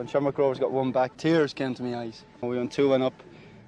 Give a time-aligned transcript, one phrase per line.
[0.00, 2.24] When Shamrock Rovers got one back, tears came to my eyes.
[2.40, 3.12] We went 2 1 up,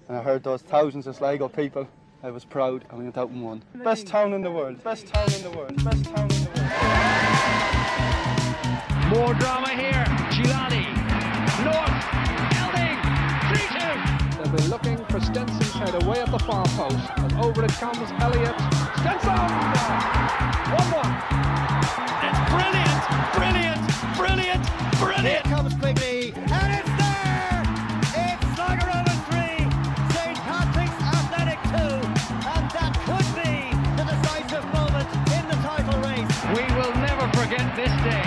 [0.08, 1.86] and I heard those thousands of Sligo people.
[2.22, 3.62] I was proud, and we went out and won.
[3.84, 6.72] Best town in the world, best town in the world, best town in the world.
[9.12, 10.06] More drama here.
[10.32, 10.88] Chilani.
[11.68, 12.00] North.
[12.57, 12.96] Elding.
[13.53, 14.41] 3 2.
[14.43, 17.11] They'll be looking for Stenson's head away at the far post.
[17.19, 18.57] And over it comes Elliott.
[19.05, 19.37] Stenson!
[19.37, 21.12] 1 1.
[22.25, 23.03] It's brilliant.
[23.37, 23.85] Brilliant.
[24.17, 24.64] Brilliant.
[24.99, 25.27] Brilliant.
[25.27, 26.21] Here comes quickly,
[37.83, 38.22] this day.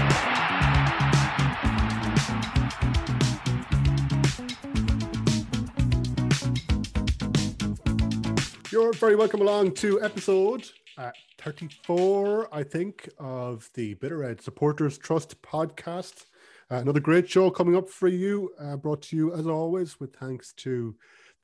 [8.70, 14.98] You're very welcome along to episode uh, 34, I think, of the Bit O'Red Supporters
[14.98, 16.26] Trust podcast.
[16.70, 20.14] Uh, another great show coming up for you, uh, brought to you as always with
[20.18, 20.94] thanks to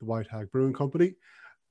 [0.00, 1.14] the White Hag Brewing Company.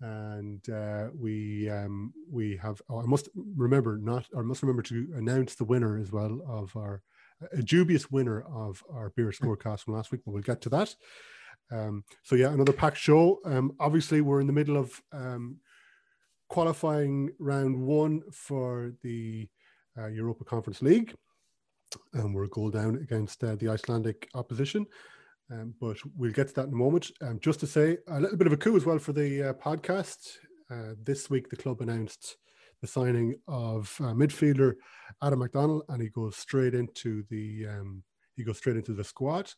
[0.01, 2.81] And uh, we um, we have.
[2.89, 4.25] Oh, I must remember not.
[4.35, 7.03] I must remember to announce the winner as well of our
[7.53, 10.95] a dubious winner of our beer scorecast from last week, but we'll get to that.
[11.71, 13.39] Um, so yeah, another packed show.
[13.45, 15.57] Um, obviously, we're in the middle of um,
[16.49, 19.47] qualifying round one for the
[19.97, 21.15] uh, Europa Conference League,
[22.13, 24.85] and we're a goal down against uh, the Icelandic opposition.
[25.51, 27.11] Um, but we'll get to that in a moment.
[27.21, 29.53] Um, just to say a little bit of a coup as well for the uh,
[29.53, 30.37] podcast.
[30.69, 32.37] Uh, this week, the club announced
[32.81, 34.75] the signing of uh, midfielder
[35.21, 38.03] Adam McDonnell, and he goes straight into the um,
[38.37, 39.51] he goes straight into the squad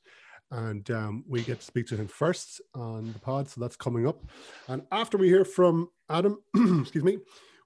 [0.53, 3.49] and um, we get to speak to him first on the pod.
[3.49, 4.23] So that's coming up.
[4.67, 6.39] And after we hear from Adam,
[6.81, 7.17] excuse me,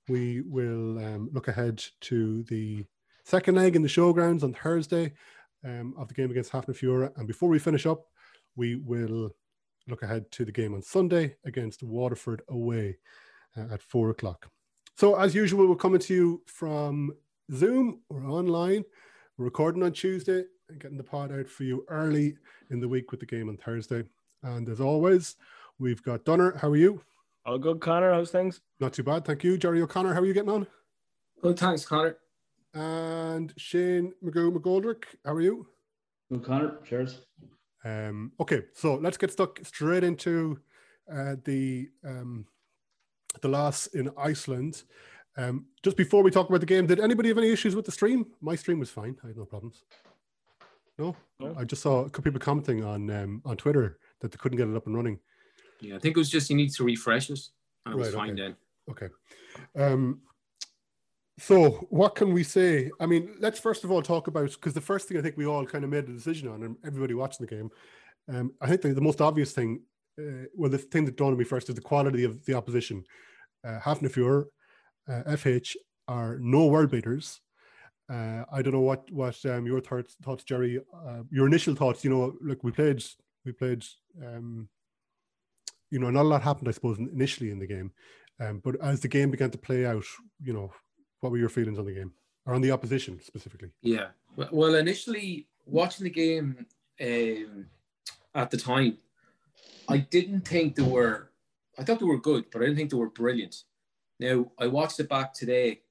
[0.08, 2.86] we will um, look ahead to the
[3.26, 5.14] second leg in the showgrounds on Thursday
[5.66, 7.18] um, of the game against Hafnarfjorda.
[7.18, 8.06] And before we finish up,
[8.58, 9.32] we will
[9.88, 12.98] look ahead to the game on Sunday against Waterford away
[13.56, 14.50] uh, at four o'clock.
[14.98, 17.14] So as usual, we're coming to you from
[17.54, 18.84] Zoom or online.
[19.38, 22.36] We're recording on Tuesday and getting the pod out for you early
[22.72, 24.04] in the week with the game on Thursday.
[24.44, 25.36] And as always,
[25.80, 26.58] we've got Donner.
[26.58, 27.02] How are you?
[27.46, 28.12] All good, Conor.
[28.12, 28.60] How's things?
[28.80, 29.58] Not too bad, thank you.
[29.58, 30.68] Gerry O'Connor, how are you getting on?
[31.42, 32.18] Good, thanks, Conor.
[32.74, 35.68] And Shane Magoo McGoldrick, how are you?
[36.30, 36.80] Good, Conor.
[36.84, 37.22] Cheers.
[37.84, 40.60] Um, okay, so let's get stuck straight into
[41.12, 42.46] uh, the um,
[43.42, 44.84] the loss in Iceland.
[45.38, 47.92] Um, just before we talk about the game, did anybody have any issues with the
[47.92, 48.26] stream?
[48.42, 49.16] My stream was fine.
[49.24, 49.84] I had no problems.
[50.98, 51.56] No, No.
[51.58, 54.68] I just saw a couple people commenting on um, on Twitter that they couldn't get
[54.68, 55.20] it up and running.
[55.80, 57.40] Yeah, I think it was just you need to refresh it,
[57.86, 58.42] and it was fine okay.
[58.42, 58.56] then.
[58.90, 59.08] Okay.
[59.76, 60.22] Um,
[61.40, 62.90] so what can we say?
[63.00, 65.46] I mean, let's first of all talk about because the first thing I think we
[65.46, 67.70] all kind of made a decision on, and everybody watching the game.
[68.30, 69.82] Um, I think the, the most obvious thing,
[70.20, 73.04] uh, well, the thing that dawned on me first is the quality of the opposition.
[73.66, 74.46] Uh, Hafnarfjord,
[75.10, 75.76] uh, FH
[76.08, 77.40] are no world beaters.
[78.10, 80.80] Uh, I don't know what what um, your thoughts, thoughts, Gerry.
[81.06, 82.04] Uh, your initial thoughts.
[82.04, 83.04] You know, look, we played,
[83.46, 83.84] we played.
[84.26, 84.70] Um,
[85.92, 87.92] you know, not a lot happened, I suppose, initially in the game.
[88.40, 90.04] Um, but as the game began to play out,
[90.44, 90.72] you know,
[91.28, 92.14] what were your feelings on the game
[92.46, 93.70] or on the opposition specifically?
[93.82, 94.08] Yeah.
[94.38, 96.66] Well- initially watching the game
[97.02, 97.66] um,
[98.34, 98.98] at the time,
[99.90, 101.32] I didn't think they were.
[101.78, 103.64] I thought they were good, but I didn't think they were brilliant.
[104.22, 105.82] Now I watched it back today,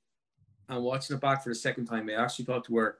[0.70, 2.97] and watching it back for the second time, I actually thought they were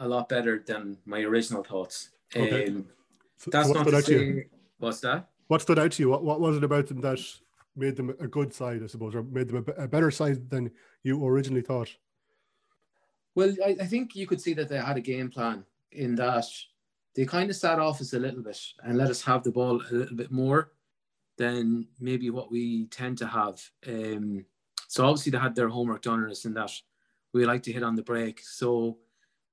[0.00, 2.10] a lot better than my original thoughts.
[2.34, 2.66] Okay.
[2.66, 2.86] Um,
[3.36, 4.40] So, that's so what not stood to out to you?
[4.42, 4.48] say.
[4.78, 5.28] What's that?
[5.46, 6.08] What stood out to you?
[6.08, 7.20] What, what was it about them that
[7.76, 10.70] made them a good side, I suppose, or made them a, a better side than
[11.02, 11.94] you originally thought?
[13.34, 16.46] Well, I, I think you could see that they had a game plan in that
[17.14, 19.80] they kind of sat off us a little bit and let us have the ball
[19.90, 20.72] a little bit more
[21.36, 23.60] than maybe what we tend to have.
[23.86, 24.44] Um,
[24.88, 26.70] so obviously they had their homework done on us in that
[27.32, 28.40] we like to hit on the break.
[28.40, 28.98] So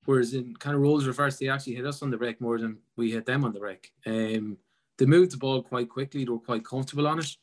[0.06, 2.78] whereas in kind of roles reverse, they actually hit us on the break more than
[2.96, 3.92] we hit them on the break.
[4.06, 4.58] Um,
[4.98, 6.24] they moved the ball quite quickly.
[6.24, 7.36] They were quite comfortable on it.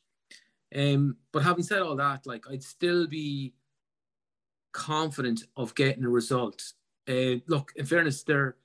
[0.74, 3.54] Um, but having said all that, like I'd still be
[4.72, 6.72] confident of getting a result.
[7.08, 8.56] Uh, look, in fairness, they're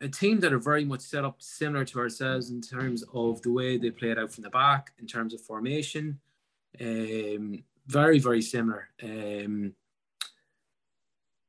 [0.00, 3.52] a team that are very much set up similar to ourselves in terms of the
[3.52, 6.18] way they play it out from the back, in terms of formation.
[6.80, 8.88] Um, very, very similar.
[9.02, 9.74] Um,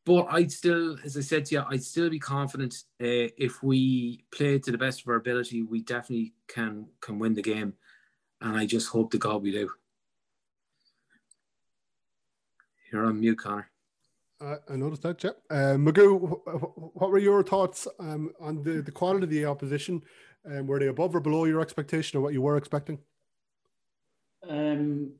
[0.05, 4.23] but I'd still, as I said to you, I'd still be confident uh, if we
[4.31, 7.73] play to the best of our ability, we definitely can can win the game.
[8.41, 9.69] And I just hope to God we do.
[12.91, 13.69] You're on mute, Conor.
[14.39, 15.31] Uh, I noticed that, yeah.
[15.49, 19.45] Uh, Magoo, wh- wh- what were your thoughts um, on the, the quality of the
[19.45, 20.03] opposition?
[20.45, 22.99] Um, were they above or below your expectation or what you were expecting?
[24.47, 25.13] Um,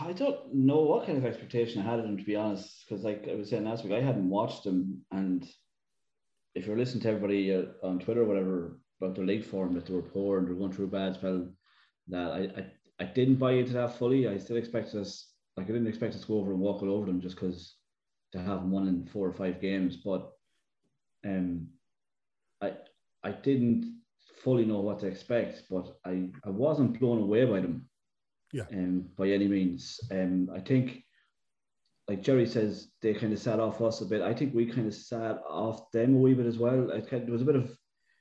[0.00, 3.02] I don't know what kind of expectation I had of them to be honest, because
[3.02, 5.44] like I was saying last week, I hadn't watched them, and
[6.54, 9.86] if you're listening to everybody uh, on Twitter or whatever about their league form that
[9.86, 11.48] they were poor and they're going through a bad spell,
[12.08, 12.66] that I, I
[13.00, 14.26] I didn't buy into that fully.
[14.28, 16.90] I still expected us like I didn't expect us to go over and walk all
[16.92, 17.76] over them just because
[18.32, 20.30] to have them won in four or five games, but
[21.26, 21.68] um,
[22.60, 22.72] I
[23.22, 24.00] I didn't
[24.42, 27.88] fully know what to expect, but I I wasn't blown away by them
[28.52, 28.64] Yeah.
[28.72, 30.00] um, by any means.
[30.10, 31.04] Um, I think,
[32.08, 34.22] like Gerry says, they kind of sat off us a bit.
[34.22, 36.92] I think we kind of sat off them a wee bit as well.
[36.92, 37.76] I kind there was a bit of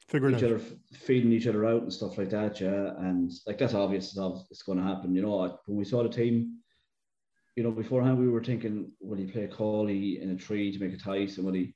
[0.08, 0.52] Figuring each out.
[0.52, 0.62] other
[0.94, 2.94] feeding each other out and stuff like that, yeah.
[2.98, 4.18] And like that's obvious,
[4.50, 5.14] it's, going to happen.
[5.14, 6.60] You know, when we saw the team,
[7.58, 10.94] you know, beforehand we were thinking, will he play Cawley in a tree to make
[10.94, 11.74] a tight, and will he,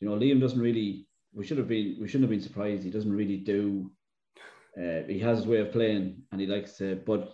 [0.00, 1.06] you know, Liam doesn't really.
[1.32, 1.98] We should have been.
[2.00, 2.82] We shouldn't have been surprised.
[2.82, 3.92] He doesn't really do.
[4.76, 6.96] Uh, he has his way of playing, and he likes to.
[7.06, 7.32] But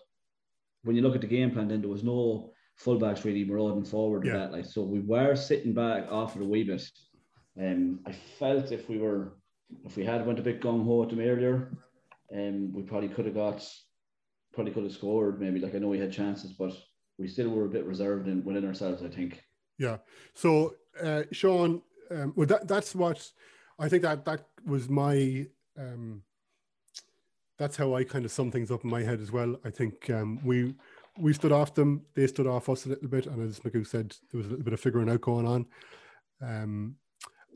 [0.82, 2.52] when you look at the game plan, then there was no
[2.82, 4.26] fullbacks really marauding forward.
[4.26, 4.34] Yeah.
[4.34, 6.82] That like so we were sitting back off it a wee bit.
[7.58, 9.36] Um, I felt if we were
[9.84, 11.70] if we had went a bit gung ho at them earlier,
[12.34, 13.66] um, we probably could have got
[14.52, 15.60] probably could have scored maybe.
[15.60, 16.72] Like I know we had chances, but
[17.18, 19.02] we still were a bit reserved in, within ourselves.
[19.02, 19.42] I think.
[19.78, 19.98] Yeah.
[20.34, 23.30] So, uh, Shaun, um, well, that, that's what
[23.78, 25.46] I think that that was my.
[25.78, 26.22] Um,
[27.56, 29.56] that's how I kind of sum things up in my head as well.
[29.64, 30.74] I think um, we
[31.18, 34.16] we stood off them, they stood off us a little bit, and as Magoo said,
[34.30, 35.66] there was a little bit of figuring out going on.
[36.42, 36.96] Um,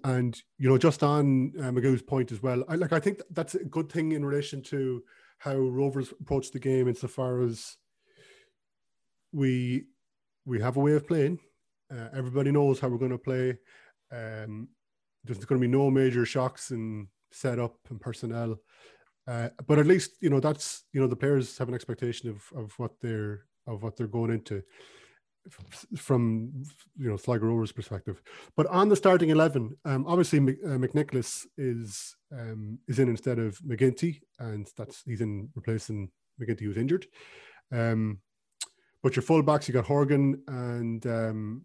[0.05, 3.55] and you know, just on uh, Magoo's point as well, I like I think that's
[3.55, 5.03] a good thing in relation to
[5.39, 7.77] how Rovers approach the game insofar as
[9.33, 9.87] we
[10.45, 11.39] we have a way of playing.
[11.91, 13.59] Uh, everybody knows how we're going to play.
[14.13, 14.69] Um,
[15.25, 18.57] there's going to be no major shocks in setup and personnel.
[19.27, 22.43] Uh, but at least you know that's you know the players have an expectation of
[22.57, 24.63] of what they're of what they're going into
[25.97, 26.65] from
[26.99, 28.23] you know Sligo Rovers perspective.
[28.57, 33.39] But on the starting eleven, um, obviously Mc, uh, McNicholas is um, is in instead
[33.39, 36.11] of McGinty, and that's he's in replacing
[36.41, 37.07] McGinty who's injured.
[37.73, 38.21] Um,
[39.03, 41.63] but your fullbacks, you got Horgan and um,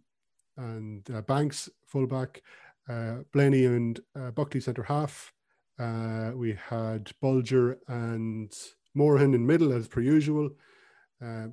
[0.57, 2.41] and uh, Banks fullback,
[2.89, 5.31] uh, Blaney and uh, Buckley centre half.
[5.79, 8.53] Uh, we had Bulger and
[8.93, 10.51] Morahan in middle as per usual.
[11.23, 11.47] Uh,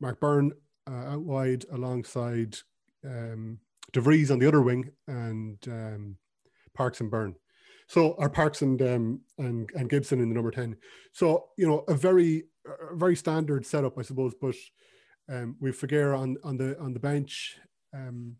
[0.00, 0.52] Mark Byrne
[0.90, 2.56] uh, out wide alongside
[3.04, 3.58] um,
[3.96, 6.16] on the other wing and um,
[6.74, 7.34] Parkes and Byrne.
[7.88, 10.76] So our Parkes and um, and and Gibson in the number ten.
[11.12, 14.34] So you know a very a very standard setup, I suppose.
[14.40, 14.56] But
[15.28, 17.58] um, we Figueira on on the on the bench,
[17.94, 18.36] um,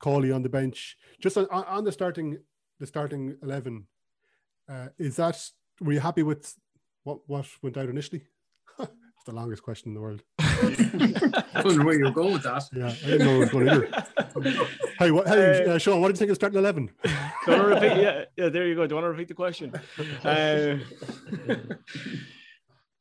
[0.00, 0.96] Cawley on the bench.
[1.20, 2.38] Just on, on the starting
[2.80, 3.86] the starting eleven.
[4.68, 5.42] Uh, is that
[5.80, 6.54] were you happy with
[7.04, 8.22] what what went out initially?
[8.80, 10.22] it's the longest question in the world.
[10.62, 12.64] I wonder where you're going with that.
[12.72, 14.66] Yeah, I didn't know it was going either.
[14.98, 16.90] hey, what, hey, uh, Shaun, what do you think of starting eleven?
[17.02, 18.02] Do you want to repeat?
[18.02, 18.86] Yeah, yeah, there you go.
[18.86, 19.72] Do you want to repeat the question?
[20.24, 20.78] Uh,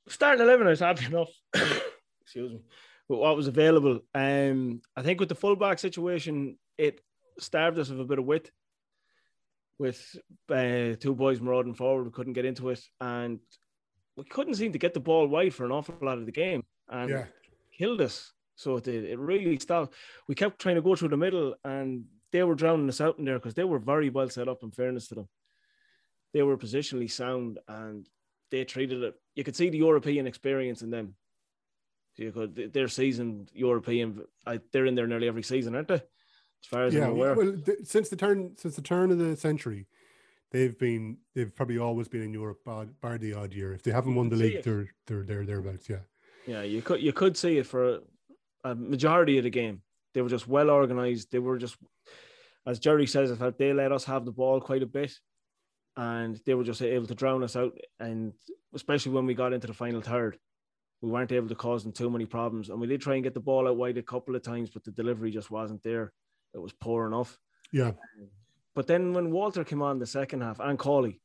[0.08, 1.30] starting eleven, I was happy enough.
[2.22, 2.60] Excuse me.
[3.10, 7.02] With what was available, um, I think with the fullback situation, it
[7.40, 8.52] starved us of a bit of width.
[9.80, 10.04] With
[10.50, 13.40] uh, two boys marauding forward, we couldn't get into it, and
[14.16, 16.64] we couldn't seem to get the ball wide for an awful lot of the game,
[16.90, 17.26] and Yeah.
[17.78, 18.34] Killed us.
[18.56, 19.06] So it did.
[19.06, 19.94] It really stopped.
[20.28, 23.26] We kept trying to go through the middle, and they were drowning us out in
[23.26, 24.64] there because they were very well set up.
[24.64, 25.30] In fairness to them,
[26.34, 28.08] they were positionally sound, and
[28.50, 29.14] they treated it.
[29.36, 31.16] You could see the European experience in them.
[32.16, 32.74] You could.
[32.74, 34.24] They're seasoned European.
[34.72, 36.02] They're in there nearly every season, aren't they?
[36.64, 37.36] As far as yeah, I'm aware.
[37.36, 39.86] well, th- since the turn since the turn of the century,
[40.52, 43.74] they've been they've probably always been in Europe, bar, bar the odd year.
[43.74, 45.88] If they haven't won the league, they're they're they're thereabouts.
[45.88, 46.00] Yeah,
[46.48, 48.00] Yeah, you could you could see it for
[48.64, 49.82] a, majority of the game.
[50.14, 51.32] They were just well organized.
[51.32, 51.78] They were just,
[52.66, 55.14] as Gerry says, I felt they let us have the ball quite a bit,
[55.96, 57.78] and they were just able to drown us out.
[58.00, 58.34] And
[58.74, 60.40] especially when we got into the final third,
[61.02, 62.70] we weren't able to cause them too many problems.
[62.70, 64.84] And we did try and get the ball out wide a couple of times, but
[64.84, 66.14] the delivery just wasn't there.
[66.54, 67.38] It was poor enough.
[67.72, 67.92] yeah,
[68.74, 71.22] But then when Walter came on the second half and Cawley,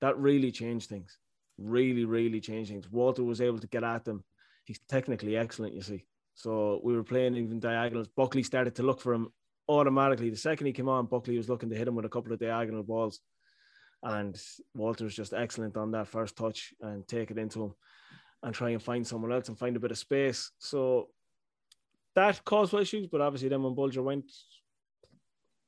[0.00, 1.18] that really changed things.
[1.58, 2.90] Really, really changed things.
[2.90, 4.22] Walter was able to get at them.
[4.66, 6.04] He's technically excellent, you see.
[6.34, 8.08] So we were playing even diagonals.
[8.08, 9.32] Buckley started to look for him
[9.68, 10.28] automatically.
[10.28, 12.40] The second he came on, Buckley was looking to hit him with a couple of
[12.40, 13.20] diagonal balls.
[14.02, 14.38] And
[14.74, 17.74] Walter's just excellent on that first touch and take it into him
[18.42, 20.50] and try and find someone else and find a bit of space.
[20.58, 21.08] So
[22.14, 24.30] that caused issues, but obviously then when Bulger went,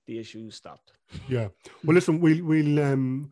[0.07, 0.93] the issues stopped.
[1.29, 1.49] Yeah.
[1.85, 3.31] Well, listen, we'll we'll um,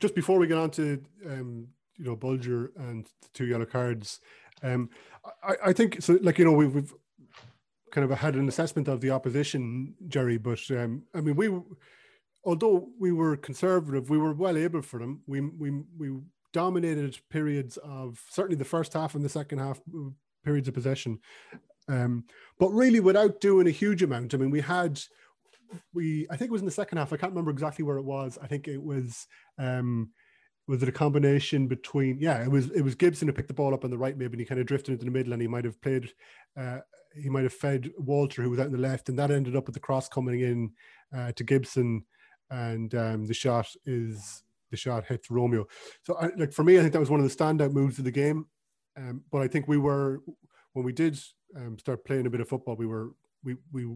[0.00, 4.20] just before we get on to um, you know Bulger and the two yellow cards,
[4.62, 4.90] um,
[5.42, 6.18] I, I think so.
[6.22, 6.92] Like you know, we've, we've
[7.90, 10.38] kind of had an assessment of the opposition, Gerry.
[10.38, 11.50] But um, I mean, we
[12.44, 15.22] although we were conservative, we were well able for them.
[15.26, 16.18] We we we
[16.52, 20.10] dominated periods of certainly the first half and the second half uh,
[20.44, 21.18] periods of possession.
[21.88, 22.24] Um,
[22.58, 24.34] but really, without doing a huge amount.
[24.34, 25.00] I mean, we had
[25.92, 27.12] we I think it was in the second half.
[27.12, 28.38] I can't remember exactly where it was.
[28.42, 29.26] I think it was
[29.58, 30.10] um
[30.68, 33.74] was it a combination between yeah, it was it was Gibson who picked the ball
[33.74, 35.48] up on the right maybe and he kind of drifted into the middle and he
[35.48, 36.12] might have played
[36.56, 36.78] uh
[37.16, 39.66] he might have fed Walter who was out in the left and that ended up
[39.66, 40.70] with the cross coming in
[41.16, 42.04] uh, to Gibson
[42.50, 45.66] and um the shot is the shot hits Romeo.
[46.02, 48.04] So I, like for me I think that was one of the standout moves of
[48.04, 48.46] the game.
[48.96, 50.20] Um but I think we were
[50.74, 51.18] when we did
[51.56, 53.86] um, start playing a bit of football we were we we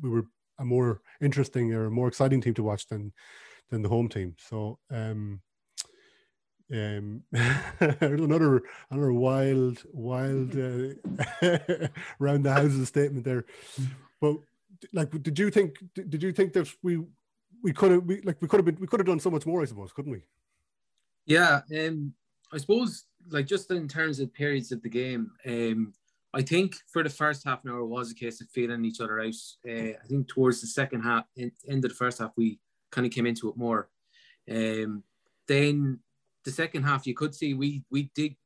[0.00, 0.24] we were
[0.58, 3.12] a more interesting or a more exciting team to watch than
[3.70, 4.36] than the home team.
[4.38, 5.40] So um,
[6.74, 7.22] um,
[7.80, 11.88] another another wild wild uh,
[12.18, 13.44] round the houses statement there.
[14.20, 14.36] But
[14.92, 17.02] like, did you think did you think that we
[17.62, 19.46] we could have we, like we could have been we could have done so much
[19.46, 19.62] more?
[19.62, 20.22] I suppose, couldn't we?
[21.26, 22.12] Yeah, um,
[22.52, 25.94] I suppose like just in terms of periods of the game, um,
[26.34, 29.20] I think for the first half an hour was a case of feeling each other
[29.20, 29.34] out.
[29.66, 32.58] Uh, I think towards the second half, end of the first half, we
[32.90, 33.88] kind of came into it more.
[34.50, 35.04] Um,
[35.46, 36.00] then
[36.44, 38.36] the second half, you could see we we did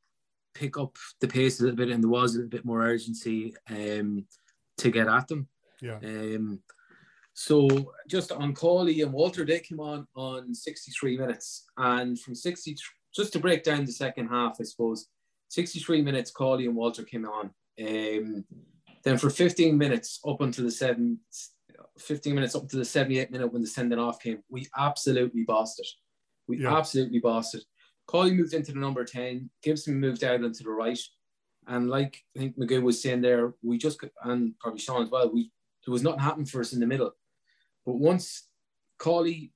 [0.53, 3.53] pick up the pace a little bit, and there was a little bit more urgency
[3.69, 4.25] um,
[4.77, 5.47] to get at them.
[5.81, 5.99] Yeah.
[6.03, 6.61] Um,
[7.33, 12.75] so just on Cawley and Walter, they came on on 63 minutes, and from 60,
[13.15, 15.07] just to break down the second half, I suppose,
[15.49, 17.51] 63 minutes, Cawley and Walter came on.
[17.81, 18.43] Um,
[19.03, 21.19] then for 15 minutes up until the seven,
[21.97, 25.79] 15 minutes up to the 78 minute when the sending off came, we absolutely bossed
[25.79, 25.87] it.
[26.47, 26.75] We Yeah.
[26.75, 27.63] absolutely bossed it.
[28.09, 29.51] Cawley moved into the number 10.
[29.61, 30.99] Gibson moved out onto the right.
[31.67, 35.11] And like I think Magoo was saying there, we just could, and probably Sean as
[35.11, 35.51] well, we
[35.85, 37.11] there was nothing happening for us in the middle.
[37.85, 38.47] But once
[38.97, 39.53] Cawley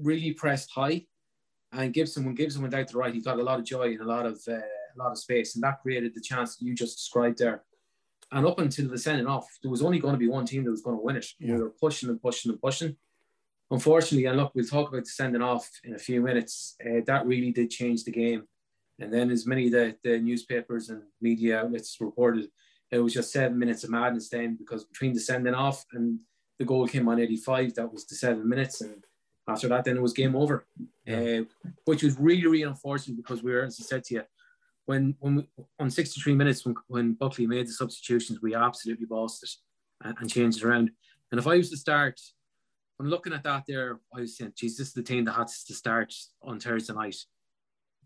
[0.00, 1.04] really pressed high,
[1.72, 3.88] and Gibson, when Gibson went out to the right, he got a lot of joy
[3.88, 6.74] and a lot of uh, a lot of space, and that created the chance you
[6.74, 7.64] just described there.
[8.32, 10.70] And up until the sending off, there was only going to be one team that
[10.70, 11.26] was going to win it.
[11.38, 11.56] Yeah.
[11.56, 12.96] We were pushing and pushing and pushing.
[13.70, 16.76] Unfortunately, and look, we'll talk about the sending off in a few minutes.
[16.84, 18.44] Uh, that really did change the game.
[18.98, 22.48] And then, as many of the, the newspapers and media outlets reported,
[22.90, 26.18] it was just seven minutes of madness then because between the sending off and
[26.58, 28.80] the goal came on 85, that was the seven minutes.
[28.80, 29.04] And
[29.48, 30.66] after that, then it was game over,
[31.08, 31.44] uh,
[31.84, 34.22] which was really, really unfortunate because we were, as I said to you,
[34.86, 35.48] when when we,
[35.78, 39.50] on 63 minutes when, when Buckley made the substitutions, we absolutely bossed it
[40.02, 40.90] and, and changed it around.
[41.30, 42.20] And if I was to start,
[43.00, 45.48] when looking at that there, I was saying, geez, this is the team that had
[45.48, 47.16] to start on Thursday night.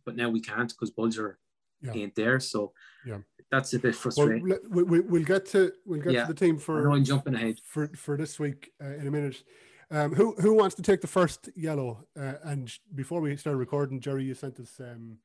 [0.07, 1.41] But now we can't because Bulger
[1.83, 1.95] Yeah.
[1.95, 2.39] ain't there.
[2.39, 2.73] So
[3.05, 3.19] Yeah.
[3.51, 4.47] that's a bit Well, frustrating.
[4.49, 6.27] le- we, we, we'll get to we'll get Yeah.
[6.27, 7.59] to the team for I'm jumping ahead.
[7.65, 9.43] for for this week uh, in a minute.
[9.91, 12.07] Um, who who wants to take the first yellow?
[12.17, 14.79] Uh, and before we start recording, Gerry, you sent us.
[14.79, 15.19] Um,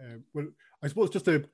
[0.00, 0.48] uh, well,
[0.82, 1.48] I suppose just to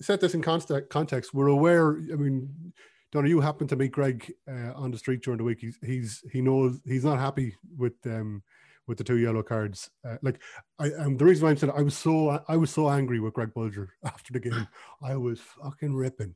[0.00, 1.96] set this in context, context, we're aware.
[1.96, 2.72] I mean,
[3.12, 5.60] Donna, you happened to meet Greg uh, on the street during the week.
[5.60, 8.42] He's he's he knows he's not happy with um
[8.88, 9.90] with the two yellow cards.
[10.06, 10.40] Uh, like
[10.78, 13.34] I um, the reason why I'm saying I was so I was so angry with
[13.34, 14.66] Greg Bulger after the game.
[15.02, 16.34] I was fucking ripping,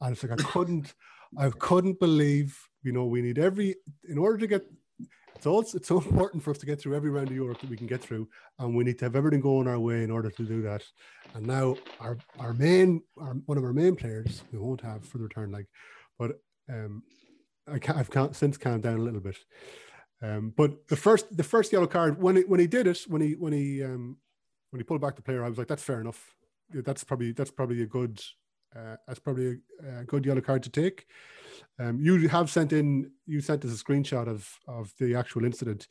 [0.00, 0.94] and it's like I couldn't
[1.36, 3.74] I couldn't believe you know we need every
[4.08, 4.62] in order to get.
[5.34, 7.70] It's also it's so important for us to get through every round of Europe that
[7.70, 8.28] we can get through,
[8.60, 10.84] and we need to have everything going our way in order to do that.
[11.34, 15.18] And now our our main our, one of our main players we won't have for
[15.18, 15.66] the return leg,
[16.22, 16.38] but
[16.72, 17.02] um,
[17.66, 19.38] I can't, I've can't, since calmed down a little bit.
[20.22, 23.20] Um, but the first the first yellow card when he when he did it when
[23.20, 24.18] he when he um,
[24.70, 26.34] when he pulled back the player, I was like, that's fair enough.
[26.70, 28.22] That's probably that's probably a good
[28.76, 31.06] uh, that's probably a, a good yellow card to take.
[31.80, 35.88] Um, you have sent in you sent us a screenshot of of the actual incident.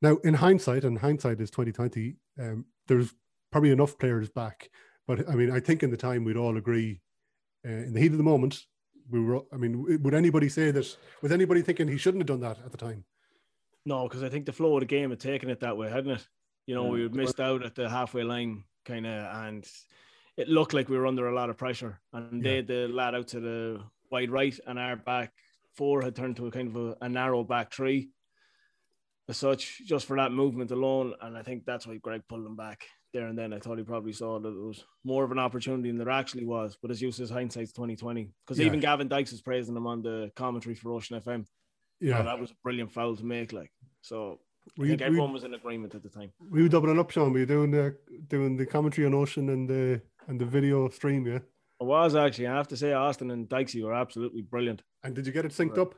[0.00, 3.14] Now, in hindsight, and hindsight is twenty twenty, um, there's
[3.52, 4.70] probably enough players back.
[5.06, 7.02] But I mean, I think in the time we'd all agree,
[7.66, 8.64] uh, in the heat of the moment,
[9.10, 9.40] we were.
[9.52, 10.96] I mean, would anybody say that?
[11.22, 13.04] Was anybody thinking he shouldn't have done that at the time?
[13.86, 16.12] No, because I think the flow of the game had taken it that way, hadn't
[16.12, 16.28] it?
[16.66, 16.90] You know, Yeah.
[16.92, 19.68] we had missed out at the halfway line, kind of, and
[20.36, 22.00] it looked like we were under a lot of pressure.
[22.12, 25.32] And they had the lad out to the wide right, and our back
[25.74, 28.10] four had turned to a kind of a, a narrow back three,
[29.28, 31.14] as such, just for that movement alone.
[31.20, 33.54] And I think that's why Greg pulled them back there and then.
[33.54, 36.44] I thought he probably saw that it was more of an opportunity than there actually
[36.44, 36.76] was.
[36.80, 38.30] But as you says, hindsight's twenty twenty.
[38.44, 38.66] Because Yeah.
[38.66, 41.46] even Gavin Dykes was praising him on the commentary for Ocean FM.
[42.00, 42.20] Yeah.
[42.22, 43.54] that was a brilliant foul to make.
[43.54, 44.40] Like so,
[44.76, 46.30] Were I think were, everyone you, was in agreement at the time.
[46.40, 47.32] We were you doubling up, Shaun?
[47.32, 47.96] Were you doing the
[48.28, 51.26] doing the commentary on Ocean and the and the video stream?
[51.26, 51.38] Yeah.
[51.80, 52.48] I was actually.
[52.48, 54.82] I have to say, Austin and Dykesy were absolutely brilliant.
[55.02, 55.94] And did you get it synced up?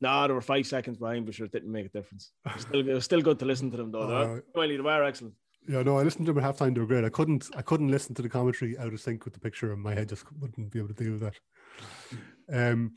[0.00, 2.30] No, they were five seconds behind, but sure, it didn't make a difference.
[2.46, 4.00] It was still, it was still good to listen to them, though.
[4.02, 4.08] Oh,
[4.54, 5.34] They were- they were excellent.
[5.66, 6.74] Yeah, no, I listened to them at halftime.
[6.74, 7.04] They were great.
[7.04, 9.82] I couldn't, I couldn't listen to the commentary out of sync with the picture, and
[9.82, 11.34] my head just wouldn't be able to deal with that.
[12.50, 12.94] Um,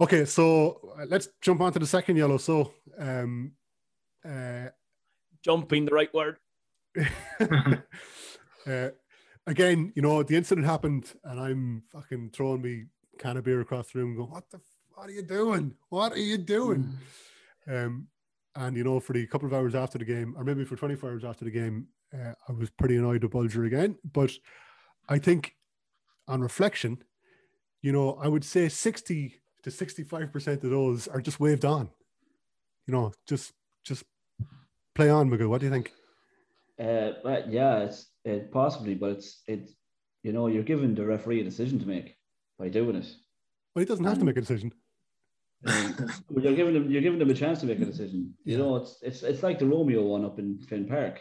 [0.00, 2.36] okay, so uh, let's jump on to the second yellow.
[2.36, 3.52] So, um,
[4.24, 4.68] uh,
[5.42, 6.38] Jumping the right word.
[8.66, 8.88] uh,
[9.46, 12.84] again, you know, the incident happened, and I'm fucking throwing me
[13.18, 14.60] can of beer across the room, going, "What the?
[14.94, 15.74] What are you doing?
[15.90, 16.96] What are you doing?"
[17.68, 18.08] Um,
[18.56, 21.10] and you know, for the couple of hours after the game, or maybe for 24
[21.10, 23.96] hours after the game, uh, I was pretty annoyed with Bulger again.
[24.12, 24.32] But
[25.08, 25.54] I think,
[26.26, 27.02] on reflection,
[27.82, 31.90] you know, I would say 60 to 65 percent of those are just waved on.
[32.86, 34.04] You know, just just
[34.94, 35.48] play on, Magoo.
[35.48, 35.92] What do you think?
[36.78, 39.72] Uh, but yeah, it's it possibly, but it's it's
[40.22, 42.16] you know you're giving the referee a decision to make
[42.58, 43.06] by doing it.
[43.74, 44.72] Well, he doesn't have to make a decision.
[45.66, 45.94] Um,
[46.28, 48.34] well, you're giving them you're giving them a chance to make a decision.
[48.44, 51.20] You know, it's it's it's like the Romeo one up in Finn Park.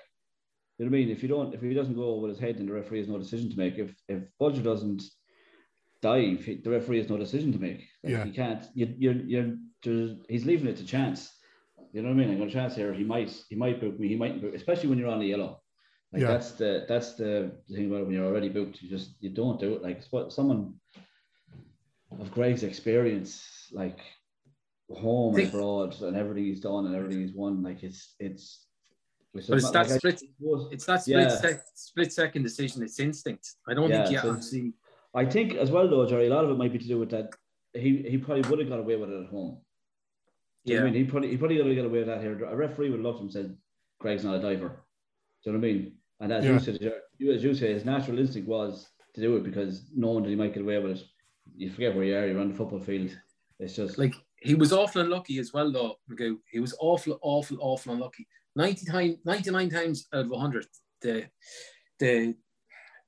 [0.77, 1.09] You know what I mean?
[1.09, 3.17] If you don't, if he doesn't go with his head, then the referee has no
[3.19, 3.77] decision to make.
[3.77, 5.03] If if Bulger doesn't
[6.01, 7.87] dive, the referee has no decision to make.
[8.03, 8.25] Like, Yeah.
[8.25, 8.65] he can't.
[8.73, 11.31] You you're you're there's, he's leaving it to chance.
[11.93, 12.35] You know what I mean?
[12.35, 12.93] I got a chance here.
[12.93, 14.07] He might he might book me.
[14.07, 15.61] He might book, especially when you're on the yellow.
[16.11, 16.27] Like Yeah.
[16.29, 18.81] that's the that's the thing about it when you're already booked.
[18.81, 19.83] You just you don't do it.
[19.83, 20.73] Like it's what someone
[22.19, 23.99] of Greg's experience, like
[24.89, 27.63] home and Think- abroad, and everything he's done and everything he's won.
[27.63, 28.65] Like it's it's.
[29.33, 31.29] it's But it's that like split- suppose- It's that split, Yeah.
[31.29, 32.83] sec- split second decision.
[32.83, 33.55] It's instinct.
[33.67, 34.73] I don't Yeah, think you so- actually.
[35.15, 36.27] I think as well though, Gerry.
[36.27, 37.29] A lot of it might be to do with that.
[37.73, 39.61] He he probably would have got away with it at home.
[40.65, 40.89] Do you know Yeah.
[40.89, 42.43] I mean, he probably he probably would have got away with that here.
[42.45, 43.57] A referee would have looked him and said,
[43.99, 44.69] "Greg's not a diver."
[45.43, 45.97] Do you know what I mean?
[46.19, 46.53] And as Yeah.
[46.53, 50.23] you said, you as you say, his natural instinct was to do it because knowing
[50.23, 51.03] that he might get away with it.
[51.55, 52.25] You forget where you are.
[52.27, 53.15] You're on the football field.
[53.59, 55.95] It's just Like he was awful unlucky as well, though.
[56.11, 56.37] Magoo.
[56.51, 58.27] He was awful, awful, awful unlucky.
[58.57, 60.67] Ninety times, ninety nine times out of hundred,
[61.01, 61.27] the
[61.99, 62.35] the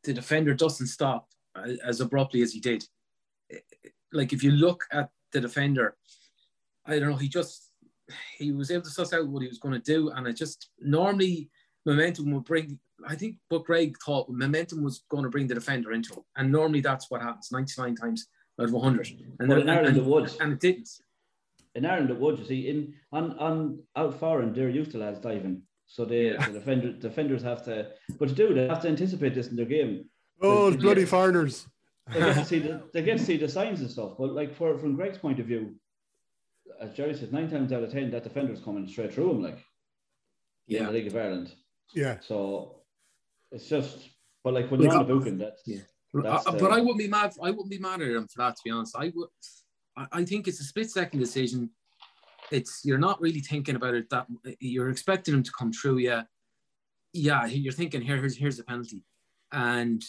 [0.05, 1.27] the defender doesn't stop
[1.83, 2.85] as abruptly as he did.
[4.13, 5.97] Like if you look at the defender,
[6.85, 7.17] I don't know.
[7.17, 7.69] He just
[8.37, 10.69] he was able to suss out what he was going to do, and it just
[10.79, 11.49] normally
[11.85, 12.79] momentum would bring.
[13.05, 16.49] I think what Greg thought momentum was going to bring the defender into him, and
[16.49, 18.27] normally that's what happens ninety nine times
[18.59, 19.09] out of hundred.
[19.39, 20.89] And But then and, it and it didn't.
[21.75, 22.39] In Ireland it would.
[22.39, 25.61] You see, in on on out foreign, they're used to lads diving.
[25.87, 26.47] So they Yeah.
[26.47, 29.65] the defender, defenders have to, but to do they have to anticipate this in their
[29.65, 30.09] game.
[30.41, 30.81] Oh, the Yeah.
[30.81, 31.67] bloody foreigners.
[32.11, 34.13] They get to see the they get to see the signs and stuff.
[34.17, 35.75] But like for from Greg's point of view,
[36.79, 39.57] as Gerry says, nine times out of ten that defender's coming straight through him, like
[40.67, 40.85] in Yeah.
[40.85, 41.53] the League of Ireland.
[41.93, 42.19] Yeah.
[42.21, 42.83] So
[43.51, 44.09] it's just,
[44.43, 45.81] but like when you're Like, on the booking, that's Yeah.
[46.13, 47.33] That's Uh, the- but I wouldn't be mad.
[47.43, 48.55] I wouldn't be mad at him for that.
[48.55, 49.29] To be honest, I would.
[49.97, 51.69] I, I think it's a split second decision.
[52.51, 54.27] It's you're not really thinking about it that
[54.59, 55.97] you're expecting him to come through.
[55.97, 56.23] Yeah,
[57.13, 57.45] yeah.
[57.45, 59.01] You're thinking here, here's here's the penalty,
[59.51, 60.03] and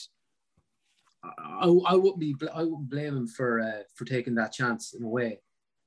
[1.25, 5.03] I, I wouldn't be I wouldn't blame him for uh, for taking that chance in
[5.03, 5.41] a way,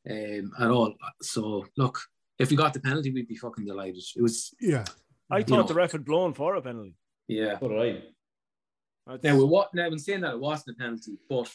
[0.09, 0.95] um, at all.
[1.21, 1.99] So look,
[2.39, 4.03] if we got the penalty, we'd be fucking delighted.
[4.15, 4.85] It was Yeah.
[5.31, 5.63] I thought know.
[5.63, 6.95] the ref had blown for a penalty.
[7.27, 7.59] yeah.
[7.59, 8.01] so did I.
[9.05, 9.85] That's- Now, with what now?
[9.87, 11.51] In saying that, it wasn't a penalty, but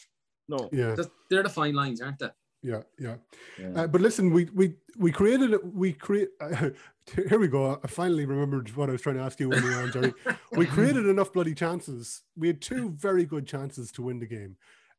[0.47, 0.95] no, Yeah.
[1.29, 2.29] they're the fine lines, aren't they?
[2.61, 2.81] Yeah.
[2.99, 3.15] Yeah.
[3.59, 3.81] Yeah.
[3.83, 5.63] Uh, but listen, we we we created it.
[5.73, 6.29] We create.
[6.41, 6.69] Uh,
[7.29, 7.79] here we go.
[7.83, 10.13] I finally remembered what I was trying to ask you when we were on, Gerry.
[10.53, 12.23] we created enough bloody chances.
[12.35, 14.57] We had two very good chances to win the game.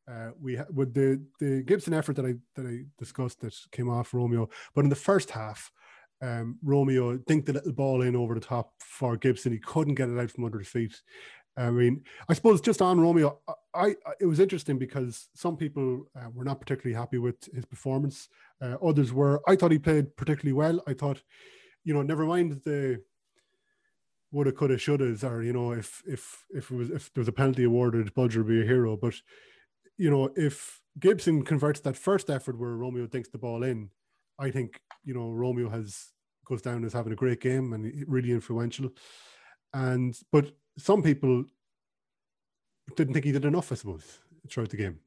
[0.09, 3.89] Uh, we ha- with the the Gibson effort that I that I discussed that came
[3.91, 5.73] off Romeo, but in the first half,
[6.23, 9.51] um, Romeo dinked the little ball in over the top for Gibson.
[9.51, 11.03] He couldn't get it out from under his feet.
[11.57, 13.39] I mean, I suppose just on Romeo,
[13.75, 17.65] I, I it was interesting because some people uh, were not particularly happy with his
[17.65, 18.29] performance.
[18.61, 19.41] Uh, others were.
[19.49, 20.83] I thought he played particularly well.
[20.87, 21.23] I thought,
[21.85, 23.03] you know, never mind the
[24.33, 27.33] woulda, coulda, shouldas, or you know, if if if it was if there was a
[27.33, 28.97] penalty awarded, Bulger would be a hero.
[28.97, 29.15] But
[29.97, 33.91] you know, if Gibson converts that first effort where Romeo thinks the ball in,
[34.39, 36.13] I think you know Romeo has
[36.47, 38.91] goes down as having a great game and really influential.
[39.73, 41.45] And but some people
[42.97, 45.01] didn't think he did enough, I suppose, throughout the game.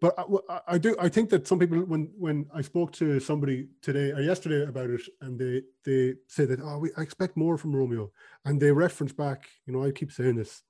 [0.00, 0.14] But
[0.48, 0.94] I, I- do.
[1.00, 4.90] I think that some people, when when I spoke to somebody today or yesterday about
[4.90, 8.12] it, and they they say that oh, we I expect more from Romeo,
[8.44, 9.48] and they reference back.
[9.66, 10.62] You know, I keep saying this.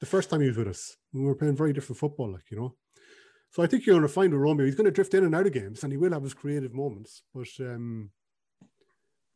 [0.00, 2.56] The first time he was with us, we were playing very different football, like you
[2.56, 2.74] know.
[3.50, 5.34] So I think you're going to find with Romeo, he's going to drift in and
[5.34, 7.22] out of games, and he will have his creative moments.
[7.34, 8.10] But um,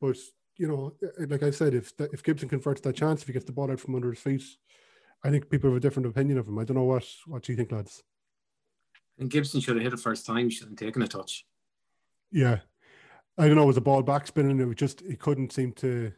[0.00, 0.16] but
[0.59, 0.95] you know,
[1.29, 3.81] like I said, if if Gibson converts that chance, if he gets the ball out
[3.81, 4.42] from under his feet,
[5.25, 6.59] I think people have a different opinion of him.
[6.59, 8.03] I don't know what what do you think, lads?
[9.19, 10.49] And Gibson should have hit it first time.
[10.49, 11.47] He shouldn't have taken a touch.
[12.31, 12.59] Yeah,
[13.38, 13.66] I don't know.
[13.66, 14.61] Was the ball back spinning?
[14.61, 16.12] It was just he couldn't seem to.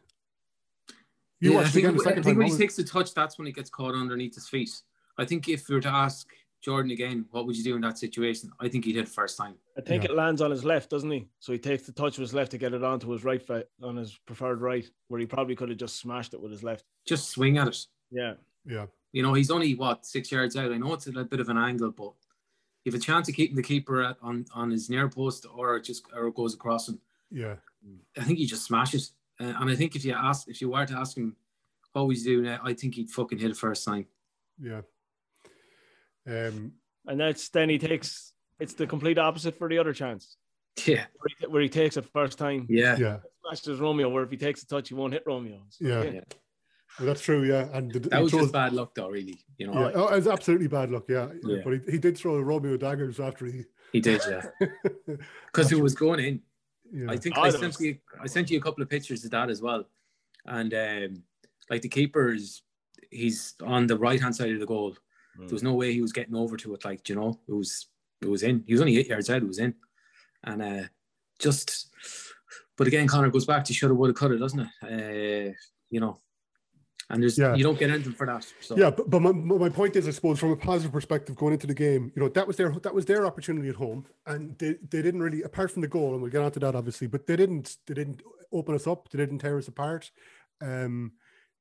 [1.41, 3.71] You yeah, I think, I think when he takes the touch, that's when he gets
[3.71, 4.71] caught underneath his feet.
[5.19, 6.27] I think if we were to ask
[6.61, 8.51] Jordan again, what would you do in that situation?
[8.61, 9.55] I think he'd hit first time.
[9.77, 10.11] I think Yeah.
[10.11, 11.29] it lands on his left, doesn't he?
[11.39, 13.69] So he takes the touch with his left to get it onto his right foot,
[13.83, 16.85] on his preferred right, where he probably could have just smashed it with his left.
[17.07, 17.87] Just swing at it.
[18.11, 18.35] Yeah.
[18.65, 20.73] yeah, You know, he's only what six yards out.
[20.73, 22.13] I know it's a little bit of an angle, but
[22.85, 25.77] you have a chance of keeping the keeper at, on on his near post, or
[25.77, 27.01] it just or it goes across him.
[27.31, 27.57] yeah,
[28.17, 29.13] I think he just smashes.
[29.41, 31.37] Uh, and I think if you ask, if you were to ask him
[31.93, 34.07] what would you do now, I think he'd fucking hit it first time.
[34.61, 34.81] yeah.
[36.29, 36.73] Um,
[37.07, 40.37] And that's then he takes it's the complete opposite for the other chance,
[40.85, 44.31] Yeah, where he, where he takes it first time, yeah, yeah, smashes Romeo, where if
[44.31, 45.63] he takes a touch, he won't hit Romeo.
[45.71, 46.03] So, Yeah.
[46.03, 46.21] Yeah.
[46.99, 47.45] well, that's true.
[47.45, 49.09] Yeah, and the, That was throws- just bad luck, though.
[49.09, 51.05] Really, you know, Yeah, oh, it was absolutely bad luck.
[51.09, 51.61] Yeah, Yeah.
[51.65, 53.65] but he, he did throw Romeo daggers after he.
[53.93, 54.43] he did, yeah,
[55.47, 56.43] because it was going in.
[56.93, 59.25] yeah, I think Oh, I sent was- you I sent you a couple of pictures
[59.25, 59.85] of that as well,
[60.47, 61.23] and um,
[61.71, 62.63] like the keeper is
[63.11, 64.97] he's on the right hand side of the goal.
[65.39, 65.47] Hmm.
[65.47, 66.85] There was no way he was getting over to it.
[66.85, 67.87] Like you know, it was
[68.21, 68.65] it was in.
[68.67, 69.43] He was only eight yards out.
[69.43, 69.75] It was in,
[70.45, 70.83] and uh,
[71.39, 71.89] just.
[72.77, 74.69] But again, Conor goes back to shoulda, woulda, coulda, doesn't it?
[74.83, 75.53] Uh,
[75.91, 76.21] you know,
[77.11, 77.55] and there's Yeah.
[77.55, 78.47] you don't get anything for that.
[78.61, 81.55] So Yeah, but, but my, my point is, I suppose, from a positive perspective, going
[81.55, 84.57] into the game, you know, that was their that was their opportunity at home, and
[84.59, 87.27] they, they didn't really, apart from the goal, and we'll get onto that obviously, but
[87.27, 88.23] they didn't they didn't
[88.53, 90.11] open us up, they didn't tear us apart.
[90.61, 91.13] Um,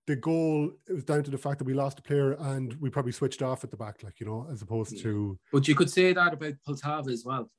[0.07, 2.89] the goal it was down to the fact that we lost a player and we
[2.89, 5.91] probably switched off at the back, like you know, as opposed to But you could
[5.91, 7.51] say that about Poltava as well.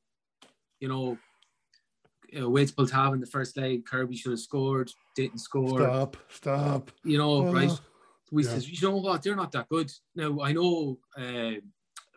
[0.81, 1.19] You know,
[2.41, 5.81] uh, Wades Poltava in the first leg, Kirby should have scored, didn't score.
[5.81, 6.91] stop, stop.
[7.05, 7.71] You know, right?
[7.71, 7.81] Oh,
[8.33, 8.51] We yeah.
[8.51, 9.93] said, you know what, they're not that good.
[10.15, 11.61] Now I know uh,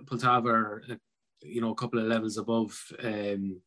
[0.05, 0.95] Poltava are, uh,
[1.41, 3.59] you know, a couple of levels above um,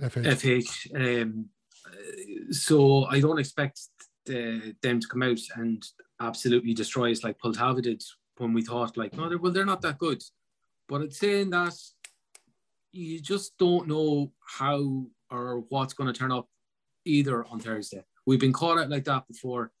[0.00, 0.24] FH.
[0.24, 1.22] FH.
[1.22, 1.50] Um,
[1.86, 3.80] uh, so I don't expect
[4.28, 5.84] the, them to come out and
[6.20, 8.02] absolutely destroy us like Poltava did
[8.36, 10.22] when we thought like, no, they're, well, they're not that good.
[10.88, 11.74] But it's saying that
[12.92, 16.48] you just don't know how or what's going to turn up
[17.04, 18.04] either on Thursday.
[18.26, 19.72] We've been caught out like that before.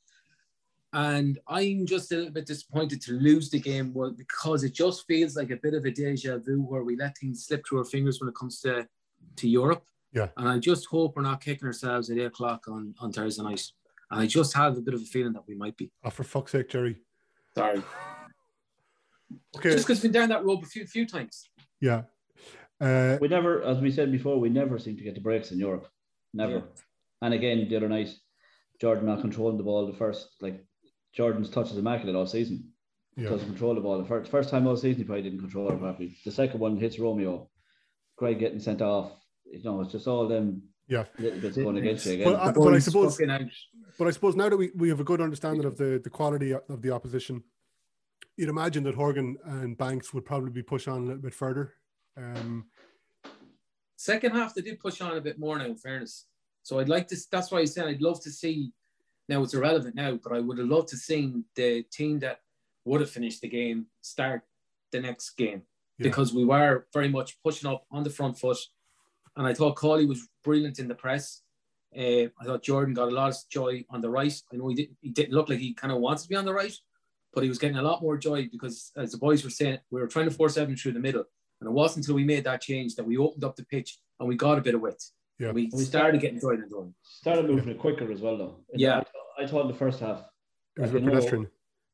[0.92, 5.06] And I'm just a little bit disappointed to lose the game well, because it just
[5.06, 7.84] feels like a bit of a deja vu where we let things slip through our
[7.84, 8.88] fingers when it comes to,
[9.36, 9.84] to Europe.
[10.12, 10.28] Yeah.
[10.38, 13.70] And I just hope we're not kicking ourselves at eight o'clock on, on Thursday night.
[14.10, 15.90] And I just have a bit of a feeling that we might be.
[16.04, 16.96] Oh, for fuck's sake, Gerry.
[17.54, 17.82] Sorry.
[19.56, 21.48] Okay, Just because we've been down that road a few few times.
[21.80, 22.02] yeah.
[22.80, 25.58] Uh, We never, as we said before, we never seem to get the breaks in
[25.58, 25.86] Europe.
[26.32, 26.52] Never.
[26.54, 26.60] Yeah.
[27.22, 28.10] And again, the other night,
[28.80, 30.64] Jordan not controlling the ball the first, like
[31.12, 32.70] Jordan's touch is immaculate all season.
[33.16, 33.28] yeah.
[33.28, 33.98] Doesn't control the ball.
[33.98, 36.16] The first, first time all season, he probably didn't control it properly.
[36.24, 37.50] The second one hits Romeo.
[38.16, 39.10] Greg getting sent off.
[39.44, 41.04] You know, it's just all them Yeah.
[41.18, 42.26] little bits going against again.
[42.26, 43.18] Well, I- but I suppose-
[43.98, 46.52] But I suppose now that we, we have a good understanding of the, the quality
[46.54, 47.42] of the opposition,
[48.36, 51.74] you'd imagine that Horgan and Banks would probably be pushed on a little bit further.
[52.16, 52.66] Um,
[53.96, 56.26] Second half, they did push on a bit more now, in fairness.
[56.62, 58.72] So I'd like to, that's why I said I'd love to see,
[59.28, 62.40] now it's irrelevant now, but I would have loved to see the team that
[62.84, 64.42] would have finished the game start
[64.92, 65.62] the next game
[65.98, 66.04] Yeah.
[66.04, 68.58] because we were very much pushing up on the front foot.
[69.38, 71.42] And I thought Cawley was brilliant in the press.
[71.96, 74.34] Uh, I thought Jordan got a lot of joy on the right.
[74.52, 76.44] I know he didn't, he didn't look like he kind of wants to be on
[76.44, 76.74] the right,
[77.32, 80.00] but he was getting a lot more joy because, as the boys were saying, we
[80.00, 81.24] were trying to force Evan through the middle.
[81.60, 84.28] And it wasn't until we made that change that we opened up the pitch and
[84.28, 85.10] we got a bit of width.
[85.38, 85.52] Yeah.
[85.52, 86.90] We We started getting joy in the door.
[87.02, 88.56] Started moving it quicker as well, though.
[88.74, 89.02] Yeah.
[89.38, 90.24] I, I thought in the first half,
[90.76, 91.46] it was a like, bit you know, pedestrian.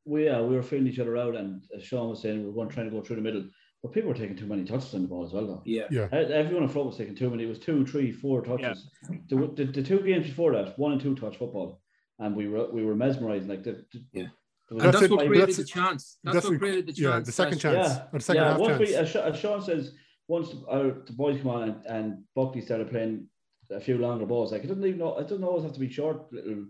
[0.05, 2.53] we yeah, we were feeling each other out, and as Shaun was saying, we were
[2.53, 3.45] going trying to go through the middle,
[3.85, 5.61] but people were taking too many touches on the ball as well, though.
[5.63, 5.83] Yeah.
[5.91, 6.07] Yeah.
[6.11, 7.43] Everyone in front was taking too many.
[7.43, 8.89] It was two, three, four touches.
[9.29, 11.81] The, the, the two games before that, one and two touch football,
[12.17, 13.47] and we were we were mesmerised.
[13.47, 14.23] Like the, the Yeah.
[14.23, 16.17] there And That's that's, what but created that's the chance.
[16.23, 16.99] That's, That's what what- created the chance.
[16.99, 17.87] Yeah, the second chance.
[17.89, 18.49] Yeah, Or the second yeah.
[18.51, 18.89] half Once chance.
[18.89, 19.93] we, as, Sha- as Shaun says,
[20.27, 23.27] once uh, the boys come on and, and Buckley started playing
[23.69, 25.89] a few longer balls, like it doesn't even know it doesn't always have to be
[25.89, 26.65] short little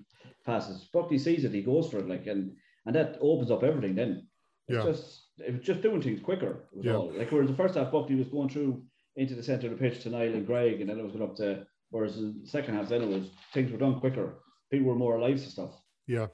[0.46, 0.90] passes.
[0.92, 2.52] Buckley sees it, he goes for it, like and
[2.86, 3.96] and that opens up everything.
[3.96, 4.28] Then
[4.68, 4.92] it's Yeah.
[4.92, 6.68] just it was just doing things quicker.
[6.74, 6.96] Was Yeah.
[6.96, 7.12] all.
[7.12, 8.84] Like whereas the first half, Buckley was going through
[9.16, 11.30] into the centre of the pitch to Niall and Greg, and then it was going
[11.30, 11.66] up to.
[11.92, 14.42] Whereas the second half, then it was things were done quicker.
[14.72, 15.80] People were more alive to stuff.
[16.08, 16.28] Yeah.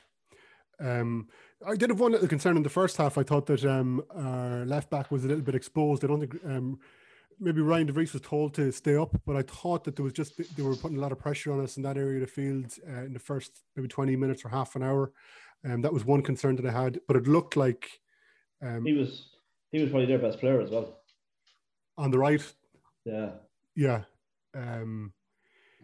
[0.80, 1.28] Um,
[1.66, 3.18] I did have one little concern in the first half.
[3.18, 6.04] I thought that um, our left back was a little bit exposed.
[6.04, 6.80] I don't think um,
[7.40, 10.38] maybe Ryan DeVries was told to stay up, but I thought that there was just
[10.56, 12.74] they were putting a lot of pressure on us in that area of the field
[12.90, 15.12] uh, in the first maybe twenty minutes or half an hour.
[15.64, 18.01] Um, that was one concern that I had, but it looked like
[18.62, 19.28] um, He was
[19.72, 21.00] he was probably their best player as well.
[21.98, 22.42] on the right,
[23.06, 23.32] Yeah.
[23.76, 24.04] yeah,
[24.54, 25.14] um,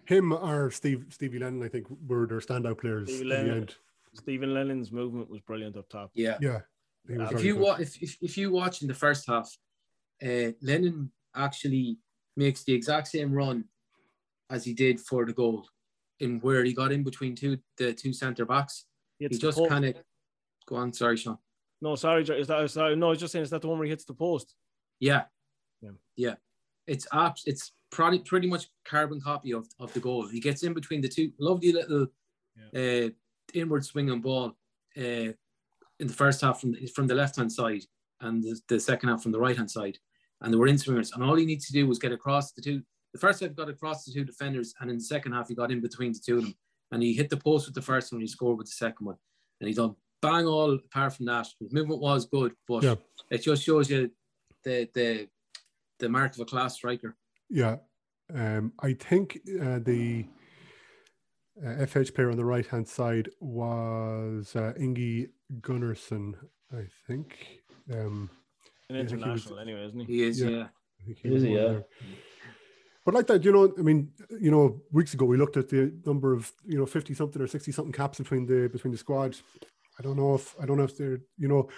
[0.06, 3.76] him or Steve Stevie Lennon, I think, were their standout players Stevie in the end.
[4.14, 6.12] Stephen Lennon's movement was brilliant up top.
[6.16, 6.38] Yeah.
[6.42, 6.62] Yeah,
[7.08, 7.62] he If you good.
[7.64, 9.50] wa- if, if if you watch in the first half,
[10.24, 11.98] uh, Lennon actually
[12.36, 13.66] makes the exact same run
[14.50, 15.68] as he did for the goal,
[16.20, 18.86] in where he got in between two the two centre backs.
[19.20, 19.96] He just kind of
[20.66, 20.94] go on.
[20.94, 21.38] Sorry, Shaun.
[21.82, 22.96] No, sorry, is that sorry?
[22.96, 24.56] No, I was just saying, is that the one where he hits the post?
[25.00, 25.24] Yeah.
[25.82, 25.92] Yeah.
[26.16, 26.36] Yeah.
[26.88, 30.28] It's abs- it's pretty pretty much carbon copy of, of the goal.
[30.28, 32.08] He gets in between the two lovely little
[32.76, 33.10] uh,
[33.54, 34.58] inward swinging ball
[34.98, 35.32] uh,
[36.00, 37.84] in the first half from the, from the left hand side
[38.22, 39.98] and the, the second half from the right hand side.
[40.42, 41.12] And they were in swingers.
[41.14, 42.82] And all he needs to do was get across the two.
[43.14, 45.72] The first half got across the two defenders, and in the second half he got
[45.72, 46.56] in between the two of them.
[46.92, 49.16] And he hit the post with the first one, he scored with the second one.
[49.60, 51.48] And he done bang all apart from that.
[51.60, 52.96] His movement was good, but Yeah.
[53.30, 54.12] it just shows you
[54.64, 55.28] the the
[56.00, 57.16] the mark of a class striker.
[57.50, 57.78] Yeah,
[58.34, 60.26] um, I think uh, the
[61.64, 65.30] uh, FH player on the right hand side was uh, Ingi
[65.62, 66.36] Gunnarsson.
[66.74, 67.62] I think.
[67.92, 68.30] Um,
[68.90, 70.06] An I think was- international, anyway, isn't he?
[70.06, 70.50] He is, Yeah.
[70.50, 70.68] yeah.
[71.08, 71.50] I Is was he?
[71.50, 71.68] one Yeah.
[71.70, 71.86] there.
[73.06, 75.94] But like that, you know, I mean, you know, weeks ago we looked at the
[76.06, 79.44] number of, you know, fifty something or sixty something caps between the between the squads.
[80.00, 81.70] I don't know if I don't know if they're, you know,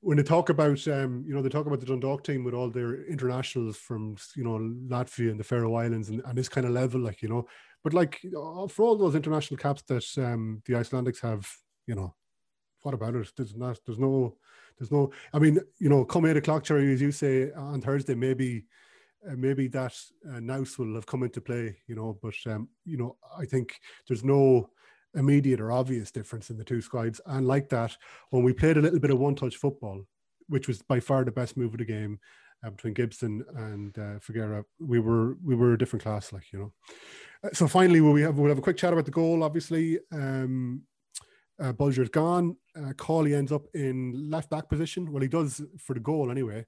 [0.00, 2.70] when they talk about, um, you know, they talk about the Dundalk team with all
[2.70, 6.72] their internationals from, you know, Latvia and the Faroe Islands and, and this kind of
[6.72, 7.46] level, like you know,
[7.82, 11.48] but like uh, for all those international caps that um, the Icelandics have,
[11.86, 12.14] you know,
[12.82, 13.30] what about it?
[13.36, 14.36] There's not, there's no,
[14.78, 15.10] there's no.
[15.32, 18.66] I mean, you know, come eight o'clock, Gerry, as you say on Thursday, maybe
[19.28, 19.94] uh, maybe that
[20.28, 22.18] uh, will have come into play, you know.
[22.22, 23.74] But um, you know, I think
[24.06, 24.70] there's no
[25.14, 27.20] immediate or obvious difference in the two squads.
[27.26, 27.96] And like that,
[28.30, 30.04] when we played a little bit of one-touch football,
[30.48, 32.18] which was by far the best move of the game
[32.64, 36.58] uh, between Gibson and uh, Figueira, we were we were a different class, like you
[36.58, 36.72] know.
[37.44, 39.42] Uh, so finally, we have we'll have a quick chat about the goal.
[39.42, 40.82] Obviously, um,
[41.60, 42.56] uh, Bulger's gone.
[42.76, 45.12] Uh, Cawley ends up in left back position.
[45.12, 46.66] Well, he does for the goal anyway.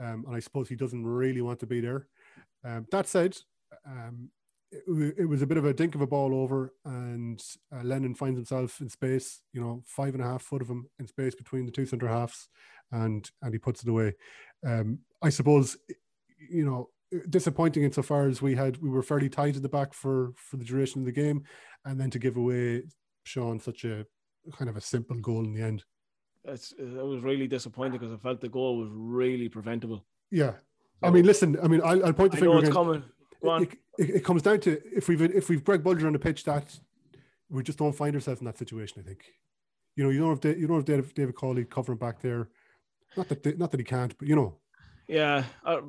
[0.00, 2.08] Um, and I suppose he doesn't really want to be there.
[2.64, 3.36] Um, that said,
[3.86, 4.30] um,
[4.86, 7.42] it, it was a bit of a dink of a ball over, and
[7.74, 9.40] uh, Lennon finds himself in space.
[9.52, 12.08] You know, five and a half foot of him in space between the two centre
[12.08, 12.48] halves,
[12.92, 14.14] and and he puts it away.
[14.66, 15.76] Um, I suppose,
[16.50, 16.90] you know,
[17.28, 20.64] disappointing insofar as we had we were fairly tight at the back for for the
[20.64, 21.44] duration of the game,
[21.84, 22.82] and then to give away
[23.24, 24.06] Shaun such a
[24.56, 25.84] kind of a simple goal in the end.
[26.46, 30.04] It's, it was really disappointing because I felt the goal was really preventable.
[30.30, 30.52] Yeah.
[31.02, 31.58] I mean, listen.
[31.62, 32.54] I mean, I'll, I'll point the I finger.
[32.54, 32.74] know it's again.
[32.74, 33.02] coming.
[33.44, 33.62] Go on.
[33.62, 36.44] It, it, it comes down to if we've if we've Greg Bulger on the pitch,
[36.44, 36.78] that
[37.48, 39.00] we just don't find ourselves in that situation.
[39.04, 39.24] I think.
[39.96, 42.48] You know, you don't have Da- you don't have David, David Cawley covering back there.
[43.16, 44.56] Not that they, not that he can't, but you know.
[45.06, 45.82] Yeah, uh,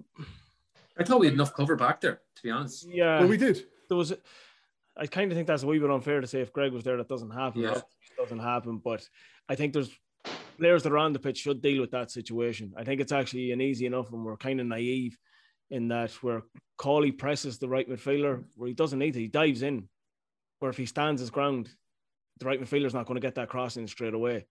[1.00, 2.88] I thought we had enough cover back there, to be honest.
[2.88, 3.20] yeah.
[3.20, 3.66] well, we did.
[3.88, 4.14] there was.
[4.98, 6.96] I kind of think that's a wee bit unfair to say if Greg was there,
[6.98, 7.62] that doesn't happen.
[7.62, 7.70] Yeah.
[7.70, 9.08] Obviously It doesn't happen, but
[9.50, 9.90] I think there's
[10.58, 12.74] players that are on the pitch should deal with that situation.
[12.78, 15.18] I think it's actually an easy enough, and we're kind of naive
[15.70, 16.44] in that where
[16.78, 19.88] Cawley presses the right midfielder where he doesn't need to, he dives in.
[20.60, 21.70] Where if he stands his ground,
[22.40, 24.46] the right midfielder's not going to get that crossing straight away.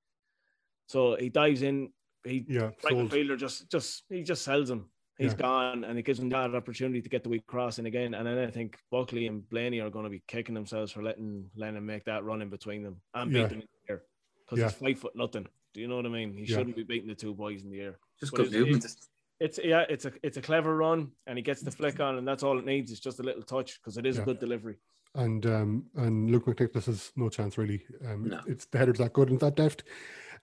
[0.88, 1.90] So he dives in.
[2.24, 3.10] He Yeah, right sold.
[3.10, 4.90] midfielder just just he just sells him.
[5.18, 5.38] He's Yeah.
[5.38, 8.14] gone, and it gives him that opportunity to get the weak crossing again.
[8.14, 11.48] And then I think Buckley and Blaney are going to be kicking themselves for letting
[11.54, 13.46] Lennon make that run in between them and beat Yeah.
[13.46, 14.02] them in the air
[14.40, 14.64] because Yeah.
[14.70, 15.46] he's five foot nothing.
[15.72, 16.32] Do you know what I mean?
[16.34, 16.56] He Yeah.
[16.56, 17.98] shouldn't be beating the two boys in the air.
[18.20, 18.84] Just But good it's- movement.
[18.84, 19.08] It's
[19.40, 22.42] yeah, it's a it's a clever run, and he gets the flick on, and that's
[22.42, 22.90] all it needs.
[22.90, 24.22] It's just a little touch because it is Yeah.
[24.22, 24.76] a good delivery.
[25.16, 27.84] And um and Luke McNicholas has no chance really.
[28.06, 28.40] Um, No.
[28.46, 29.84] it's the header's that good and that deft.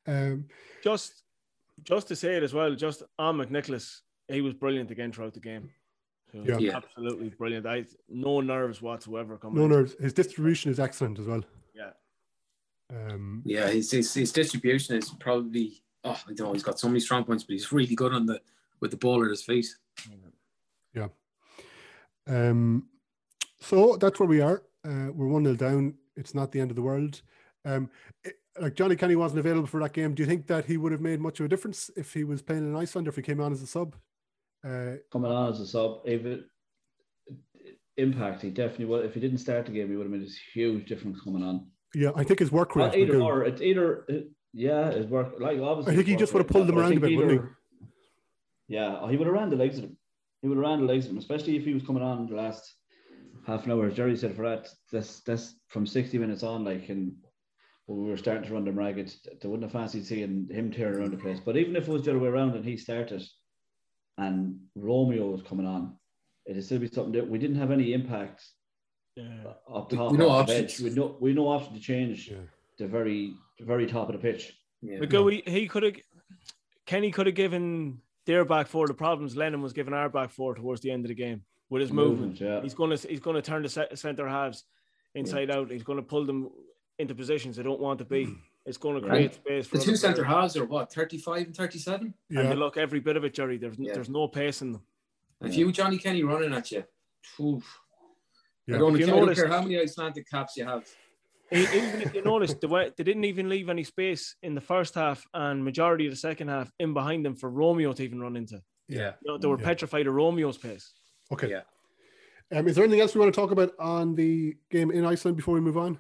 [0.08, 0.46] Um,
[0.84, 1.24] Just
[1.84, 5.40] just to say it as well, just on McNicholas, he was brilliant again throughout the
[5.40, 5.70] game.
[6.32, 6.58] He was Yeah.
[6.60, 6.78] Yeah.
[6.78, 7.66] absolutely brilliant.
[7.66, 9.58] I no nerves whatsoever coming.
[9.58, 9.94] no into- nerves.
[10.00, 11.44] His distribution is excellent as well.
[11.74, 11.92] Yeah.
[12.90, 16.88] Um, Yeah, his, his, his distribution is probably, oh, I don't know, he's got so
[16.88, 18.42] many strong points, but he's really good on the
[18.82, 19.68] with the ball at his feet.
[20.94, 21.08] Yeah.
[22.28, 22.88] Um,
[23.60, 24.64] so that's where we are.
[24.86, 25.94] Uh, we're one 0 down.
[26.16, 27.22] It's not the end of the world.
[27.66, 27.90] Um,
[28.24, 30.14] it- like Johnny Kenny wasn't available for that game.
[30.14, 32.42] Do you think that he would have made much of a difference if he was
[32.42, 33.96] playing in Iceland or if he came on as a sub?
[34.62, 36.44] Uh, Coming on as a sub, if it
[37.96, 39.06] impact, he definitely would.
[39.06, 41.68] If he didn't start the game, he would have made a huge difference coming on.
[41.96, 42.90] yeah, I think his work rate.
[42.92, 44.06] Well, either or, it's either
[44.52, 45.40] Yeah, it worked.
[45.40, 47.32] Like obviously, I think he just would have pulled them around a think bit, wouldn't
[47.32, 47.38] he?
[47.38, 47.58] either-
[48.72, 49.98] Yeah, oh, he would have ran the legs of him.
[50.42, 52.36] He would have ran the legs of him, especially if he was coming on the
[52.36, 52.74] last
[53.46, 53.86] half an hour.
[53.88, 57.12] As Gerry said, for that, that's that's from sixty minutes on, like, and
[57.86, 61.00] when we were starting to run them ragged, they wouldn't have fancied seeing him tearing
[61.00, 61.42] around the place.
[61.44, 63.22] But even if it was the other way around and he started,
[64.18, 65.98] and Romeo was coming on,
[66.46, 68.42] it'd still be something that we didn't have any impact
[69.18, 69.54] Yeah.
[69.70, 70.12] up We- top.
[70.14, 70.80] we know off the options.
[70.90, 72.38] We know we know option to change Yeah.
[72.78, 74.58] the very the very top of the pitch.
[74.82, 75.00] Yeah.
[75.00, 75.96] Magoo, he could have,
[76.86, 80.56] Kenny could have given their back four the problems Lennon was giving our back four
[80.56, 82.40] towards the end of the game with his movement.
[82.40, 82.62] yeah.
[82.62, 84.64] He's going to he's going to turn the centre halves
[85.16, 85.72] inside out.
[85.72, 86.50] He's going to pull them
[87.00, 88.26] into positions they don't want to be.
[88.26, 88.34] Hmm.
[88.66, 89.14] It's going to Yeah.
[89.14, 92.02] create space for The two centre halves are what, 35 and 37?
[92.06, 92.44] And Yeah.
[92.50, 93.58] they look every bit of it, Gerry.
[93.58, 93.94] There's Yeah.
[93.94, 94.84] there's no pace in them.
[95.42, 96.84] If you Johnny Kenny running at you,
[97.40, 97.80] oof.
[98.68, 98.76] Yeah.
[98.76, 100.88] I, don't, If you I don't care how many Icelandic caps you have
[101.52, 105.26] even if you notice, they, they didn't even leave any space in the first half
[105.34, 108.62] and majority of the second half in behind them for Romeo to even run into.
[108.88, 109.14] Yeah.
[109.24, 109.66] You know, they were yeah.
[109.66, 110.94] petrified of Romeo's pace.
[111.32, 111.50] Okay.
[111.50, 111.62] Yeah.
[112.58, 115.38] Um, is there anything else we want to talk about on the game in Iceland
[115.38, 115.98] before we move on?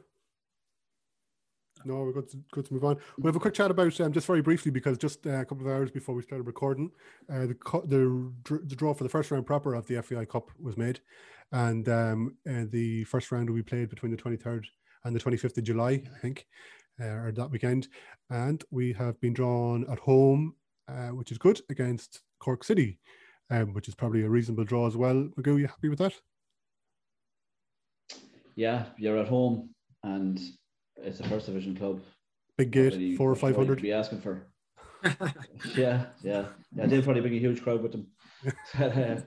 [1.85, 2.97] No, we're good to, good to move on.
[3.17, 5.65] We have a quick chat about um, just very briefly because just uh, a couple
[5.65, 6.91] of hours before we started recording,
[7.31, 10.77] uh, the, the, the draw for the first round proper of the FAI Cup was
[10.77, 10.99] made,
[11.51, 14.65] and um, uh, the first round will be played between the 23rd
[15.05, 16.45] on the 25th of July, I think,
[16.99, 17.87] uh, or that weekend.
[18.29, 20.55] And we have been drawn at home,
[20.87, 22.99] uh, which is good, against Cork City,
[23.49, 25.29] um, which is probably a reasonable draw as well.
[25.37, 26.13] Magoo, you happy with that?
[28.55, 29.69] Yeah, you're at home
[30.03, 30.39] and
[30.97, 32.01] it's a first division club.
[32.57, 33.81] Big gate, four or 500.
[33.81, 34.47] Be asking for.
[35.75, 36.85] yeah, yeah, yeah.
[36.85, 38.07] They'll probably bring a huge crowd with them.
[38.79, 39.17] Uh,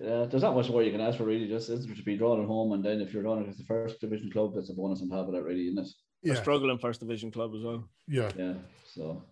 [0.00, 1.46] yeah, there's not much more you can ask for really.
[1.48, 4.00] Just it's to be drawn at home, and then if you're drawn against the first
[4.00, 5.88] division club, that's a bonus on top of that, really, isn't it?
[6.22, 7.88] They're Yeah, struggling first division club as well.
[8.08, 8.30] yeah.
[8.36, 8.54] Yeah.
[8.86, 9.22] So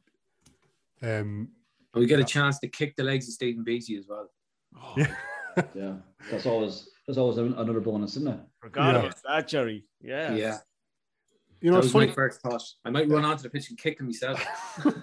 [1.02, 1.48] Um,
[1.94, 4.31] And we get a chance to kick the legs of Stephen Beatty as well.
[4.96, 5.14] yeah.
[5.74, 5.94] yeah,
[6.31, 8.40] that's always that's always another bonus, isn't it?
[8.61, 8.98] Forgot Yeah.
[9.00, 9.87] about that, Gerry.
[10.00, 10.35] Yeah.
[10.35, 10.59] Yeah.
[11.61, 12.07] You know, that it's was funny.
[12.09, 12.62] my first thought.
[12.85, 14.40] I might run onto the pitch and kick him myself.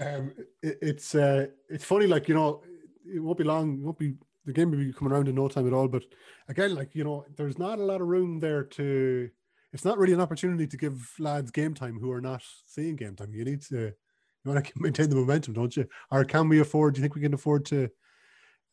[0.00, 0.32] Um,
[0.62, 2.06] it, it's uh, it's funny.
[2.08, 2.62] Like you know,
[3.12, 3.74] it won't be long.
[3.74, 4.14] It won't be
[4.46, 5.88] the game will be coming around in no time at all.
[5.88, 6.04] But
[6.48, 9.30] again, like you know, there's not a lot of room there to.
[9.72, 13.16] It's not really an opportunity to give lads game time who are not seeing game
[13.16, 13.34] time.
[13.34, 13.92] You need to.
[14.44, 15.86] You want to maintain the momentum, don't you?
[16.10, 16.94] Or can we afford?
[16.94, 17.88] Do you think we can afford to?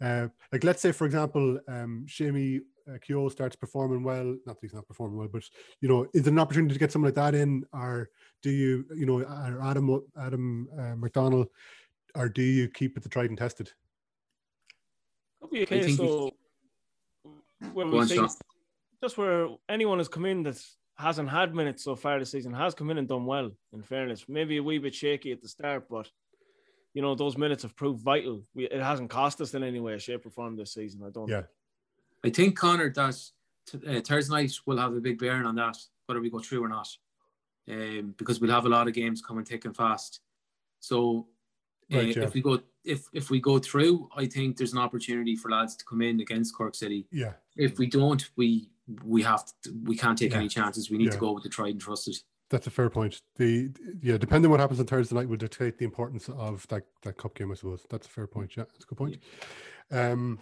[0.01, 4.35] Uh, like, let's say, for example, um, Shamey uh, Keogh starts performing well.
[4.45, 5.43] Not that he's not performing well, but
[5.79, 8.09] you know, is there an opportunity to get someone like that in, or
[8.41, 9.21] do you, you know,
[9.63, 11.47] Adam Adam uh, McDonnell,
[12.15, 13.71] or do you keep it the tried and tested?
[15.41, 16.31] Could be a I case think so
[17.73, 18.25] where we see
[19.01, 20.63] just where anyone has come in that
[20.97, 23.51] hasn't had minutes so far this season has come in and done well.
[23.73, 26.07] In fairness, maybe a wee bit shaky at the start, but
[26.93, 28.43] you know those minutes have proved vital.
[28.53, 31.01] We, it hasn't cost us in any way, shape, or form this season.
[31.05, 31.29] I don't.
[31.29, 31.43] Yeah.
[32.23, 33.15] I think Conor that
[33.65, 36.63] t- uh, Thursday night will have a big bearing on that, whether we go through
[36.63, 36.87] or not,
[37.69, 40.19] um, because we'll have a lot of games coming thick and fast.
[40.79, 41.27] So
[41.91, 42.23] uh, Right, yeah.
[42.23, 45.75] if we go if if we go through, I think there's an opportunity for lads
[45.77, 47.07] to come in against Cork City.
[47.11, 48.69] Yeah, If we don't, we
[49.03, 50.39] we have to, we can't take Yeah.
[50.39, 50.89] any chances.
[50.89, 51.11] We need Yeah.
[51.11, 52.15] to go with the tried and trusted.
[52.49, 53.21] that's a fair point.
[53.37, 53.69] The
[54.01, 57.17] yeah, depending on what happens on Thursday night will dictate the importance of that that
[57.17, 57.51] cup game.
[57.51, 58.57] I suppose that's a fair point.
[58.57, 59.17] Yeah, that's a good point.
[59.91, 60.39] Um,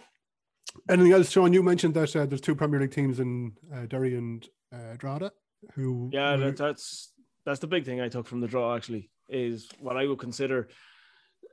[0.88, 1.52] anything else, Shaun?
[1.52, 5.32] You mentioned that uh, there's two Premier League teams in uh, Derry and uh, Drogheda
[5.74, 7.12] who Yeah, that, that's
[7.44, 8.74] that's the big thing I took from the draw.
[8.74, 10.68] Actually, is what I would consider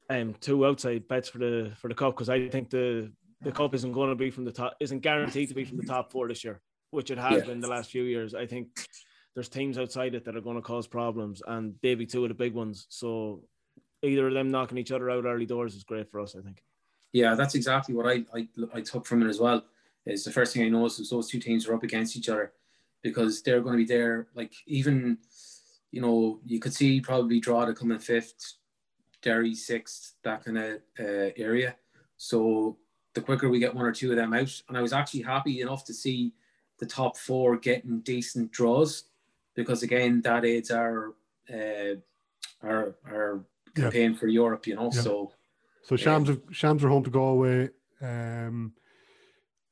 [0.09, 3.75] um two outside bets for the for the cup because I think the the cup
[3.75, 6.27] isn't going to be from the top isn't guaranteed to be from the top four
[6.27, 7.45] this year, which it has Yeah.
[7.45, 8.33] been the last few years.
[8.33, 8.69] I think
[9.35, 12.29] there's teams outside it that are going to cause problems, and they be two of
[12.29, 12.87] the big ones.
[12.89, 13.43] So
[14.01, 16.35] either of them knocking each other out early doors is great for us.
[16.35, 16.63] I think.
[17.13, 19.63] Yeah, that's exactly what I, I I took from it as well.
[20.05, 22.53] Is the first thing I noticed was those two teams were up against each other
[23.03, 24.27] because they're going to be there.
[24.33, 25.17] Like even,
[25.91, 28.53] you know, you could see probably Drogheda coming fifth,
[29.21, 31.75] Derry sixth, that kind of uh, area.
[32.17, 32.77] So
[33.13, 35.61] the quicker we get one or two of them out, and I was actually happy
[35.61, 36.33] enough to see
[36.79, 39.05] the top four getting decent draws
[39.55, 41.15] because again that aids our
[41.51, 41.95] uh,
[42.63, 43.83] our our Yeah.
[43.83, 44.67] campaign for Europe.
[44.67, 45.01] You know, Yeah.
[45.01, 45.31] so.
[45.83, 47.69] So Shams, are, Shams are home to Galway.
[48.01, 48.73] Um,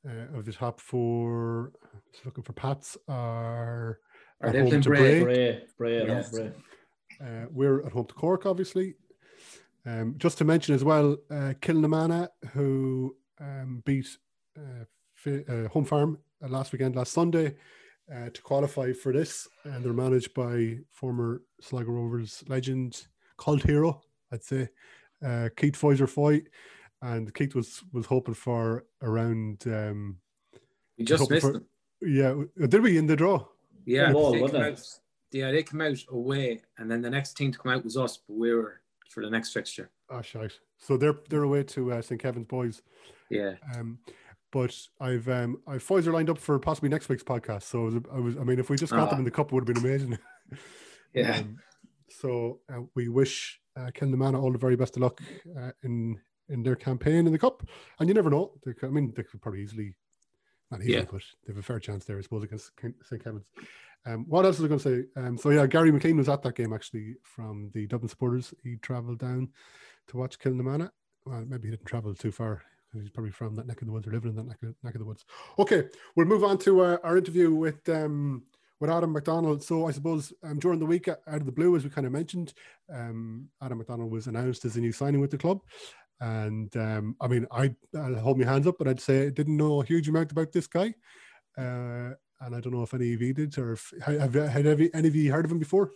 [0.08, 1.74] uh, of the top four,
[2.14, 4.00] just looking for Pats are,
[4.40, 5.22] Are at they home to Bray?
[5.24, 6.32] Bray, Bray, at home, Yes.
[6.32, 6.52] Bray.
[7.20, 8.96] Uh, we're at home to Cork, obviously.
[9.86, 14.08] Um, just to mention as well, uh, Kilnamanagh, who um, beat
[14.58, 17.56] uh, Fi- uh, Home Farm uh, last weekend, last Sunday,
[18.14, 23.08] uh, to qualify for this, and they're managed by former Sligo Rovers legend,
[23.38, 24.70] cult hero, I'd say,
[25.24, 26.42] uh, Keith Foyser Foy,
[27.02, 29.64] and Keith was was hoping for around.
[29.68, 30.18] Um,
[30.98, 31.66] We just missed for- them.
[32.02, 32.36] Yeah,
[32.68, 33.46] did we in the draw?
[33.86, 34.74] Yeah, Ball, they wasn't come it?
[34.80, 35.00] out,
[35.32, 38.18] yeah, they came out away, and then the next team to come out was us,
[38.18, 39.90] but we were for the next fixture.
[40.10, 40.54] Ah, shite.
[40.78, 42.82] So they're they're away to uh, St Kevin's boys.
[43.30, 44.00] Yeah, Um,
[44.52, 47.64] but I've um, I've Pfizer lined up for possibly next week's podcast.
[47.64, 49.20] So I was, I was I mean, if we just got them Ah.
[49.20, 50.18] in the cup, it would have been amazing.
[51.14, 51.38] yeah.
[51.40, 51.58] Um,
[52.10, 55.20] so uh, we wish uh, Kilnamanagh all the very best of luck
[55.60, 57.64] uh, in in their campaign in the cup.
[58.00, 58.54] And you never know.
[58.64, 59.96] They could, I mean, they could probably easily,
[60.70, 61.06] not easily, Yeah.
[61.12, 62.72] but they have a fair chance there, I suppose, against
[63.04, 63.46] St Kevin's.
[64.06, 65.22] Um, what else was I going to say?
[65.22, 68.54] Um, so yeah, Gary McLean was at that game actually from the Dublin supporters.
[68.64, 69.50] He travelled down
[70.08, 70.92] to watch Kilnamanagh.
[71.26, 72.62] Well, maybe he didn't travel too far.
[72.94, 74.96] He's probably from that neck of the woods or living in that neck of, neck
[74.96, 75.26] of the woods.
[75.60, 75.86] Okay,
[76.16, 78.44] we'll move on to uh, our interview with um,
[78.80, 79.62] with Adam McDonnell.
[79.62, 82.14] So I suppose um, during the week, out of the blue, as we kind of
[82.14, 82.54] mentioned,
[82.94, 85.62] um, Adam McDonnell was announced as a new signing with the club.
[86.22, 89.58] And um, I mean, I, I'll hold my hands up, but I'd say I didn't
[89.58, 90.94] know a huge amount about this guy.
[91.58, 94.90] Uh, and I don't know if any of you did, or if have, had any,
[94.94, 95.92] any of you heard of him before?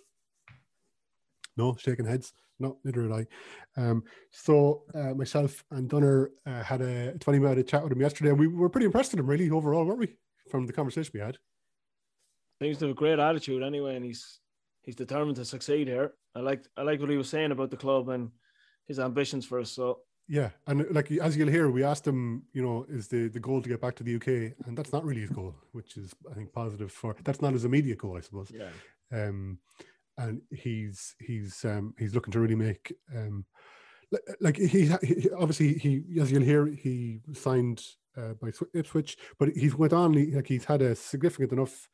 [1.57, 2.33] No, shaking heads.
[2.59, 3.11] No, neither had
[3.77, 3.81] I.
[3.81, 8.31] Um, so uh, myself and Dunner uh, had a 20 minute chat with him yesterday,
[8.31, 10.15] and we were pretty impressed with him, really, overall, weren't we?
[10.49, 11.37] From the conversation we had.
[12.61, 14.39] Seems to have a great attitude anyway, and he's
[14.81, 16.13] he's determined to succeed here.
[16.35, 18.31] I like I like what he was saying about the club and
[18.87, 19.71] his ambitions for us.
[19.71, 19.99] So
[20.31, 23.63] Yeah, and like as you'll hear, we asked him, you know, is the the goal
[23.63, 24.27] to get back to the UK,
[24.67, 27.15] and that's not really his goal, which is I think positive for.
[27.23, 28.51] That's not his immediate goal, I suppose.
[28.51, 28.69] yeah,
[29.11, 29.57] Um,
[30.19, 33.45] and he's he's um he's looking to really make um
[34.39, 37.81] like he, he obviously he as you'll hear he signed
[38.15, 41.89] uh, by Swi- Ipswich, but he's went on like he's had a significant enough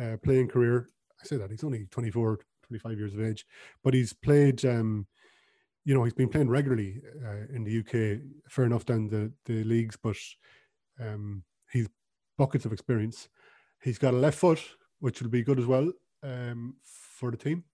[0.00, 0.88] uh, playing career.
[1.22, 3.46] I say that he's only 24, 25 years of age,
[3.82, 4.64] but he's played.
[4.64, 5.06] Um,
[5.88, 8.20] you know, he's been playing regularly uh, in the UK.
[8.50, 10.18] Fair enough down the the leagues, but
[11.00, 11.88] um, he's
[12.36, 13.30] buckets of experience.
[13.82, 14.62] He's got a left foot,
[15.00, 15.90] which will be good as well
[16.22, 17.64] um, for the team.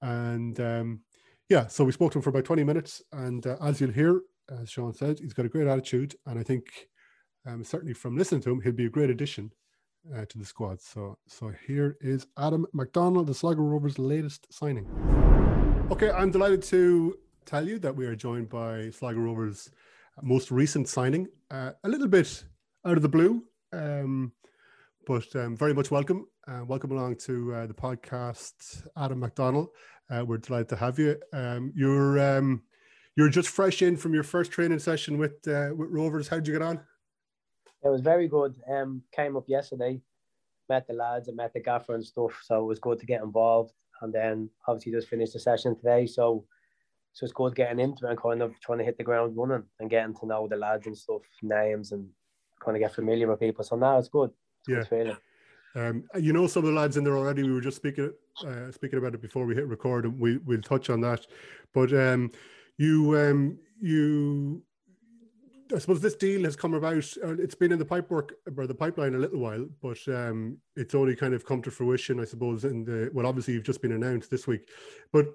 [0.00, 1.00] And um,
[1.48, 3.02] yeah, so we spoke to him for about 20 minutes.
[3.10, 4.20] And uh, as you'll hear,
[4.60, 6.14] as Shaun said, he's got a great attitude.
[6.26, 6.66] And I think
[7.48, 9.50] um, certainly from listening to him, he'll be a great addition
[10.16, 10.80] uh, to the squad.
[10.80, 14.86] So, so here is Adam McDonnell, the Sligo Rovers' latest signing.
[15.90, 17.16] Okay, I'm delighted to
[17.50, 19.70] tell you that we are joined by Sligo Rovers'
[20.22, 22.44] most recent signing, uh, a little bit
[22.86, 23.42] out of the blue,
[23.72, 24.30] um,
[25.04, 26.28] but um, very much welcome.
[26.46, 29.66] Uh, welcome along to uh, the podcast, Adam McDonnell.
[30.08, 31.16] Uh, we're delighted to have you.
[31.32, 32.62] Um, you're um,
[33.16, 36.28] you're just fresh in from your first training session with uh, with Rovers.
[36.28, 36.76] How'd you get on?
[37.82, 38.54] It was very good.
[38.70, 40.00] Um, came up yesterday,
[40.68, 42.40] met the lads and met the gaffer and stuff.
[42.44, 43.72] So it was good to get involved.
[44.02, 46.06] And then obviously just finished the session today.
[46.06, 46.44] So
[47.12, 49.64] so it's good getting into it and kind of trying to hit the ground running
[49.78, 52.08] and getting to know the lads and stuff, names and
[52.60, 53.64] kind of get familiar with people.
[53.64, 54.30] So now it's good.
[54.60, 54.76] It's Yeah.
[54.76, 55.16] good feeling.
[55.74, 57.44] Um, you know some of the lads in there already.
[57.44, 58.12] We were just speaking
[58.44, 61.26] uh, speaking about it before we hit record, and we we'll touch on that.
[61.72, 62.32] But um,
[62.76, 64.64] you um, you,
[65.72, 67.04] I suppose this deal has come about.
[67.22, 70.94] Uh, it's been in the pipework or the pipeline a little while, but um, it's
[70.96, 72.64] only kind of come to fruition, I suppose.
[72.64, 74.68] In the well, obviously you've just been announced this week,
[75.12, 75.26] but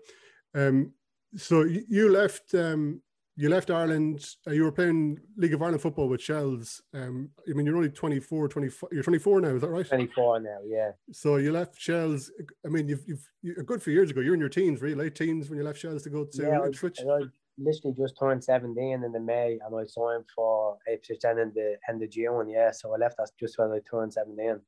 [0.53, 0.91] um,
[1.35, 2.53] so you, left.
[2.53, 3.01] Um,
[3.37, 4.25] you left Ireland.
[4.47, 6.81] Uh, you were playing League of Ireland football with Shells.
[6.93, 8.89] Um, I mean, you're only 24, 25.
[8.93, 9.85] You're 24 now, is that right?
[9.85, 10.91] 24 now, yeah.
[11.11, 12.31] So you left Shells.
[12.65, 14.21] I mean, you've you've you, a good few years ago.
[14.21, 16.61] You're in your teens, really late teens, when you left Shells to go to yeah,
[16.61, 16.99] I, Ipswich.
[17.01, 17.23] I
[17.57, 21.77] literally just turned 17 in the May and I signed for Ipswich then in the
[21.89, 22.49] end of June.
[22.49, 24.59] Yeah, so I left that just when I turned 17.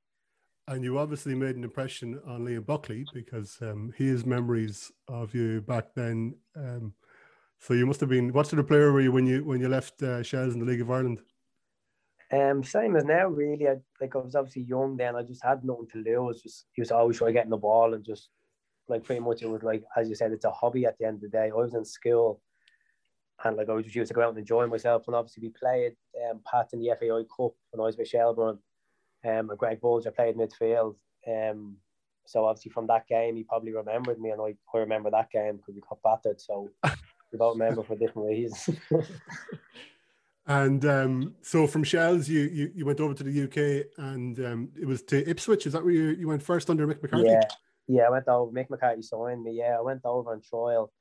[0.70, 5.34] And you obviously made an impression on Liam Buckley because um, he has memories of
[5.34, 6.36] you back then.
[6.58, 6.94] Um,
[7.60, 8.34] so you must have been.
[8.34, 10.66] What sort of player were you when you when you left uh, Shells in the
[10.66, 11.20] League of Ireland?
[12.32, 13.68] Um, same as now, really.
[13.68, 15.16] I, like I was obviously young then.
[15.16, 16.42] I just had nothing to lose.
[16.42, 18.30] Just he was always trying to get in the ball and just
[18.90, 21.16] like pretty much it was like as you said, it's a hobby at the end
[21.16, 21.50] of the day.
[21.50, 22.42] I was in school,
[23.44, 25.04] and like I was just used to go out and enjoy myself.
[25.08, 25.94] And obviously we played
[26.30, 28.60] um, Pat in the FAI Cup when I was with Shelburne.
[29.28, 30.96] Um, and Greg Bulger played midfield.
[31.28, 31.78] Um,
[32.26, 35.58] so obviously from that game, he probably remembered me, and I, I remember that game
[35.58, 36.40] because we got battered.
[36.40, 36.70] So
[37.32, 38.70] we both remember for different reasons.
[40.48, 44.70] And um, so from Shells, you, you you went over to the UK, and um,
[44.80, 45.68] it was to Ipswich.
[45.68, 47.28] Is that where you, you went first under Mick McCarthy?
[47.28, 47.42] Yeah,
[47.88, 48.04] yeah.
[48.04, 48.50] I went over.
[48.54, 49.58] Mick McCarthy signed me.
[49.58, 50.94] Yeah, I went over on trial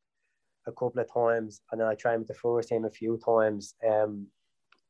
[0.66, 3.74] a couple of times, and then I trained with the first team a few times.
[3.89, 4.27] Um,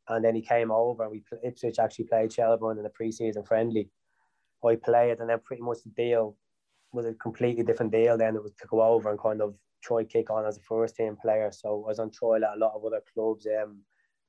[0.08, 3.90] and then he came over, and we Ipswich actually played Shelburne in a pre-season friendly
[4.64, 6.36] I played, and then pretty much the deal
[6.92, 8.16] was a completely different deal.
[8.16, 10.96] Then it was to go over and kind of try kick on as a first
[10.96, 11.50] team player.
[11.52, 13.46] So I was on trial at a lot of other clubs.
[13.46, 13.82] Um,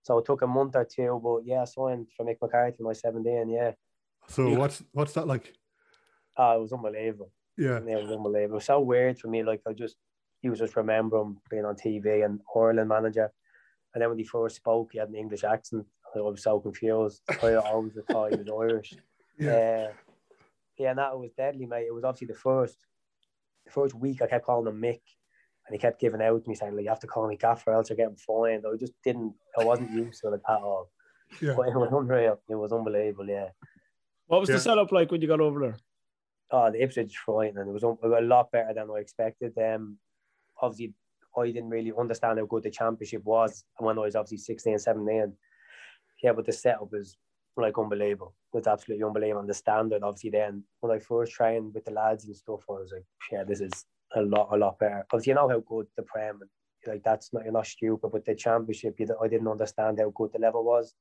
[0.03, 2.93] so it took a month or two, but yeah, I signed for Mick McCarthy my
[2.93, 3.49] 17.
[3.49, 3.71] Yeah.
[4.27, 5.53] So what's what's that like?
[6.37, 7.31] Oh, it was unbelievable.
[7.57, 7.79] Yeah.
[7.85, 8.55] Yeah, it was unbelievable.
[8.55, 9.43] It was so weird for me.
[9.43, 9.95] Like I just,
[10.41, 13.31] you just remember him being on TV and Ireland manager,
[13.93, 15.85] and then when he first spoke, he had an English accent.
[16.15, 17.21] I was so confused.
[17.43, 18.93] I always thought he was Irish.
[19.37, 19.51] Yeah.
[19.89, 19.93] Uh,
[20.77, 21.85] yeah, and that was deadly, mate.
[21.87, 22.77] It was obviously the first,
[23.65, 25.01] the first week I kept calling him Mick,
[25.65, 27.71] and he kept giving out to me saying, "Like you have to call me Gaffer,
[27.71, 29.33] else you're getting fined." I just didn't.
[29.59, 30.89] I wasn't used to it at all.
[31.41, 31.53] Yeah.
[31.57, 32.39] But it was unreal.
[32.49, 33.27] It was unbelievable.
[33.27, 33.49] Yeah.
[34.27, 34.55] What was Yeah.
[34.55, 35.77] the setup like when you got over there?
[36.51, 37.67] Oh, the Ipswich was frightening.
[37.67, 39.57] It was a lot better than I expected.
[39.57, 39.97] Um,
[40.61, 40.93] obviously,
[41.37, 45.33] I didn't really understand how good the championship was when I was obviously 16, 17.
[46.23, 47.15] Yeah, but the setup was
[47.55, 48.33] like unbelievable.
[48.53, 49.41] It was absolutely unbelievable.
[49.41, 52.73] And the standard, obviously, then when I first trained with the lads and stuff, I
[52.73, 53.85] was like, yeah, this is
[54.15, 55.05] a lot, a lot better.
[55.11, 56.39] Obviously, you know how good the Prem,
[56.85, 60.31] like that's not, you're not stupid, but the championship, you, I didn't understand how good
[60.33, 60.93] the level was.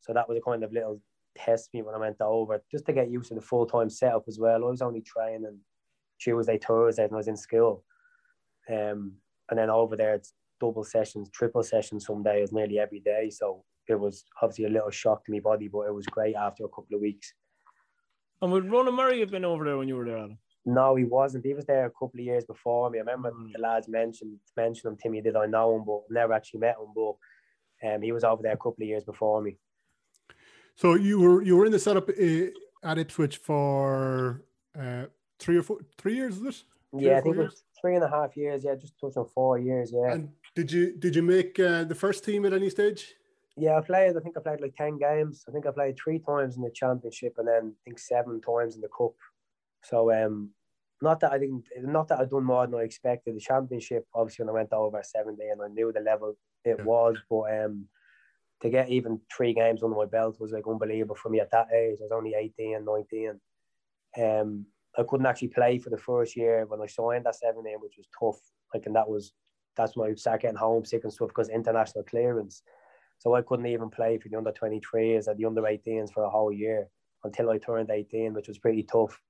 [0.00, 1.00] So that was a kind of little
[1.36, 4.24] test me when I went over, just to get used to the full time setup
[4.26, 4.64] as well.
[4.64, 5.58] I was only training
[6.20, 7.84] Tuesday, Thursday, and I was in school.
[8.68, 9.14] Um,
[9.50, 13.30] and then over there, it's double sessions, triple sessions some days, nearly every day.
[13.30, 16.64] So it was obviously a little shock to my body, but it was great after
[16.64, 17.32] a couple of weeks.
[18.42, 20.38] And would Ronan Murray have been over there when you were there, Adam?
[20.64, 21.44] No, he wasn't.
[21.44, 22.98] He was there a couple of years before me.
[22.98, 23.52] I remember Mm.
[23.52, 25.20] the lads mentioned mentioned him to me.
[25.20, 25.84] Did I know him?
[25.84, 26.92] But never actually met him.
[26.94, 27.14] But
[27.88, 29.58] um, he was over there a couple of years before me.
[30.76, 34.44] So you were you were in the setup uh, at Ipswich for
[34.78, 35.06] uh,
[35.38, 36.64] three or four three years, is it?
[36.92, 38.64] Three yeah, I think it was three and a half years.
[38.64, 39.92] Yeah, just touching four years.
[39.94, 40.12] Yeah.
[40.12, 43.14] And did you did you make uh, the first team at any stage?
[43.56, 44.16] Yeah, I played.
[44.16, 45.44] I think I played like ten games.
[45.48, 48.74] I think I played three times in the championship, and then I think seven times
[48.76, 49.14] in the cup.
[49.82, 50.50] So, um,
[51.02, 53.34] not that I didn't, not that I done more than I expected.
[53.34, 56.84] The championship, obviously, when I went over seventy, and I knew the level it Yeah.
[56.84, 57.86] was, but um,
[58.62, 61.68] to get even three games under my belt was like unbelievable for me at that
[61.74, 61.98] age.
[62.00, 63.40] I was only 18, 19.
[64.18, 64.66] Um,
[64.98, 68.08] I couldn't actually play for the first year when I signed at 17, which was
[68.18, 68.40] tough.
[68.74, 69.32] Like, and that was
[69.76, 72.62] that's when I started getting homesick and stuff because international clearance.
[73.18, 76.30] So I couldn't even play for the under 23s or the under 18s for a
[76.30, 76.88] whole year
[77.24, 79.20] until I turned 18, which was pretty tough.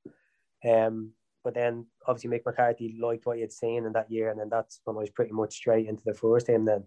[0.69, 4.39] Um, but then obviously Mick McCarthy liked what he had seen in that year, and
[4.39, 6.65] then that's when I was pretty much straight into the first team.
[6.65, 6.85] Then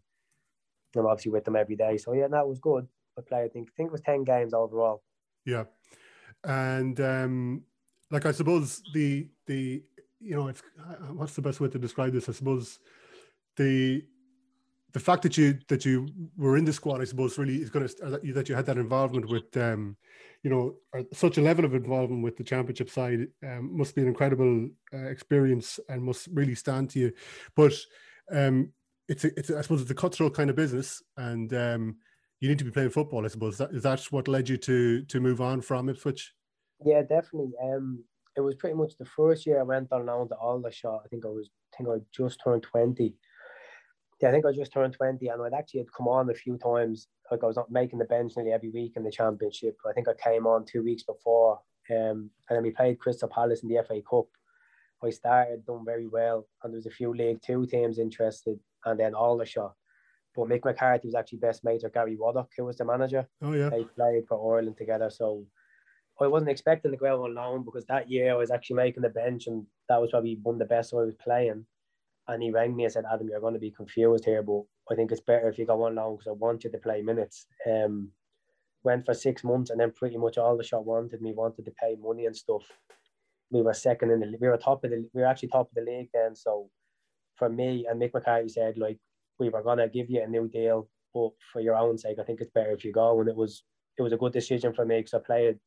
[0.95, 2.87] I'm obviously with them every day, so yeah, that was good.
[3.17, 5.03] I played, I think, I think it was 10 games overall.
[5.45, 5.65] Yeah,
[6.43, 7.63] and um,
[8.13, 9.83] like I suppose the the
[10.21, 12.29] you know it's uh, what's the best way to describe this?
[12.29, 12.79] I suppose
[13.57, 14.05] the
[14.93, 16.07] the fact that you that you
[16.37, 18.67] were in the squad, I suppose, really is going to that you, that you had
[18.67, 19.97] that involvement with um,
[20.43, 20.75] you know,
[21.13, 25.05] such a level of involvement with the championship side um, must be an incredible uh,
[25.05, 27.13] experience and must really stand to you.
[27.55, 27.73] But
[28.29, 28.71] um,
[29.07, 31.95] it's a, it's a, I suppose it's a cutthroat kind of business, and um,
[32.41, 33.25] you need to be playing football.
[33.25, 36.33] I suppose that is that what led you to to move on from Ipswich.
[36.85, 37.53] Yeah, definitely.
[37.61, 38.03] Um,
[38.35, 41.01] it was pretty much the first year I went on loan to Aldershot.
[41.05, 43.15] I think I was, I think I just turned twenty.
[44.21, 46.57] Yeah, I think I just turned twenty, and I'd actually had come on a few
[46.57, 47.07] times.
[47.29, 49.77] Like I was not making the bench nearly every week in the championship.
[49.87, 51.59] I think I came on two weeks before,
[51.91, 54.25] um, and then we played Crystal Palace in the FA Cup.
[55.03, 58.99] I started done very well, and there was a few League Two teams interested, and
[58.99, 59.73] then Aldershot.
[60.35, 63.27] But Mick McCarthy was actually best mate with Gary Waddock, who was the manager.
[63.41, 65.45] Oh yeah, They played for Ireland together, so
[66.21, 69.03] I wasn't expecting to go out on loan because that year I was actually making
[69.03, 71.65] the bench, and that was probably one of the best I was playing.
[72.27, 74.95] And he rang me and said, "Adam, you're going to be confused here, but I
[74.95, 77.47] think it's better if you go on loan because I want you to play minutes."
[77.69, 78.11] Um,
[78.83, 82.25] went for six months, and then pretty much Aldershot wanted me wanted to pay money
[82.25, 82.63] and stuff.
[83.51, 85.75] We were second in the we were top of the we were actually top of
[85.75, 86.35] the league then.
[86.35, 86.69] So
[87.35, 88.99] for me and Mick McCarthy said like
[89.39, 92.41] we were gonna give you a new deal, but for your own sake, I think
[92.41, 93.19] it's better if you go.
[93.19, 93.63] And it was
[93.97, 95.59] it was a good decision for me because I played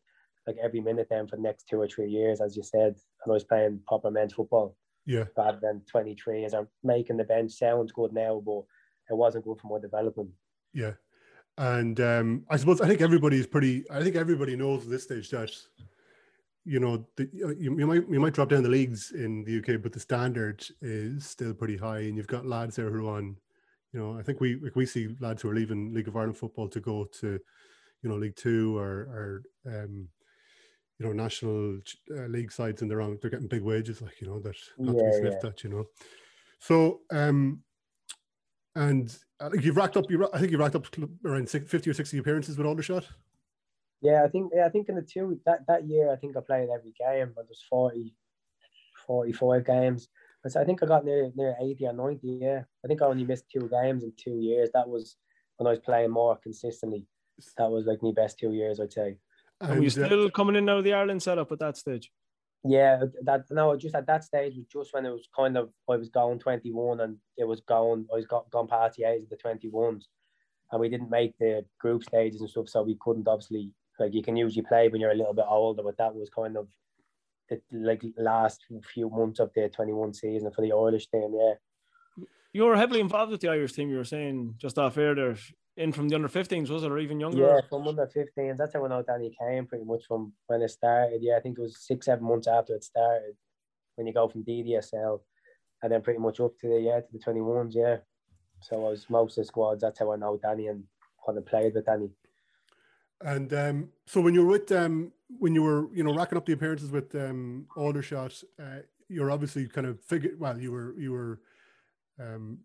[0.47, 2.95] like every minute then for the next two or three years, as you said,
[3.25, 4.77] and I was playing proper men's football
[5.07, 8.63] yeah, rather than 23 as I'm making the bench sounds good now, but
[9.11, 10.31] it wasn't good for my development.
[10.73, 10.93] yeah.
[11.59, 13.85] And um, I suppose I think everybody is pretty.
[13.91, 15.51] I think everybody knows at this stage that
[16.67, 19.81] you know the, you, you might you might drop down the leagues in the UK,
[19.83, 23.37] but the standard is still pretty high, and you've got lads there who are on.
[23.95, 26.37] You know, I think we like we see lads who are leaving League of Ireland
[26.37, 27.39] football to go to,
[28.03, 30.09] you know, League Two or or um,
[30.99, 31.81] you know national
[32.17, 34.99] uh, league sides, in they're on they're getting big wages, like you know that not
[34.99, 35.85] to Yeah, be sniffed at, you know.
[36.59, 37.63] So um,
[38.75, 40.11] and I think you've racked up.
[40.11, 40.87] You, I think you racked up
[41.25, 43.07] around 50 or sixty appearances with Aldershot.
[44.03, 46.41] Yeah, I think yeah, I think in the two that, that year I think I
[46.41, 47.33] played every game.
[47.35, 48.15] But there's 40,
[49.07, 50.09] 45 games.
[50.47, 52.63] So I think I got near near 80 or 90, yeah.
[52.85, 54.71] I think I only missed two games in two years.
[54.75, 55.17] That was
[55.57, 57.07] when I was playing more consistently.
[57.59, 59.19] That was like my best two years, I'd say.
[59.61, 61.77] And were you And, uh, still coming in out of the Ireland setup at that
[61.77, 62.11] stage?
[62.65, 65.97] Yeah, that no, just at that stage was just when it was kind of I
[65.97, 69.23] was going twenty one and it was going I was got gone past the age
[69.23, 70.09] of the twenty ones,
[70.73, 74.23] and we didn't make the group stages and stuff, so we couldn't obviously like you
[74.23, 76.69] can usually play when you're a little bit older, but that was kind of
[77.49, 81.33] the like last few months of the twenty one season for the Irish team.
[81.39, 83.91] Yeah, You were heavily involved with the Irish team.
[83.91, 85.37] You were saying just off air there,
[85.77, 87.39] in from the under 15s, was it, or even younger?
[87.39, 88.57] yeah, from under fifteen.
[88.57, 91.23] That's how I know Danny came pretty much from when it started.
[91.23, 93.35] Yeah, I think it was six seven months after it started
[93.97, 95.21] when you go from DDSL
[95.83, 97.75] and then pretty much up to the yeah to the twenty ones.
[97.75, 97.99] Yeah,
[98.61, 99.83] so I was most of the squads.
[99.83, 100.85] That's how I know Danny and
[101.25, 102.11] kind of played with Danny.
[103.21, 106.47] And um, so when you were with um, when you were you know racking up
[106.47, 110.33] the appearances with um, Aldershot, uh, you're obviously kind of figure.
[110.39, 111.41] Well, you were you were,
[112.21, 112.59] um,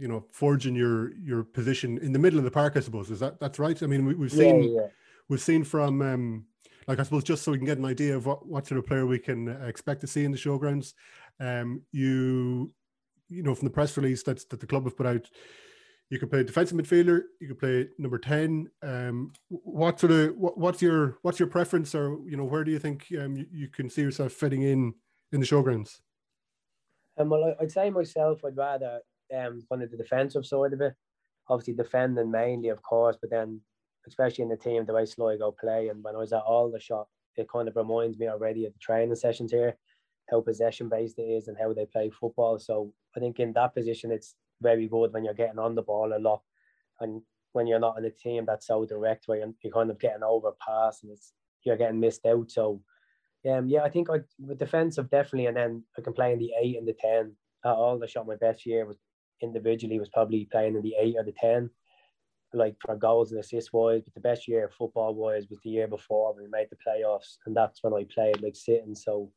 [0.00, 2.72] you know, forging your your position in the middle of the park.
[2.76, 3.80] I suppose is that that's right.
[3.82, 4.86] I mean, we, we've seen yeah.
[5.28, 6.46] we've seen from um,
[6.88, 8.86] like I suppose just so we can get an idea of what what sort of
[8.86, 10.94] player we can uh, expect to see in the showgrounds.
[11.38, 12.72] Um, you
[13.28, 15.28] you know from the press release that's that the club have put out.
[16.08, 17.20] You can play defensive midfielder.
[17.40, 18.68] You can play number ten.
[18.82, 22.72] Um, what sort of what, what's your what's your preference, or you know where do
[22.72, 24.94] you think um, you, you can see yourself fitting in
[25.30, 26.00] in the showgrounds?
[27.16, 29.00] Um, well, I'd say myself, I'd rather
[29.36, 30.94] um kind of the defensive side of it.
[31.48, 33.60] Obviously, defending mainly, of course, but then
[34.06, 37.06] especially in the team, the way Sligo play, and when I was at Aldershot,
[37.36, 39.76] it kind of reminds me already of the training sessions here,
[40.30, 42.58] how possession based it is and how they play football.
[42.58, 46.12] So I think in that position, it's very good when you're getting on the ball
[46.16, 46.42] a lot,
[47.00, 47.22] and
[47.52, 50.22] when you're not in a team that's so direct, where you're, you're kind of getting
[50.22, 51.32] over pass and it's
[51.64, 52.50] you're getting missed out.
[52.50, 52.80] So
[53.48, 56.52] um, yeah, I think I with defensive definitely, and then I can play in the
[56.62, 57.36] eight and the ten.
[57.64, 58.96] At Aldershot my best year was
[59.42, 61.70] individually was probably playing in the eight or the ten,
[62.52, 64.02] like for goals and assists wise.
[64.02, 67.38] But the best year football wise was the year before when we made the playoffs,
[67.46, 68.94] and that's when I played like sitting.
[68.94, 69.32] So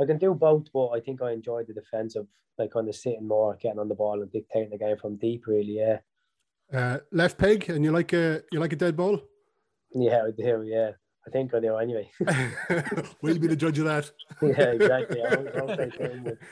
[0.00, 2.26] I can do both, but I think I enjoyed the defensive,
[2.58, 5.46] like kind of sitting more, getting on the ball and dictating the game from deep.
[5.46, 5.98] Really, yeah,
[6.72, 9.20] Uh, left peg, and you like a you like a dead ball.
[9.94, 10.64] yeah, I do.
[10.66, 10.92] Yeah,
[11.26, 12.10] I think I do anyway.
[13.22, 14.10] we'll be the judge of that.
[14.42, 15.22] yeah, exactly.
[15.22, 16.38] I won't- I won't take time with-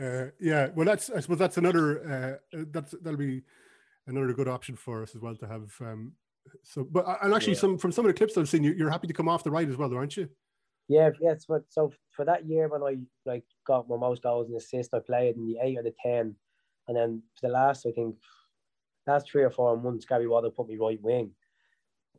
[0.00, 3.42] Uh, yeah, well, that's I suppose that's another uh, that's that'll be
[4.06, 5.70] another good option for us as well to have.
[5.82, 6.12] Um,
[6.62, 7.58] so, but and actually, Yeah.
[7.58, 9.50] some from some of the clips I've seen, you, you're happy to come off the
[9.50, 10.26] right as well, aren't you?
[10.88, 11.44] Yeah, yes.
[11.46, 12.96] But so for that year when I
[13.26, 16.34] like got my most goals and assists, I played in the eight or the ten,
[16.88, 18.16] and then for the last I think
[19.06, 21.32] last three or four months, Gary Waddock put me right wing,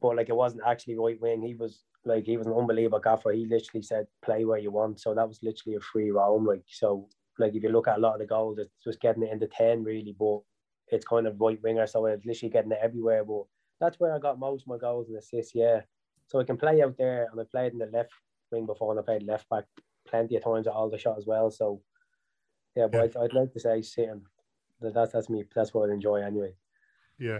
[0.03, 1.41] but like it wasn't actually right wing.
[1.41, 3.31] He was like he was an unbelievable gaffer.
[3.31, 6.45] He literally said play where you want, so that was literally a free roam.
[6.45, 9.23] Like so, like if you look at a lot of the goals, it's just getting
[9.23, 10.39] it into ten really, but
[10.87, 13.23] it's kind of right winger, so it's literally getting it everywhere.
[13.23, 13.43] But
[13.79, 15.55] that's where I got most of my goals and assists.
[15.55, 15.81] Yeah,
[16.27, 18.11] so I can play out there, and I played in the left
[18.51, 19.65] wing before, and I played left back
[20.07, 21.51] plenty of times at Aldershot as well.
[21.51, 21.81] So
[22.75, 24.21] yeah, but I'd, I'd like to say sitting.
[24.81, 25.45] That, that's that's me.
[25.53, 26.53] That's what I enjoy anyway.
[27.19, 27.39] Yeah.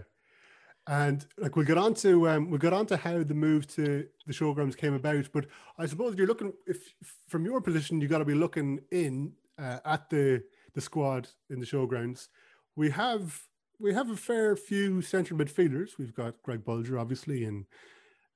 [0.92, 4.06] And like we'll get on to um, we'll get on to how the move to
[4.28, 5.30] the showgrounds came about.
[5.32, 5.46] But
[5.78, 6.94] I suppose if you're looking if
[7.30, 11.62] from your position, you've got to be looking in uh, at the the squad in
[11.62, 12.28] the showgrounds.
[12.76, 13.42] We have
[13.80, 15.92] we have a fair few central midfielders.
[15.98, 17.66] We've got Greg Bulger, obviously, and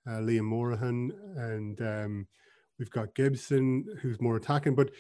[0.08, 2.28] uh, Liam Morahan, and um,
[2.80, 4.76] we've got Gibson, who's more attacking.
[4.76, 4.92] But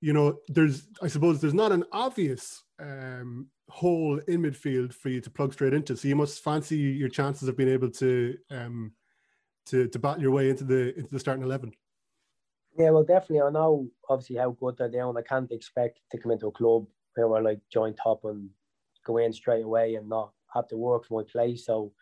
[0.00, 5.20] you know, there's I suppose there's not an obvious um, hole in midfield for you
[5.20, 5.96] to plug straight into.
[5.96, 8.92] So you must fancy your chances of being able to um,
[9.66, 11.72] to to bat your way into the into the starting eleven.
[12.78, 13.40] Yeah, well, definitely.
[13.40, 15.16] I know obviously how good they're doing.
[15.16, 18.48] I can't expect to come into a club where we're like join top and
[19.04, 21.66] go in straight away and not have to work for my place.
[21.66, 21.92] So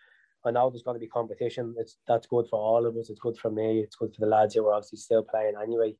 [0.44, 1.74] I know there's going to be competition.
[1.78, 3.10] It's that's good for all of us.
[3.10, 3.80] It's good for me.
[3.80, 5.96] It's good for the lads who are obviously still playing anyway.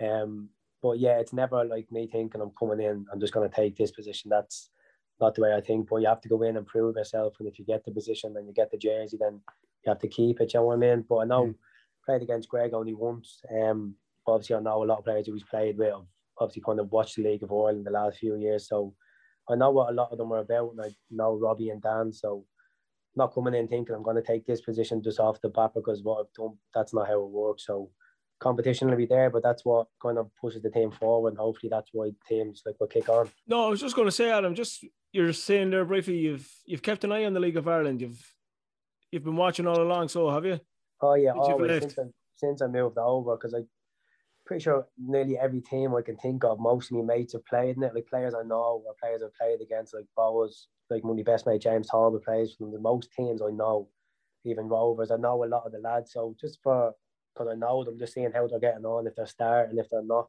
[0.00, 0.48] Um,
[0.84, 3.06] but yeah, it's never like me thinking I'm coming in.
[3.10, 4.28] I'm just going to take this position.
[4.28, 4.68] That's
[5.18, 5.88] not the way I think.
[5.88, 7.36] But you have to go in and prove yourself.
[7.40, 9.40] And if you get the position and you get the jersey, then
[9.84, 10.52] you have to keep it.
[10.52, 11.06] You know what I mean?
[11.08, 11.54] But I know
[12.04, 13.40] played against Greg only once.
[13.50, 13.94] Um,
[14.26, 15.94] obviously I know a lot of players who he's played with.
[16.38, 18.94] Obviously kind of watched the League of Ireland the last few years, so
[19.48, 22.12] I know what a lot of them are about, and I know Robbie and Dan.
[22.12, 22.44] So
[23.16, 26.02] not coming in thinking I'm going to take this position just off the bat because
[26.02, 27.66] what I've done, that's not how it works.
[27.66, 27.90] So
[28.40, 31.30] competition will be there, but that's what kind of pushes the team forward.
[31.30, 33.30] And hopefully that's why teams like will kick on.
[33.46, 34.54] No, I was just going to say, Adam.
[34.54, 36.18] Just you're saying there briefly.
[36.18, 38.00] You've you've kept an eye on the League of Ireland.
[38.00, 38.34] You've
[39.10, 40.08] you've been watching all along.
[40.08, 40.60] So have you?
[41.00, 42.02] Oh yeah, Since always since I,
[42.36, 43.60] since I moved over because I
[44.46, 47.76] pretty sure nearly every team I can think of, most of my mates have played
[47.76, 47.94] in it.
[47.94, 51.62] Like players I know or players I've played against, like Bowers, like my best mate
[51.62, 53.88] James Talbot plays from the most teams I know,
[54.44, 55.10] even Rovers.
[55.10, 56.12] I know a lot of the lads.
[56.12, 56.92] So just for
[57.34, 60.04] because I know them, just seeing how they're getting on, if they're starting, if they're
[60.04, 60.28] not.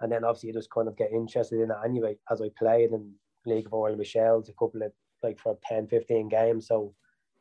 [0.00, 2.90] And then obviously you just kind of get interested in it anyway, as I played
[2.90, 3.12] in
[3.46, 6.66] League of Ireland with Shells a couple of like for 10, 15 games.
[6.66, 6.94] So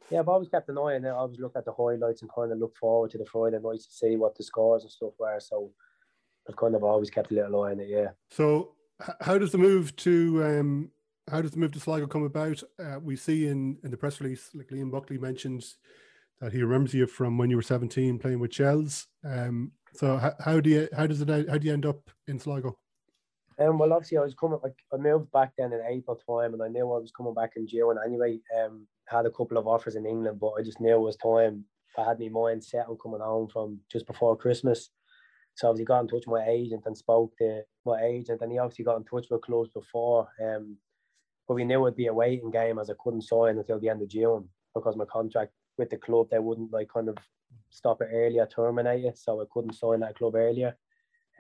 [0.10, 1.10] yeah, I've always kept an eye on it.
[1.10, 3.88] I always look at the highlights and kind of look forward to the Friday nights
[3.88, 5.40] to see what the scores and stuff were.
[5.40, 5.72] So
[6.48, 8.10] I've kind of always kept a little eye on it, yeah.
[8.30, 8.74] So,
[9.22, 10.92] how does the move to um,
[11.30, 12.62] how does the move to Sligo come about?
[12.80, 15.78] Uh, we see in in the press release, like Liam Buckley mentions,
[16.42, 19.08] that he remembers you from when you were seventeen playing with Shells.
[19.24, 22.40] Um, so, how, how do you how does it how do you end up in
[22.40, 22.78] Sligo?
[23.58, 24.60] Um, well, obviously, I was coming.
[24.62, 27.54] Like, I moved back then in April time, and I knew I was coming back
[27.56, 28.40] in June anyway.
[28.60, 31.64] Um, had a couple of offers in England, but I just knew it was time.
[31.98, 34.90] I had my mind set on coming home from just before Christmas.
[35.56, 38.58] So obviously got in touch with my agent and spoke to my agent, and he
[38.58, 40.28] obviously got in touch with clubs before.
[40.44, 40.78] Um,
[41.48, 44.02] but we knew it'd be a waiting game as I couldn't sign until the end
[44.02, 47.18] of June because my contract with the club they wouldn't like kind of
[47.70, 50.78] stop it earlier, terminate it, so I couldn't sign that club earlier.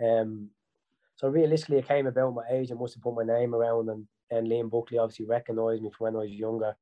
[0.03, 0.49] Um,
[1.15, 2.35] so realistically, it came about.
[2.35, 2.65] My age.
[2.65, 6.05] agent must have put my name around, and and Liam Buckley obviously recognised me from
[6.05, 6.75] when I was younger,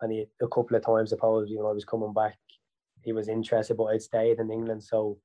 [0.00, 2.38] and he a couple of times, I suppose, you know, I was coming back.
[3.02, 5.18] He was interested, but I'd stayed in England, so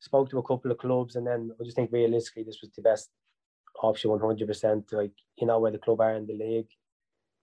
[0.00, 2.82] spoke to a couple of clubs, and then I just think realistically, this was the
[2.82, 3.10] best
[3.82, 4.90] option, one hundred percent.
[4.92, 6.68] Like you know where the club are in the league.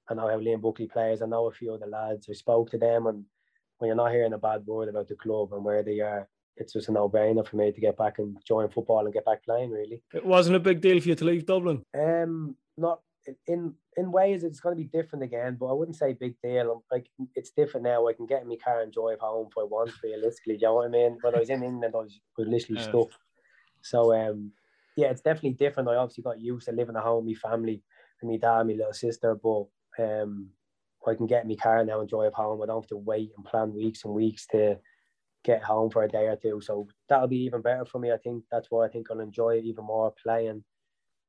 [0.10, 1.22] And I know how Liam Buckley plays.
[1.22, 2.28] I know a few of the lads.
[2.30, 3.26] I spoke to them, and
[3.84, 6.26] when you're not hearing a bad word about the club and where they are,
[6.56, 9.44] it's just a no-brainer for me to get back and join football and get back
[9.44, 9.72] playing.
[9.72, 10.02] Really.
[10.14, 11.84] It wasn't a big deal for you to leave Dublin.
[11.94, 13.02] Um, not
[13.48, 16.86] in in ways it's going to be different again, but I wouldn't say big deal.
[16.90, 18.08] Like it's different now.
[18.08, 19.92] I can get in my car and drive home if I want.
[20.02, 21.18] Realistically, you know what I mean.
[21.20, 22.88] When I was in England, I was, literally Yeah.
[22.90, 23.10] stuck.
[23.82, 24.52] So um,
[24.96, 25.90] yeah, it's definitely different.
[25.90, 27.84] I obviously got used to living at home, my family,
[28.22, 29.36] and my dad, and my little sister.
[29.36, 29.66] But
[30.00, 30.52] um,
[31.12, 32.62] I can get in my car now and drive home.
[32.62, 34.80] I don't have to wait and plan weeks and weeks to
[35.44, 36.62] get home for a day or two.
[36.62, 38.12] So that'll be even better for me.
[38.12, 40.64] I think that's why I think I'll enjoy it even more playing,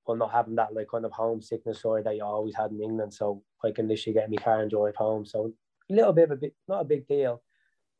[0.07, 3.13] but not having that like kind of homesickness or that you always had in England.
[3.13, 5.27] So I can literally get in my car and drive home.
[5.27, 5.53] So
[5.91, 7.43] a little bit of a bit, not a big deal,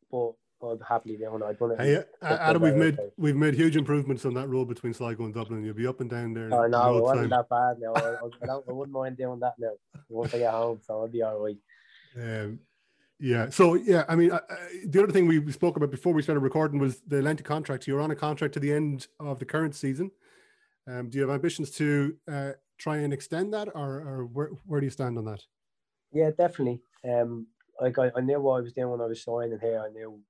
[0.09, 1.43] but I'd happily do it.
[1.43, 1.79] I've done it.
[1.79, 5.33] Hey, uh, Adam, we've made we've made huge improvements on that road between Sligo and
[5.33, 5.63] Dublin.
[5.63, 6.53] You'll be up and down there.
[6.53, 7.45] Oh no, it wasn't time.
[7.47, 7.79] that bad.
[7.79, 9.73] No, I, I, I I wouldn't mind doing that now
[10.09, 10.79] once I get home.
[10.81, 11.57] So I'll be all right.
[12.15, 12.59] Um,
[13.19, 13.49] yeah.
[13.49, 14.29] So yeah, I mean,
[14.85, 17.87] the other thing we spoke about before we started recording was the length of contract.
[17.87, 20.11] You're on a contract to the end of the current season.
[20.87, 24.79] Um, do you have ambitions to uh, try and extend that, or, or where where
[24.79, 25.41] do you stand on that?
[26.11, 26.81] Yeah, definitely.
[27.09, 27.47] Um,
[27.79, 29.83] like I, I knew what I was doing when I was signing here.
[29.85, 30.21] I knew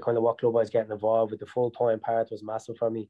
[0.00, 1.40] kind of what club I was getting involved with.
[1.40, 3.08] The full time part was massive for me,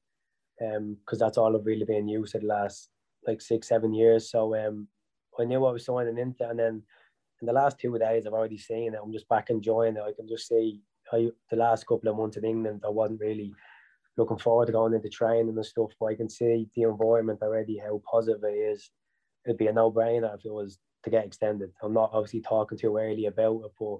[0.62, 2.90] um, because that's all I've really been used to the last
[3.26, 4.30] like six, seven years.
[4.30, 4.86] So um,
[5.40, 6.82] I knew what I was signing into, and then
[7.40, 9.00] in the last two days, I've already seen it.
[9.02, 10.02] I'm just back enjoying it.
[10.02, 10.80] I can just see
[11.12, 13.54] the last couple of months in England, I wasn't really
[14.16, 17.78] looking forward to going into training and stuff, but I can see the environment already,
[17.78, 18.90] how positive it is.
[19.44, 21.70] It'd be a no brainer if it was to get extended.
[21.82, 23.98] I'm not obviously talking too early about it, but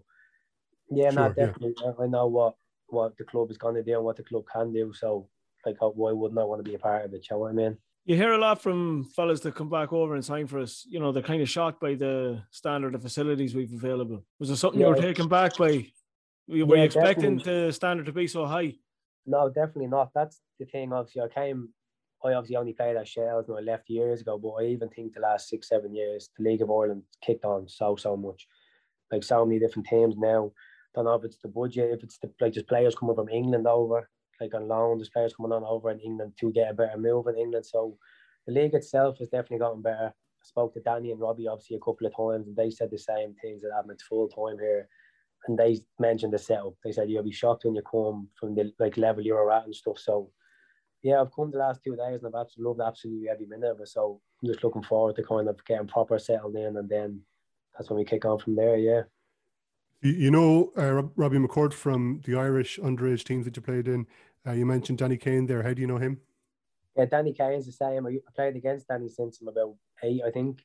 [0.91, 1.47] yeah, Sure, yeah.
[1.47, 1.75] definitely.
[1.85, 2.57] I- I know what,
[2.87, 4.93] what the club is going to do and what the club can do.
[4.95, 5.29] So,
[5.67, 7.27] like, why wouldn't I want to be a part of it?
[7.31, 7.79] You know what I mean?
[8.07, 10.85] You hear a lot from fellas that come back over and sign for us.
[10.87, 14.23] You know, they're kind of shocked by the standard of facilities we've available.
[14.39, 15.87] Was there something you were taken back by?
[16.47, 17.67] Were you, you expecting definitely.
[17.67, 18.75] the standard to be so high?
[19.25, 20.11] No, definitely not.
[20.15, 20.93] That's the thing.
[20.93, 21.71] Obviously, I came.
[22.23, 25.15] I obviously only played at Shells and I left years ago, but I even think
[25.15, 28.47] the last six, seven years, the League of Ireland kicked on so, so much.
[29.11, 30.53] Like so many different teams now.
[30.95, 33.67] Don't know if it's the budget, if it's the like just players coming from England
[33.67, 34.09] over,
[34.41, 37.27] like on loan, there's players coming on over in England to get a better move
[37.27, 37.67] in England.
[37.67, 37.97] So
[38.47, 40.13] the league itself has definitely gotten better.
[40.15, 42.99] I spoke to Danny and Robbie obviously a couple of times, and they said the
[42.99, 43.91] same things that happen.
[43.93, 44.89] It's full time here,
[45.47, 46.75] and they mentioned the setup.
[46.85, 49.75] They said you'll be shocked when you come from the like level you're at and
[49.75, 49.99] stuff.
[49.99, 50.31] So
[51.03, 53.81] yeah, I've come the last two days and I've absolutely loved absolutely every minute of
[53.81, 53.89] it.
[53.89, 57.21] So I'm just looking forward to kind of getting proper settled in, and then
[57.77, 58.77] that's when we kick on from there.
[58.77, 59.03] Yeah.
[60.05, 64.07] You, you know uh, Robbie McCourt from the Irish underage teams that you played in.
[64.47, 65.63] Uh, you mentioned Danny Kane there.
[65.63, 66.21] How do you know him?
[66.95, 68.07] Yeah, Danny Kane's the same.
[68.07, 70.63] I played against Danny since I'm about eight, I think.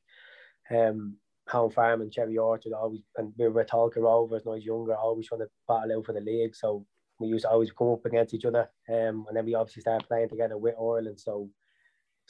[0.70, 1.16] Um,
[1.48, 4.94] Home Farm and Cherry Orchard always, and we were Tolka Rovers when I was younger,
[4.94, 6.54] always trying to battle out for the league.
[6.54, 6.86] So
[7.18, 8.70] we used to always come up against each other.
[8.88, 11.18] Um, and then we obviously started playing together with Ireland.
[11.18, 11.48] So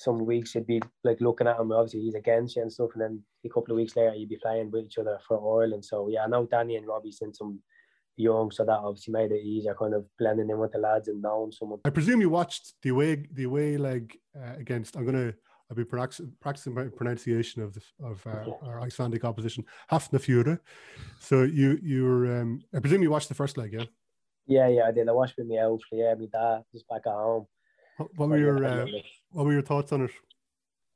[0.01, 2.89] some weeks you'd be like looking at him, obviously he's against you and stuff.
[2.95, 5.85] And then a couple of weeks later, you'd be playing with each other for Ireland.
[5.85, 7.61] So yeah, I know Danny and Robbie since I'm
[8.17, 11.21] young, so that obviously made it easier, kind of blending in with the lads and
[11.21, 11.81] knowing someone.
[11.85, 14.97] I presume you watched the away the away leg uh, against.
[14.97, 15.35] I'm gonna.
[15.71, 20.59] I'll be practicing, practicing my pronunciation of the, of uh, our Icelandic opposition, Hafnarfjörður.
[21.21, 22.41] So you you were.
[22.41, 23.85] Um, I presume you watched the first leg, yeah.
[24.47, 25.09] Yeah, yeah, I did.
[25.09, 27.47] I watched with my elf, yeah, my dad just back at home.
[28.01, 28.87] What, what were your uh,
[29.33, 30.11] What were your thoughts on it?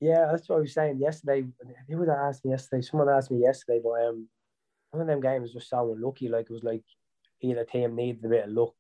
[0.01, 1.45] Yeah, that's what I was saying yesterday.
[1.89, 2.81] Who would have asked me yesterday?
[2.81, 4.27] Someone asked me yesterday, but um,
[4.91, 6.29] one of them games was just so unlucky.
[6.29, 6.83] Like it was like
[7.43, 8.75] either team needed a bit of luck,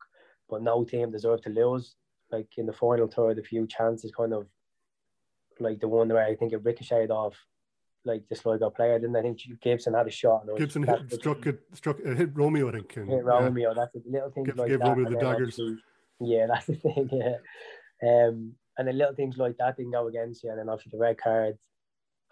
[0.48, 1.96] but no team deserved to lose.
[2.32, 4.46] Like in the final third, a few chances kind of
[5.60, 7.36] like the one where I think it ricocheted off
[8.06, 11.12] like the Sligo player, didn't I think Gibson had a shot and it Gibson hit,
[11.12, 12.96] struck it, struck it hit Romeo, I think.
[12.96, 13.68] And, hit Romeo.
[13.68, 13.74] Yeah.
[13.74, 14.88] That's the little things Give, like gave that.
[14.88, 15.60] Romeo and the daggers.
[16.20, 17.08] Yeah, that's the thing.
[17.12, 17.36] Yeah,
[18.06, 21.02] um, and then little things like that didn't go against you, and then obviously the
[21.02, 21.56] red card,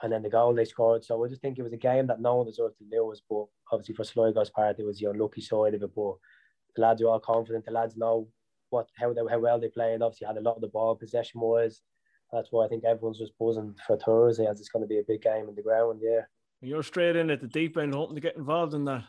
[0.03, 1.05] and then the goal they scored.
[1.05, 3.47] So I just think it was a game that no one deserved to lose, but
[3.71, 5.91] obviously for Sligo's part, it was the unlucky side of it.
[5.95, 6.15] But
[6.75, 7.65] the lads are all confident.
[7.65, 8.29] The lads know
[8.71, 10.03] what how they, how well they played.
[10.03, 11.83] Obviously had a lot of the ball possession wise.
[12.33, 15.05] That's why I think everyone's just buzzing for Thursday as it's going to be a
[15.07, 16.01] big game in the ground.
[16.03, 16.23] Yeah.
[16.63, 19.05] You're straight in at the deep end, hoping to get involved in that.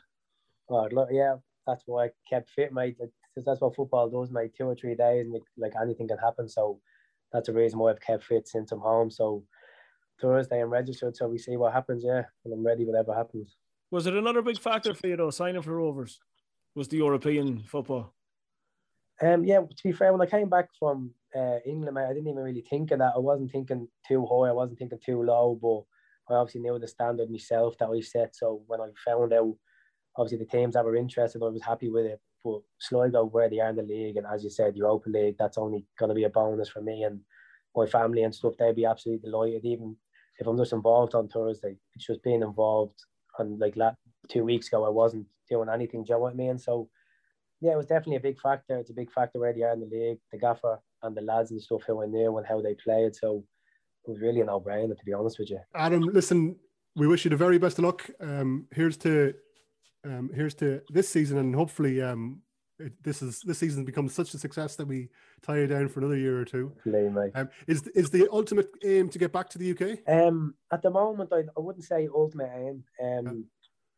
[0.70, 1.36] Oh, yeah,
[1.66, 2.98] that's why I kept fit, mate.
[3.34, 4.52] Because that's what football does, mate.
[4.56, 6.48] Two or three days, and like anything can happen.
[6.48, 6.80] So
[7.32, 9.10] that's the reason why I've kept fit since I'm home.
[9.10, 9.44] So
[10.22, 12.04] Thursday I'm registered, so we see what happens.
[12.06, 13.56] Yeah, and I'm ready whatever happens.
[13.92, 16.20] Was it another big factor for you though, signing for Rovers?
[16.76, 18.14] Was the European football?
[19.22, 19.60] Um, yeah.
[19.60, 22.66] To be fair, when I came back from uh, England, mate, I didn't even really
[22.68, 23.14] think of that.
[23.16, 24.50] I wasn't thinking too high.
[24.50, 28.36] I wasn't thinking too low, but I obviously knew the standard myself that I set.
[28.36, 29.54] So when I found out,
[30.18, 32.22] obviously the teams that were interested, I was happy with it.
[32.44, 35.58] But Sligo, where they are in the league, and as you said, Europa League, that's
[35.58, 37.22] only going to be a bonus for me and
[37.76, 38.54] my family and stuff.
[38.60, 39.66] They'd be absolutely delighted.
[39.66, 39.96] Even
[40.40, 43.00] if I'm just involved on Thursday, it's just being involved.
[43.40, 43.76] And like
[44.28, 46.04] two weeks ago, I wasn't doing anything.
[46.04, 46.60] Do you know what I mean?
[46.60, 46.90] So
[47.62, 48.78] yeah, it was definitely a big factor.
[48.78, 51.52] It's a big factor where they are in the league, the gaffer and the lads
[51.52, 53.16] and stuff who I knew and how they played.
[53.16, 53.46] So
[54.06, 55.60] it was really a no-brainer, to be honest with you.
[55.74, 56.58] Adam, listen,
[56.96, 58.10] we wish you the very best of luck.
[58.20, 59.34] Um, here's to
[60.06, 62.42] um, here's to this season, and hopefully, um,
[62.80, 65.10] it, this is this season becomes such a success that we
[65.42, 66.74] tie you down for another year or two.
[67.10, 67.32] Mate.
[67.36, 70.00] Um, is is the ultimate aim to get back to the UK?
[70.08, 72.84] Um, at the moment, I, I wouldn't say ultimate aim.
[73.02, 73.46] Um,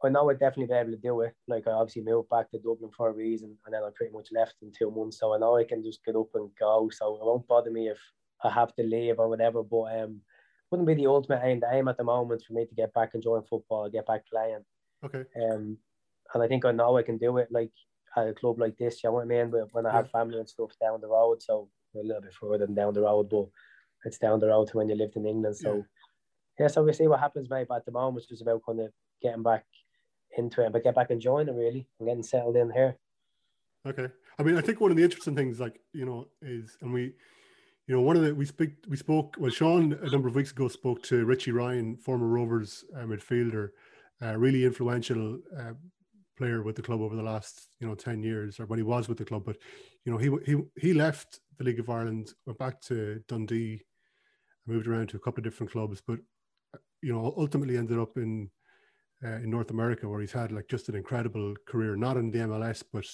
[0.04, 1.34] I know I'd definitely be able to do it.
[1.48, 4.28] Like I obviously moved back to Dublin for a reason, and then I pretty much
[4.32, 5.20] left in two months.
[5.20, 6.90] So I know I can just get up and go.
[6.92, 8.00] So it won't bother me if
[8.44, 9.64] I have to leave or whatever.
[9.64, 10.22] But um,
[10.70, 11.62] wouldn't be the ultimate aim.
[11.62, 14.28] The aim at the moment for me to get back and join football, get back
[14.28, 14.66] playing.
[15.04, 15.24] Okay.
[15.42, 15.78] Um,
[16.34, 17.50] and I think I know I can do it.
[17.52, 17.72] Like
[18.18, 19.50] at a club like this, you know what I mean?
[19.50, 22.66] But when I have family and stuff down the road, so a little bit further
[22.66, 23.46] than down the road, but
[24.06, 25.58] it's down the road to when you lived in England.
[25.58, 25.84] So
[26.60, 27.68] yeah, so we'll see what happens, mate.
[27.68, 29.66] But at the moment, it's just about kind of getting back
[30.38, 32.98] into it, but get back and join it really and getting settled in here.
[33.86, 34.08] Okay.
[34.38, 37.14] I mean, I think one of the interesting things, like you know, is and we,
[37.88, 39.36] you know, one of the we speak we spoke.
[39.38, 43.70] Well, Shaun a number of weeks ago spoke to Richie Ryan, former Rovers uh, midfielder,
[44.22, 45.74] uh, really influential uh,
[46.38, 49.08] player with the club over the last you know ten years, or when he was
[49.08, 49.44] with the club.
[49.46, 49.58] But
[50.04, 53.84] you know, he he he left the League of Ireland, went back to Dundee,
[54.68, 56.20] moved around to a couple of different clubs, but
[57.02, 58.50] you know, ultimately ended up in
[59.24, 62.40] uh, in North America, where he's had like just an incredible career, not in the
[62.40, 63.06] MLS, but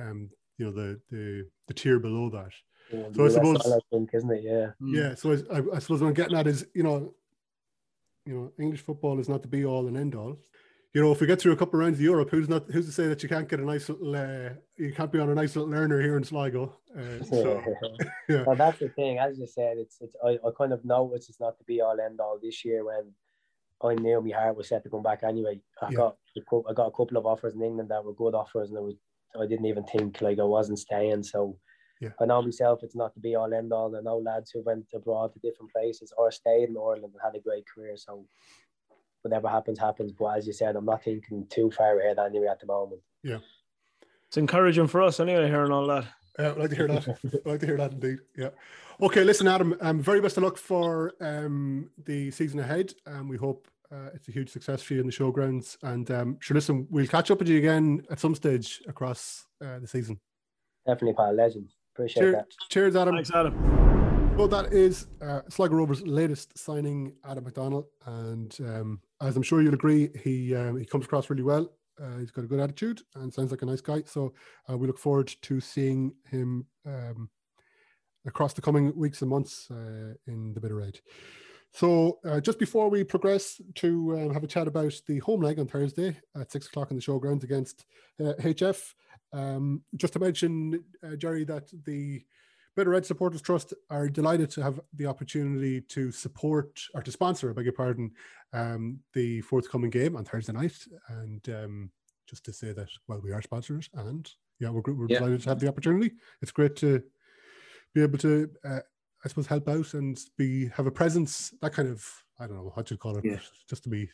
[0.00, 2.52] um, you know the the the tier below that
[2.92, 4.42] yeah, so i suppose I think, isn't it?
[4.42, 4.70] Yeah.
[4.80, 5.14] yeah.
[5.14, 7.14] So I, I suppose what I'm getting at is, you know,
[8.24, 10.38] you know, English football is not the be all and end all.
[10.94, 12.86] You know, if we get through a couple of rounds of Europe, who's not who's
[12.86, 15.34] to say that you can't get a nice little, uh, you can't be on a
[15.34, 16.78] nice little learner here in Sligo.
[16.96, 17.62] Uh, so,
[18.28, 18.44] yeah.
[18.46, 19.18] Well, that's the thing.
[19.18, 20.16] As you said, it's it's.
[20.24, 23.12] I, I kind of noticed it's not to be all end all this year when
[23.84, 25.60] I knew my heart was set to come back anyway.
[25.82, 25.96] I Yeah.
[25.96, 28.70] got a cou- I got a couple of offers in England that were good offers,
[28.70, 28.94] and it was
[29.38, 31.22] I didn't even think like I wasn't staying.
[31.22, 31.58] So
[32.00, 32.12] Yeah.
[32.18, 33.94] I know myself, it's not to be all end all.
[33.94, 37.34] I know lads who went abroad to different places or stayed in Ireland and had
[37.36, 37.98] a great career.
[37.98, 38.26] So
[39.22, 40.12] whatever happens, happens.
[40.12, 43.00] But as you said, I'm not thinking too far ahead anyway at the moment.
[43.22, 43.38] yeah.
[44.28, 46.04] It's encouraging for us anyway, hearing all that.
[46.38, 47.08] Yeah, I'd like to hear that.
[47.24, 48.18] I'd like to hear that indeed.
[48.36, 48.50] Yeah.
[49.00, 49.74] Okay, listen, Adam.
[49.80, 52.92] Um, very best of luck for um the season ahead.
[53.06, 55.78] Um, we hope uh, it's a huge success for you in the showgrounds.
[55.82, 59.78] And um, sure, listen, we'll catch up with you again at some stage across uh,
[59.78, 60.20] the season.
[60.86, 61.70] Definitely, pal, legend.
[61.94, 62.46] Appreciate Cheers, that.
[62.68, 63.14] cheers, Adam.
[63.14, 64.36] Thanks, Adam.
[64.36, 69.62] Well, that is uh, Sligo Rovers' latest signing, Adam McDonnell, and um, as I'm sure
[69.62, 71.72] you'll agree, he um, he comes across really well.
[72.00, 74.02] Uh, he's got a good attitude and sounds like a nice guy.
[74.06, 74.32] So
[74.70, 77.28] uh, we look forward to seeing him um,
[78.24, 81.00] across the coming weeks and months uh, in the Bit O'Red.
[81.72, 85.58] So uh, just before we progress to um, have a chat about the home leg
[85.58, 87.84] on Thursday at six o'clock in the showgrounds against
[88.20, 88.94] uh, HF,
[89.32, 92.24] um, just to mention, uh, Gerry, that the
[92.78, 97.50] Bit O'Red Supporters Trust are delighted to have the opportunity to support or to sponsor,
[97.50, 98.12] I beg your pardon,
[98.52, 100.76] um, the forthcoming game on Thursday night.
[101.08, 101.90] And um,
[102.28, 105.18] just to say that, well, we are sponsors and yeah, we're, we're Yeah.
[105.18, 106.12] delighted to have the opportunity.
[106.40, 107.02] It's great to
[107.96, 108.78] be able to, uh,
[109.24, 112.06] I suppose, help out and be have a presence, that kind of,
[112.38, 113.40] I don't know what you call it, Yeah.
[113.68, 114.08] just to be.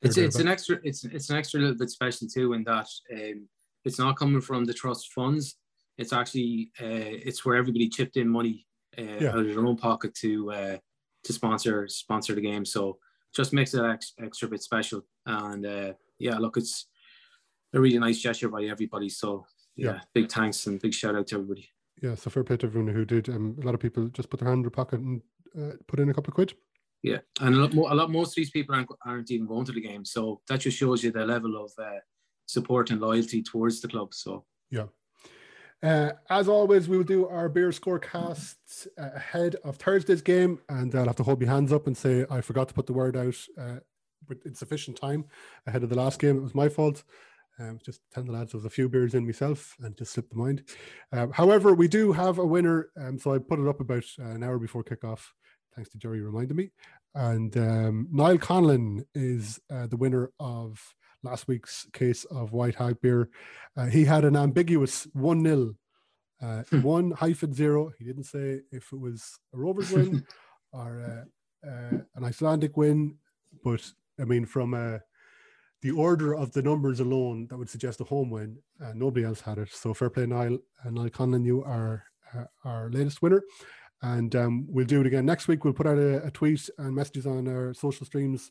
[0.00, 3.48] It's it's an extra it's it's an extra little bit special too in that um,
[3.84, 5.54] it's not coming from the trust funds.
[5.98, 6.86] It's actually uh,
[7.28, 8.66] it's where everybody chipped in money
[8.98, 9.30] uh, Yeah.
[9.30, 10.76] out of their own pocket to uh,
[11.24, 12.64] to sponsor sponsor the game.
[12.64, 12.98] So
[13.34, 15.02] just makes it ex- extra bit special.
[15.26, 16.86] And uh, yeah, look, it's
[17.74, 19.08] a really nice gesture by everybody.
[19.08, 20.00] So yeah, Yeah.
[20.14, 21.68] big thanks and big shout out to everybody.
[22.02, 23.28] Yeah, so fair play to everyone who did.
[23.28, 25.22] Um, a lot of people just put their hand in their pocket and
[25.58, 26.54] uh, put in a couple of quid.
[27.02, 29.64] Yeah, and a lot, more, a lot most of these people aren't, aren't even going
[29.66, 31.98] to the game, so that just shows you the level of uh,
[32.46, 34.14] support and loyalty towards the club.
[34.14, 34.86] So Yeah.
[35.82, 40.94] Uh, as always, we will do our beer scorecasts uh, ahead of Thursday's game, and
[40.94, 43.16] I'll have to hold my hands up and say I forgot to put the word
[43.16, 43.80] out uh,
[44.28, 45.24] with insufficient time
[45.66, 46.36] ahead of the last game.
[46.36, 47.02] It was my fault.
[47.58, 50.30] Um, just telling the lads there was a few beers in myself and just slipped
[50.30, 50.64] the mind.
[51.12, 54.24] Um, however, we do have a winner, um, so I put it up about uh,
[54.24, 55.20] an hour before kickoff.
[55.74, 56.70] Thanks to Gerry reminding me.
[57.14, 60.80] And um, Niall Conlon is uh, the winner of
[61.22, 63.28] last week's case of White Hag beer.
[63.76, 65.74] Uh, he had an ambiguous 1 0,
[66.42, 67.90] uh, 1 hyphen 0.
[67.98, 70.26] He didn't say if it was a Rovers win
[70.72, 71.26] or
[71.64, 73.16] uh, uh, an Icelandic win,
[73.64, 73.82] but
[74.20, 74.98] I mean, from uh,
[75.82, 78.58] the order of the numbers alone, that would suggest a home win.
[78.82, 79.70] Uh, nobody else had it.
[79.72, 80.58] So fair play, Niall.
[80.84, 82.04] And Niall Conlon, you are
[82.34, 83.42] uh, our latest winner.
[84.02, 85.64] And um, we'll do it again next week.
[85.64, 88.50] We'll put out a, a tweet and messages on our social streams.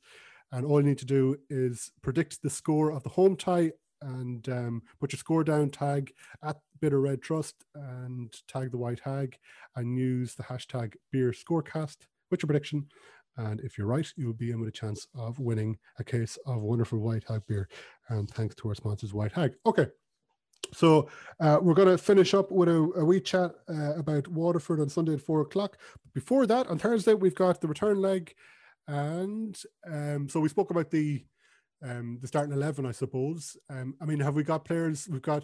[0.52, 3.72] And all you need to do is predict the score of the home tie
[4.02, 6.12] and um, put your score down, tag
[6.44, 9.38] at Bit O'Red Trust and tag the White Hag
[9.76, 11.98] and use the hashtag beer scorecast
[12.30, 12.88] with your prediction.
[13.38, 16.62] And if you're right, you'll be in with a chance of winning a case of
[16.62, 17.70] wonderful White Hag beer.
[18.10, 19.54] And thanks to our sponsors, White Hag.
[19.66, 19.88] Okay.
[20.74, 24.80] So uh, we're going to finish up with a, a wee chat uh, about Waterford
[24.80, 25.78] on Sunday at four o'clock.
[26.14, 28.34] Before that, on Thursday, we've got the return leg.
[28.88, 29.58] And
[29.90, 31.24] um, so we spoke about the
[31.84, 33.58] um, the starting 11, I suppose.
[33.70, 35.08] Um, I mean, have we got players?
[35.10, 35.44] We've got,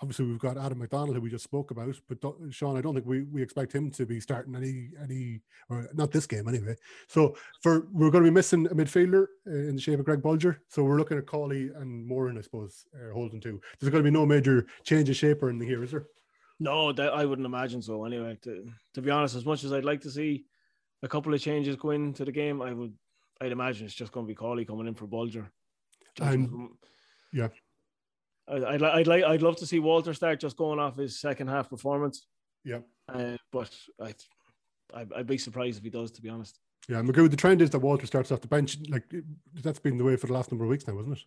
[0.00, 1.96] obviously, we've got Adam McDonnell, who we just spoke about.
[2.08, 2.18] But
[2.50, 6.12] Shaun, I don't think we, we expect him to be starting any, any, or not
[6.12, 6.76] this game anyway.
[7.08, 10.22] So for we're going to be missing a midfielder uh, in the shape of Greg
[10.22, 10.62] Bulger.
[10.68, 13.60] So we're looking at Cawley and Morahan, I suppose, uh, holding two.
[13.80, 16.06] There's going to be no major change of shape or anything here, is there?
[16.58, 18.04] No, that I wouldn't imagine so.
[18.04, 18.64] Anyway, to,
[18.94, 20.46] to be honest, as much as I'd like to see
[21.06, 22.92] a couple of changes going into the game, I would,
[23.40, 25.50] I'd imagine it's just going to be Cawley coming in for Bulger.
[26.20, 26.78] And- from-
[27.32, 27.48] yeah.
[28.48, 31.48] I- I'd, I'd like, I'd love to see Walter start just going off his second
[31.48, 32.26] half performance.
[32.64, 32.80] Yeah.
[33.08, 34.14] Uh, but I,
[34.94, 36.58] I'd, I'd be surprised if he does, to be honest.
[36.88, 37.26] Yeah, I'm agree.
[37.28, 38.78] The trend is that Walter starts off the bench.
[38.88, 39.04] Like
[39.62, 41.24] that's been the way for the last number of weeks now, wasn't it?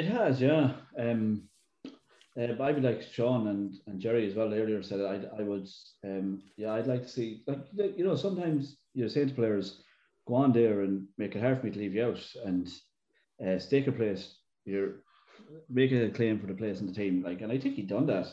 [0.00, 0.72] It has, yeah.
[0.98, 1.44] Um,
[1.86, 5.42] uh, but I'd be like Shaun and, and Gerry as well earlier said I I
[5.44, 5.68] would
[6.04, 7.60] um yeah I'd like to see like
[7.96, 9.82] you know sometimes you're saying to players
[10.26, 12.20] go on there and make it hard for me to leave you out.
[12.44, 12.68] And
[13.46, 15.00] uh, stake a place you're
[15.68, 17.22] making a claim for the place in the team.
[17.22, 18.28] Like and I think he'd done that.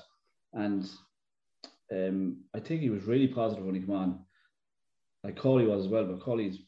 [0.54, 0.90] And
[1.92, 4.20] um I think he was really positive when he came on.
[5.24, 6.60] Like Cawley was as well but Cawley's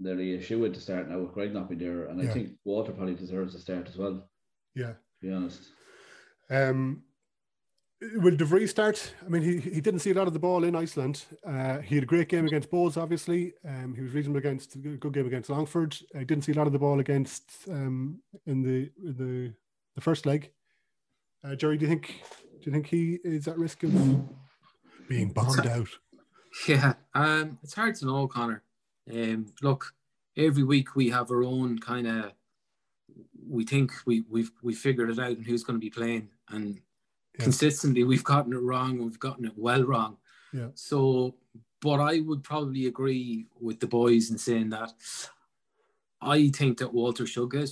[0.00, 2.06] nearly a shoe to start now with Greg not being there.
[2.06, 4.28] And I think Walter probably deserves a start as well
[4.74, 4.92] Yeah.
[4.92, 5.62] to be honest.
[6.50, 7.02] Um,
[8.16, 9.14] will De Vries start?
[9.24, 11.24] I mean, he, he didn't see a lot of the ball in Iceland.
[11.46, 13.54] Uh, he had a great game against Bohs, obviously.
[13.66, 15.96] Um, he was reasonable against good game against Longford.
[16.14, 19.52] I didn't see a lot of the ball against um, in the in the
[19.94, 20.50] the first leg.
[21.44, 22.22] Uh, Gerry, do you think
[22.60, 23.92] do you think he is at risk of
[25.08, 25.88] being bombed out?
[26.68, 28.62] Yeah, um, it's hard to know, Conor.
[29.10, 29.94] Um, look,
[30.36, 32.32] every week we have our own kind of.
[33.48, 36.80] We think we we've we figured it out and who's going to be playing, and
[37.38, 37.44] Yeah.
[37.44, 39.02] consistently we've gotten it wrong.
[39.02, 40.18] We've gotten it well wrong.
[40.52, 40.68] Yeah.
[40.74, 41.34] So,
[41.80, 44.92] but I would probably agree with the boys in saying that
[46.20, 47.70] I think that Walter should get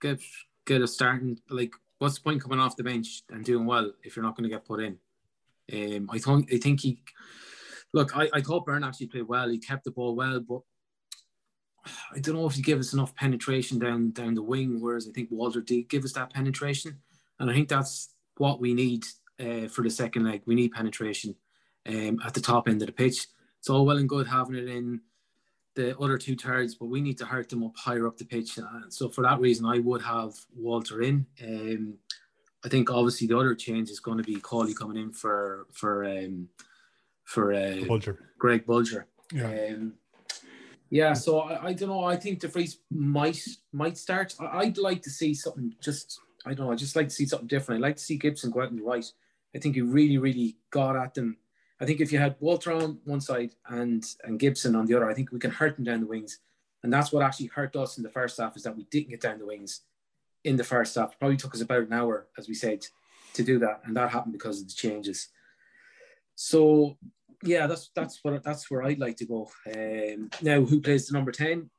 [0.00, 0.20] get
[0.66, 1.40] get a starting.
[1.48, 4.48] Like, what's the point coming off the bench and doing well if you're not going
[4.48, 4.98] to get put in?
[5.72, 7.02] Um, I think I think he.
[7.94, 9.48] Look, I, I thought Byrne actually played well.
[9.48, 10.60] He kept the ball well, but
[12.14, 14.80] I don't know if he gave us enough penetration down down the wing.
[14.80, 16.98] Whereas I think Walter did give us that penetration,
[17.40, 18.10] and I think that's
[18.40, 19.04] what we need
[19.40, 20.42] uh, for the second leg.
[20.46, 21.34] We need penetration
[21.86, 23.26] um, at the top end of the pitch.
[23.58, 25.00] It's all well and good having it in
[25.74, 28.58] the other two thirds, but we need to hurt them up higher up the pitch.
[28.58, 31.26] And so for that reason, I would have Walter in.
[31.42, 31.94] Um,
[32.64, 36.04] I think obviously the other change is going to be Cawley coming in for for
[36.04, 36.48] um,
[37.24, 38.30] for uh, Bulger.
[38.38, 39.06] Greg Bulger.
[39.32, 39.68] Yeah.
[39.70, 39.94] Um,
[40.90, 42.04] yeah, so I, I don't know.
[42.04, 43.40] I think De Vries might
[43.72, 44.34] might start.
[44.40, 45.74] I, I'd like to see something.
[45.80, 46.72] Just I don't know.
[46.72, 47.82] I just like to see something different.
[47.82, 49.04] I'd like to see Gibson go out and right.
[49.54, 51.38] I think he really, really got at them.
[51.80, 55.08] I think if you had Walter on one side and and Gibson on the other,
[55.08, 56.40] I think we can hurt them down the wings.
[56.82, 59.20] And that's what actually hurt us in the first half is that we didn't get
[59.20, 59.82] down the wings
[60.44, 61.12] in the first half.
[61.12, 62.86] It probably took us about an hour, as we said,
[63.34, 65.28] to do that, and that happened because of the changes.
[66.34, 66.96] So
[67.42, 69.50] yeah, that's that's what that's where I'd like to go.
[69.66, 71.70] Um, now, who plays the number ten?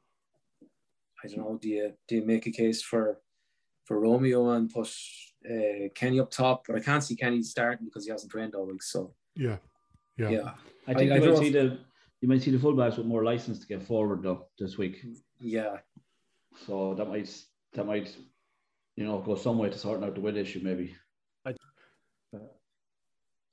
[1.24, 1.60] I don't know.
[1.62, 3.20] Do you do you make a case for
[3.90, 4.88] for Romeo and put
[5.50, 6.68] uh, Kenny up top?
[6.68, 8.84] But I can't see Kenny starting because he hasn't trained all week.
[8.84, 9.58] So Yeah.
[10.16, 10.30] Yeah.
[10.30, 10.52] yeah,
[10.88, 11.78] I think I- I you don't might know see the
[12.22, 15.04] you might see the fullbacks with more license to get forward though this week.
[15.40, 15.78] yeah,
[16.68, 17.30] So that might
[17.74, 18.16] that might
[18.96, 20.96] you know go some way to sorting out the win issue maybe.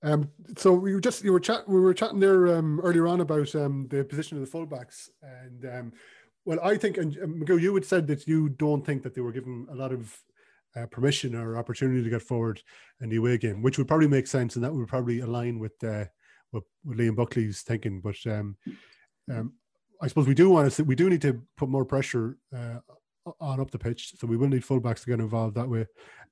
[0.03, 3.21] Um, so we were just you were chat we were chatting there um, earlier on
[3.21, 5.93] about um, the position of the fullbacks, and um,
[6.45, 9.23] well, I think and um, Magoo, you had said that you don't think that they
[9.23, 10.17] were given a lot of
[10.77, 12.61] uh, permission or opportunity to get forward
[13.01, 15.73] in the away game, which would probably make sense, and that would probably align with
[15.83, 16.05] uh,
[16.51, 18.01] what, what Liam Buckley's thinking.
[18.01, 18.57] But um,
[19.31, 19.55] um,
[20.01, 22.79] I suppose we do want to we do need to put more pressure uh,
[23.41, 25.87] on up the pitch, so we will need fullbacks to get involved that way.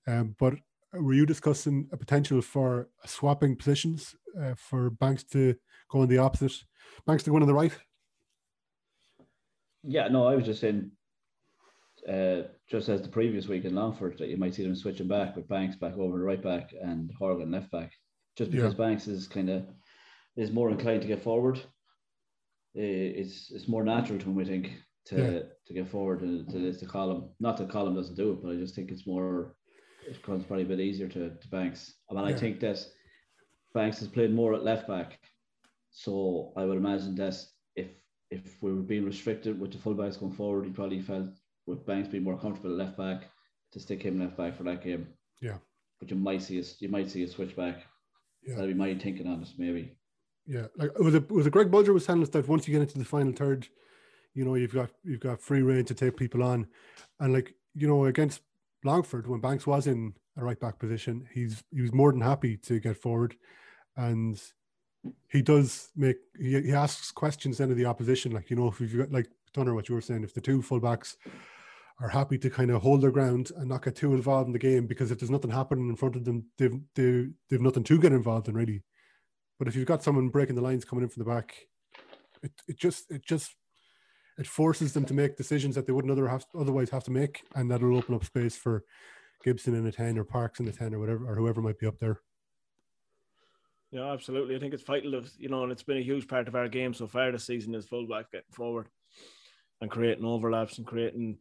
[0.07, 0.55] Um, but
[0.93, 5.55] were you discussing a potential for swapping positions uh, for Banks to
[5.91, 6.53] go on the opposite,
[7.07, 7.77] Banks to go on the right?
[9.83, 10.91] Yeah, no, I was just saying,
[12.09, 15.37] uh, just as the previous week in Longford, that you might see them switching back
[15.37, 17.93] with Banks back over the right back and Horgan left back,
[18.37, 18.79] just because Yeah.
[18.79, 19.67] Banks is kind of
[20.37, 21.61] is more inclined to get forward.
[22.75, 24.73] It's it's more natural to him, I think,
[25.07, 25.43] to Yeah.
[25.67, 27.31] to get forward to, to this to Colm.
[27.41, 29.55] Not that Colm doesn't do it, but I just think it's more.
[30.07, 31.95] It comes probably a bit easier to, to Banks.
[32.11, 32.35] I mean, Yeah.
[32.35, 32.85] I think that
[33.73, 35.19] Banks has played more at left back,
[35.91, 37.37] so I would imagine that
[37.77, 37.89] if
[38.31, 41.31] if we were being restricted with the fullbacks going forward, he probably felt
[41.67, 43.31] with Banks being more comfortable at left back
[43.73, 45.07] to stick him left back for that game.
[45.41, 45.59] Yeah.
[46.01, 47.83] But you might see us you might see a switch back.
[48.43, 48.57] Yeah.
[48.57, 49.97] That'd be my thinking on this maybe.
[50.47, 52.73] Yeah, like it was it was it Greg Bulger was telling us that once you
[52.73, 53.67] get into the final third,
[54.35, 56.67] you know you've got you've got free reign to take people on,
[57.21, 58.43] and like you know against
[58.85, 62.59] Longford when Banks was in a right back position, he's he was more than happy
[62.59, 63.37] to get forward,
[63.97, 64.39] and
[65.31, 68.81] he does make he, he asks questions then of the opposition like you know if
[68.81, 71.17] you've got like Dunner what you were saying if the two fullbacks
[72.01, 74.59] are happy to kind of hold their ground and not get too involved in the
[74.59, 77.99] game because if there's nothing happening in front of them they've they, they've nothing to
[77.99, 78.83] get involved in really
[79.59, 81.55] but if you've got someone breaking the lines coming in from the back,
[82.43, 83.55] it, it just it just
[84.37, 87.43] it forces them to make decisions that they wouldn't other have, otherwise have to make,
[87.55, 88.85] and that'll open up space for
[89.45, 91.87] Gibson in a ten or Parkes in a ten or whatever or whoever might be
[91.87, 92.21] up there.
[93.93, 94.57] Yeah, absolutely.
[94.57, 96.69] I think it's vital of you know, and it's been a huge part of our
[96.69, 98.89] game so far this season is fullback getting forward
[99.81, 101.39] and creating overlaps and creating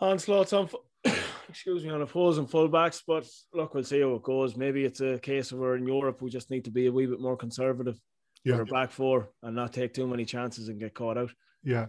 [0.00, 0.68] onslaughts on
[1.48, 3.02] excuse me on opposing fullbacks.
[3.06, 4.56] But look, we'll see how it goes.
[4.56, 7.06] Maybe it's a case of where in Europe we just need to be a wee
[7.06, 7.98] bit more conservative
[8.44, 8.64] Yeah.
[8.70, 11.32] back four and not take too many chances and get caught out.
[11.62, 11.86] Yeah.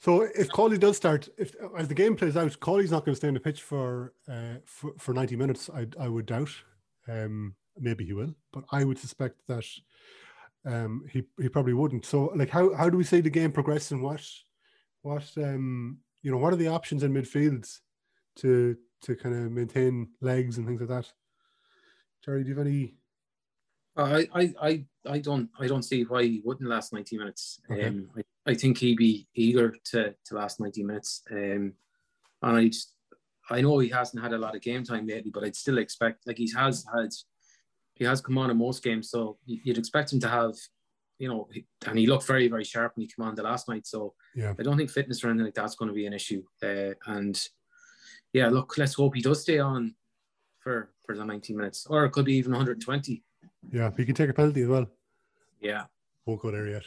[0.00, 3.16] So if Cawley does start, if as the game plays out, Cawley's not going to
[3.16, 5.68] stay on the pitch for uh, for, for ninety minutes.
[5.74, 6.50] I I would doubt.
[7.08, 9.64] Um, maybe he will, but I would suspect that
[10.64, 12.06] um, he he probably wouldn't.
[12.06, 14.24] So like, how how do we see the game progress and what
[15.02, 17.78] what um you know what are the options in midfields
[18.36, 21.12] to to kind of maintain legs and things like that?
[22.24, 22.96] Gerry, do you have any?
[23.96, 27.60] I, I, I, I don't, I don't see why he wouldn't last ninety minutes.
[27.70, 27.86] Okay.
[27.86, 31.22] Um, I, I think he'd be eager to to last ninety minutes.
[31.30, 31.72] Um,
[32.42, 32.94] and I, just,
[33.50, 36.26] I know he hasn't had a lot of game time lately, but I'd still expect
[36.26, 37.10] like he has had,
[37.94, 40.54] he has come on in most games, so you'd expect him to have,
[41.18, 41.48] you know,
[41.84, 43.86] and he looked very, very sharp when he came on the last night.
[43.86, 44.54] So Yeah.
[44.58, 46.42] I don't think fitness or anything like that's going to be an issue.
[46.62, 47.36] Uh, and
[48.32, 49.94] yeah, look, let's hope he does stay on
[50.60, 53.24] for for the ninety minutes, or it could be even one hundred and twenty.
[53.72, 54.86] Yeah, he can take a penalty as well.
[55.60, 55.84] Yeah.
[56.24, 56.84] Won't go there yet.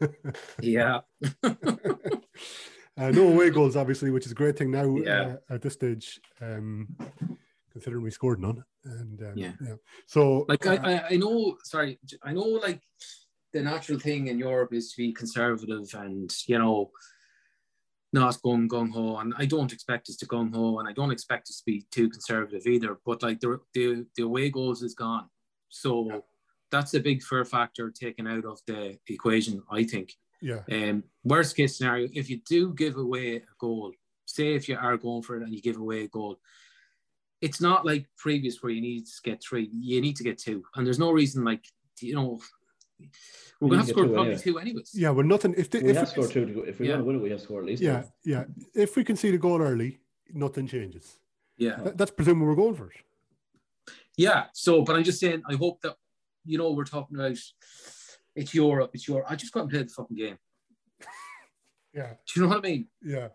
[0.60, 1.00] Yeah.
[1.44, 5.36] uh, no away goals, obviously, which is a great thing now Yeah.
[5.50, 6.88] uh, at this stage, um,
[7.70, 8.64] considering we scored none.
[8.84, 9.52] And um, Yeah.
[10.06, 12.80] So, Like uh, I, I, I know, sorry, I know like
[13.52, 16.90] the natural thing in Europe is to be conservative and you know
[18.12, 21.12] not going gung ho, and I don't expect us to gung ho, and I don't
[21.12, 22.98] expect us to be too conservative either.
[23.06, 25.28] But like the the, the away goals is gone,
[25.68, 26.24] so
[26.70, 30.12] that's a big fair factor taken out of the equation, I think.
[30.40, 30.60] Yeah.
[30.70, 33.92] Um, worst case scenario, if you do give away a goal,
[34.26, 36.38] say if you are going for it and you give away a goal,
[37.40, 39.68] it's not like previous where you need to get three.
[39.72, 41.64] You need to get two, and there's no reason like
[42.00, 42.40] you know
[43.60, 44.42] we're We gonna have to to score two probably anyway.
[44.42, 44.90] two anyways.
[44.94, 45.54] Yeah, well, nothing.
[45.56, 46.60] If the, We if have to score two to go.
[46.62, 46.94] If we Yeah.
[46.94, 47.82] want to win it, we have to score at least.
[47.82, 48.12] yeah, one.
[48.24, 48.44] yeah.
[48.74, 50.00] If we concede the goal early,
[50.32, 51.18] nothing changes.
[51.56, 52.96] Yeah, That- That's presuming we're going for it.
[54.16, 54.46] yeah.
[54.54, 55.96] So, but I'm just saying, I hope that
[56.46, 57.36] you know we're talking about
[58.36, 59.26] it's Europe, it's Europe.
[59.28, 60.38] I just go out and play the fucking game.
[61.92, 62.88] Yeah, Do you know what I mean?
[63.02, 63.28] yeah,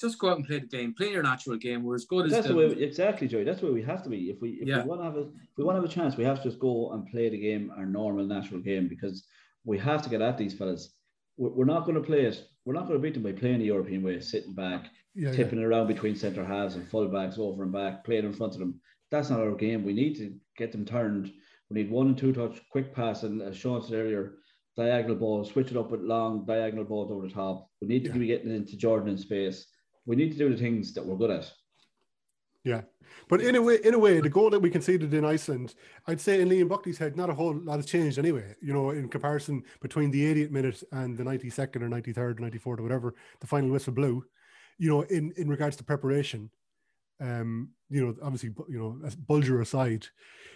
[0.00, 1.84] Just go out and play the game, play your natural game.
[1.84, 3.44] We're as good as That's the the, way exactly, Joey.
[3.44, 4.30] That's where we have to be.
[4.30, 4.82] If we if Yeah.
[4.82, 6.48] we want to have a if we want to have a chance, we have to
[6.48, 9.24] just go and play the game, our normal, natural game, because
[9.64, 10.94] we have to get at these fellas.
[11.36, 12.44] We're, we're not going to play it.
[12.64, 15.30] We're not going to beat them by playing the European way, sitting back, yeah.
[15.30, 15.36] yeah.
[15.36, 18.54] tipping it around between centre halves and full backs over and back, playing in front
[18.54, 18.80] of them.
[19.10, 19.84] That's not our game.
[19.84, 21.32] We need to get them turned.
[21.70, 24.34] We need one and two touch, quick pass, and as Shaun said earlier,
[24.76, 27.68] diagonal ball, switch it up with long diagonal balls over the top.
[27.80, 28.18] We need to Yeah.
[28.18, 29.66] be getting into Jordan in space.
[30.06, 31.50] We need to do the things that we're good at.
[32.64, 32.82] Yeah,
[33.28, 35.74] but in a way, in a way, the goal that we conceded in Iceland,
[36.06, 38.54] I'd say in Liam Buckley's head, not a whole lot has changed anyway.
[38.62, 42.82] You know, in comparison between the 80th minute and the 92nd or 93rd, 94th or
[42.82, 44.24] whatever, the final whistle blew.
[44.78, 46.50] You know, in in regards to preparation,
[47.20, 50.06] um, you know, obviously, you know, as Bulger aside,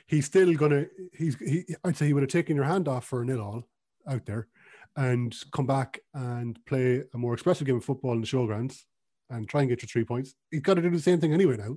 [0.07, 0.87] he's still gonna.
[1.13, 1.65] He's he.
[1.85, 3.69] I'd say he would have taken your hand off for a nil all
[4.09, 4.49] out there,
[4.97, 8.85] and come back and play a more expressive game of football in the showgrounds
[9.31, 10.35] and try and get your three points.
[10.51, 11.77] He's got to do the same thing anyway now.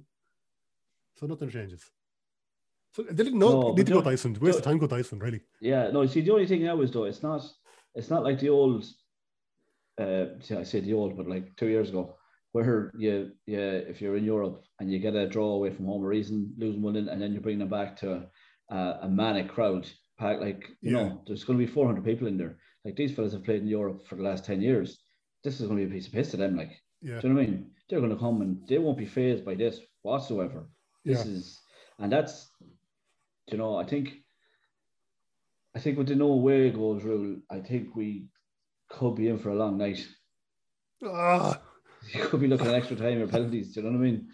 [1.18, 1.84] So nothing changes.
[2.94, 4.38] So they didn't know No, need to go to Iceland.
[4.38, 5.42] Waste of don't- time go to Iceland, really.
[5.62, 6.06] Yeah, no.
[6.08, 7.42] See, the only thing now is though, it's not,
[7.96, 8.86] it's not like the old.
[10.00, 12.16] Uh, see, I say the old, but like two years ago,
[12.54, 16.04] where you, yeah, if you're in Europe and you get a draw away from home
[16.04, 18.26] or reason losing one, in, and then you bring them back to
[18.70, 19.88] a, a manic crowd,
[20.18, 21.04] pack like you Yeah.
[21.04, 22.58] know, there's going to be 400 people in there.
[22.84, 24.98] Like these fellas have played in Europe for the last 10 years.
[25.44, 26.56] This is going to be a piece of piss to them.
[26.58, 26.72] Like,
[27.02, 27.72] Yeah, do you know what I mean?
[27.90, 30.68] They're going to come and they won't be phased by this whatsoever.
[31.04, 31.32] This Yeah.
[31.32, 31.60] is,
[32.00, 32.50] and that's,
[33.52, 34.14] you know, I think,
[35.76, 38.28] I think with the no away goals rule, I think we
[38.90, 40.06] could be in for a long night.
[41.06, 41.60] ah,
[42.14, 43.74] You could be looking at extra time or penalties.
[43.74, 44.28] Do you know what I mean?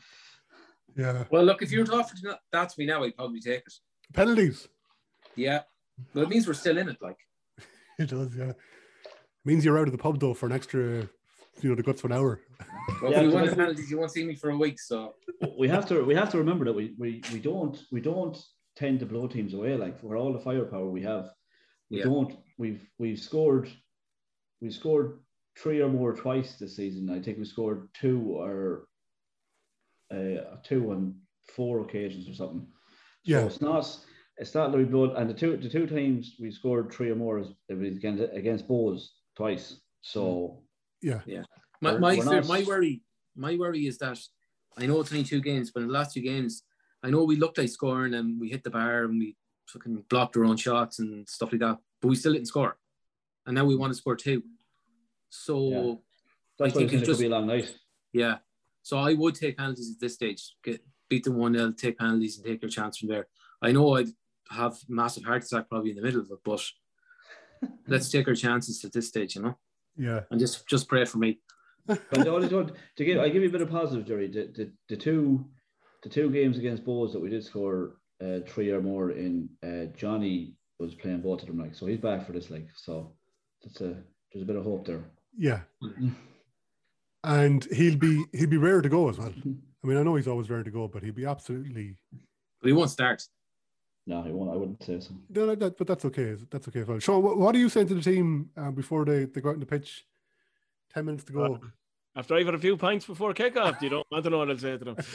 [0.95, 1.23] yeah.
[1.29, 3.73] well, look, if you're offering that- that to me now, I'd probably take it.
[4.13, 4.67] Penalties.
[5.35, 5.63] Yeah,
[6.13, 6.97] but it means we're still in it.
[7.01, 7.17] Like,
[7.99, 8.53] It does, yeah.
[9.45, 11.07] Means you're out of the pub though for an extra,
[11.61, 12.41] you know, the guts for an hour.
[13.01, 14.79] well, Yeah, we but win the penalties, you won't see me for a week.
[14.79, 15.15] So
[15.57, 16.03] We have to.
[16.03, 18.37] We have to remember that we, we, we don't we don't
[18.75, 19.75] tend to blow teams away.
[19.75, 21.29] Like for all the firepower we have,
[21.89, 22.05] we Yeah.
[22.05, 22.35] don't.
[22.57, 23.69] We've we've scored.
[24.61, 25.19] We scored
[25.57, 27.09] three or more twice this season.
[27.09, 28.87] I think we scored two or
[30.13, 31.15] uh, two on
[31.55, 32.67] four occasions or something.
[33.23, 33.41] Yeah.
[33.41, 33.97] So it's not
[34.37, 37.15] it's not that we blood and the two the two times we scored three or
[37.15, 39.79] more is it was against against Bohs twice.
[40.01, 40.63] So
[41.01, 41.43] Yeah, Yeah.
[41.81, 43.01] my We're- my, we're fear, not- my worry,
[43.35, 44.19] my worry is that
[44.77, 46.63] I know it's only two games, but in the last two games,
[47.03, 49.35] I know we looked like scoring and we hit the bar and we
[49.67, 52.77] fucking blocked our own shots and stuff like that, but we still didn't score,
[53.45, 54.43] and now we want to score two.
[55.29, 55.77] So Yeah.
[55.79, 55.97] I
[56.59, 57.77] that's I think think it's just be a long night.
[58.13, 58.37] Yeah.
[58.81, 60.55] So I would take penalties at this stage.
[60.63, 63.27] Get beat the one 0 take penalties and take your chance from there.
[63.61, 64.07] I know I'd
[64.49, 66.63] have massive heart attack probably in the middle of it, but
[67.87, 69.57] let's take our chances at this stage, you know,
[69.97, 71.39] yeah, and just just pray for me.
[71.87, 74.27] But I only told to give I give you a bit of positive, Gerry.
[74.27, 75.45] The, the, the two
[76.03, 79.85] the two games against Bohs that we did score uh, three or more in, uh,
[79.95, 83.13] Johnny was playing both of them like so he's back for this like so
[83.63, 83.95] that's a
[84.31, 85.05] there's a bit of hope there.
[85.37, 85.61] yeah.
[87.23, 89.33] And he'll be he'll be rare to go as well.
[89.83, 91.97] I mean, I know he's always rare to go, but he'll be absolutely
[92.61, 93.23] But he won't start.
[94.07, 94.49] No, he won't.
[94.49, 95.13] I wouldn't say so.
[95.29, 96.35] no, no, that, but that's okay.
[96.49, 96.97] That's okay as well.
[96.99, 99.55] Shaun, what, what are you saying to the team uh, before they, they go out
[99.55, 100.05] on the pitch?
[100.93, 101.59] Ten minutes to go.
[102.15, 104.57] After I've had a few pints before kickoff, you don't want to know what I'll
[104.57, 104.95] say to them.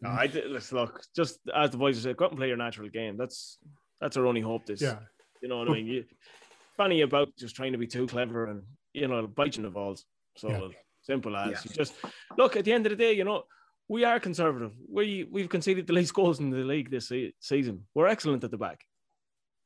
[0.00, 1.00] No, I did, let's look.
[1.14, 3.16] Just as the boys said, go out and play your natural game.
[3.16, 3.58] That's
[4.00, 4.66] that's our only hope.
[4.66, 4.98] This, yeah,
[5.40, 5.86] you know what I mean.
[5.86, 6.04] You,
[6.76, 8.62] funny about just trying to be too clever and
[8.94, 10.06] you know biting the balls.
[10.36, 10.68] So Yeah.
[11.02, 11.58] simple as Yeah.
[11.64, 11.94] you just
[12.36, 12.56] look.
[12.56, 13.44] At the end of the day, you know
[13.88, 14.72] we are conservative.
[14.88, 17.86] We we've conceded the least goals in the league this se- season.
[17.94, 18.84] We're excellent at the back.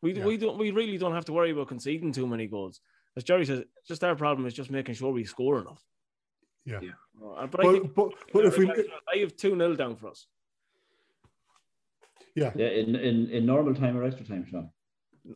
[0.02, 0.24] We Yeah.
[0.26, 2.80] we don't we really don't have to worry about conceding too many goals.
[3.16, 5.82] As Gerry says, just our problem is just making sure we score enough.
[6.64, 6.80] yeah.
[6.82, 6.90] Yeah.
[7.24, 8.70] Uh, But, I But, think but, but if we,
[9.12, 10.26] I have two 0 down for us.
[12.34, 14.70] yeah, Yeah, in, in, in normal time or extra time, Shaun.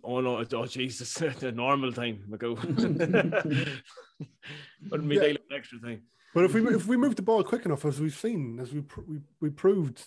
[0.05, 0.45] Oh no!
[0.53, 1.15] Oh Jesus!
[1.41, 2.55] the normal time, Magoo.
[4.91, 5.21] Wouldn't be Yeah.
[5.23, 6.03] daily extra time.
[6.35, 8.83] But if we if we move the ball quick enough, as we've seen, as we
[8.83, 10.03] pr- we, we proved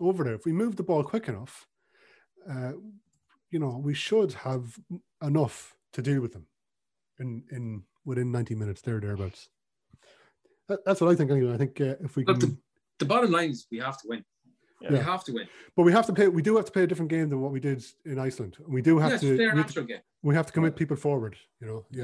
[0.00, 1.66] over there, if we move the ball quick enough,
[2.50, 2.72] uh,
[3.50, 4.78] you know, we should have
[5.22, 6.46] enough to deal with them.
[7.20, 9.48] in in within 90 minutes there thereabouts.
[10.68, 11.30] That, that's what I think.
[11.30, 12.56] Anyway, I think uh, if we can, Look, the,
[12.98, 14.24] the bottom line is we have to win.
[14.90, 15.48] We have to win.
[15.76, 16.28] but we have to play.
[16.28, 18.56] We do have to play a different game than what we did in Iceland.
[18.66, 19.36] We do have Yes, to.
[19.36, 19.98] fair We have to, game.
[20.22, 21.36] we have to commit people forward.
[21.60, 21.86] You know.
[21.90, 22.02] Yeah.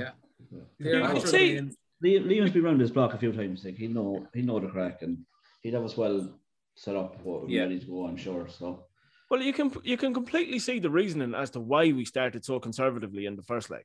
[0.51, 0.59] Yeah.
[0.79, 0.91] Yeah.
[0.91, 1.71] Fair You could say- game.
[2.05, 3.65] Liam, Liam's been around this block a few times.
[3.65, 5.19] Like he know he know the crack, and
[5.63, 6.39] he'd have us well
[6.75, 7.63] set up, what, Yeah.
[7.63, 8.07] ready to go.
[8.07, 8.49] I'm sure.
[8.49, 8.85] So
[9.31, 12.61] Well, you can you can completely see the reasoning as to why we started so
[12.61, 13.85] conservatively in the first leg.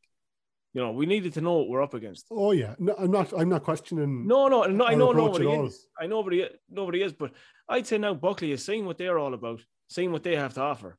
[0.73, 2.25] You know, we needed to know what we're up against.
[2.29, 2.75] Oh yeah.
[2.77, 3.33] No, I'm not.
[3.39, 4.27] I'm not questioning.
[4.27, 5.87] No, no, no I know nobody is.
[5.99, 7.31] I know nobody nobody is, but
[7.67, 10.61] I'd say now Buckley is seeing what they're all about, seeing what they have to
[10.61, 10.97] offer,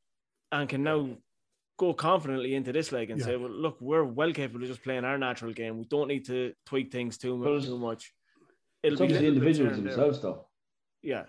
[0.51, 1.17] and can now
[1.81, 3.27] go confidently into this leg and Yeah.
[3.27, 5.79] say, Well, look, we're well capable of just playing our natural game.
[5.79, 8.13] We don't need to tweak things too much too much.
[8.83, 9.97] It'll it's up to the individuals here and there.
[9.97, 10.47] themselves, though.
[11.03, 11.25] Yeah.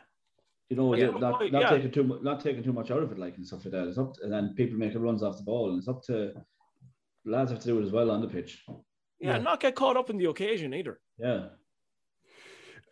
[0.70, 1.70] You know, Yeah, not, well, not yeah.
[1.70, 3.88] taking too much, not taking too much out of it, like and stuff like that.
[3.88, 6.34] It's up, to, and then people making runs off the ball, and it's up to
[7.26, 8.64] lads have to do it as well on the pitch.
[8.68, 8.76] Yeah,
[9.20, 9.38] Yeah.
[9.40, 11.00] not get caught up in the occasion either.
[11.18, 11.50] Yeah,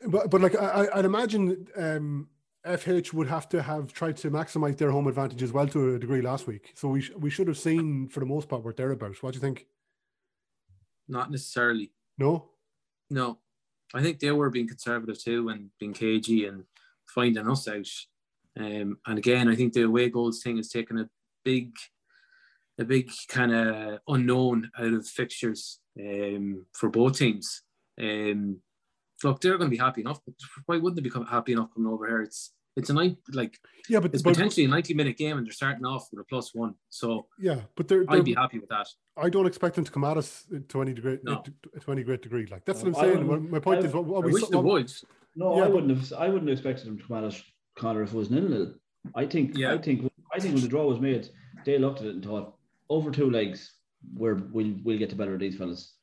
[0.07, 2.29] But but like I, I- I'd imagine um,
[2.69, 5.99] FH would have to have tried to maximize their home advantage as well to a
[5.99, 6.71] degree last week.
[6.75, 9.21] So we sh- we should have seen for the most part what they're about.
[9.23, 9.67] What do you think?
[11.07, 11.91] Not necessarily.
[12.17, 12.49] No.
[13.09, 13.39] No,
[13.93, 16.63] I think they were being conservative too and being cagey and
[17.07, 17.87] finding us out.
[18.59, 21.09] Um, and again, I think the away goals thing has taken a
[21.43, 21.71] big,
[22.77, 27.63] a big kind of unknown out of fixtures um, for both teams.
[27.99, 28.61] Um,
[29.23, 30.19] look, they're going to be happy enough.
[30.23, 30.35] But
[30.65, 32.21] why wouldn't they become happy enough coming over here?
[32.21, 33.57] It's it's a night like
[33.89, 36.23] Yeah, but, it's but potentially a ninety minute game, and they're starting off with a
[36.23, 36.73] plus one.
[36.89, 38.87] So yeah, but they're, I'd be happy with that.
[39.17, 41.41] I don't expect them to come at us to any degree No.
[41.41, 42.45] to, to any great degree.
[42.47, 43.27] Like that's No, what I'm saying.
[43.27, 44.91] My, my point I- is what, what I we wish saw- they what- would.
[45.35, 46.13] no, Yeah, I wouldn't have.
[46.13, 47.43] I wouldn't have expected them to come at us,
[47.77, 48.73] Conor, if it was nil nil.
[49.15, 49.57] I think.
[49.57, 49.73] Yeah.
[49.73, 50.09] I think.
[50.33, 51.27] I think when the draw was made,
[51.65, 52.55] they looked at it and thought,
[52.89, 53.73] over two legs,
[54.13, 55.95] we're we'll we'll get the better of these fellas,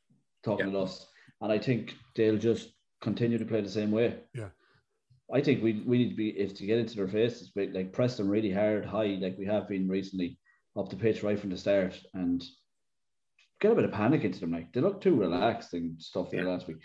[0.42, 0.78] talking Yeah.
[0.78, 1.06] at us,
[1.40, 2.70] and I think they'll just
[3.00, 4.16] continue to play the same way.
[4.34, 4.48] Yeah.
[5.32, 7.92] I think we we need to be if to get into their faces, we- like
[7.92, 10.38] press them really hard, high, like we have been recently,
[10.76, 12.44] up the pitch right from the start, and
[13.60, 14.52] get a bit of panic into them.
[14.52, 16.48] Like they look too relaxed and stuff like Yeah.
[16.48, 16.78] last week.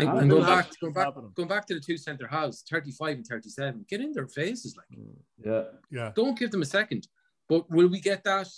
[0.00, 3.26] And, and going back, going back, going back to the two centre halves, thirty-five and
[3.26, 3.84] thirty-seven.
[3.88, 4.86] Get in their faces, like.
[5.44, 7.08] Yeah, yeah, don't give them a second.
[7.48, 8.48] But will we get that?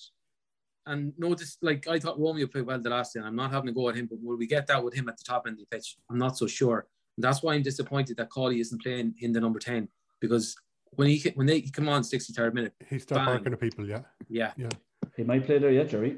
[0.84, 3.70] And notice, like I thought Romeo played well the last day, and I'm not having
[3.70, 5.54] a go at him, but will we get that with him at the top end
[5.54, 5.96] of the pitch?
[6.10, 6.86] I'm not so sure.
[7.20, 9.86] And that's why I'm disappointed that Cawley isn't playing in the number 10
[10.20, 10.56] because
[10.92, 13.34] when he when they come on 63rd minute, he start Bang.
[13.34, 13.86] barking at people.
[13.86, 14.70] Yeah, yeah, Yeah.
[15.18, 16.16] he might play there yet, Gerry.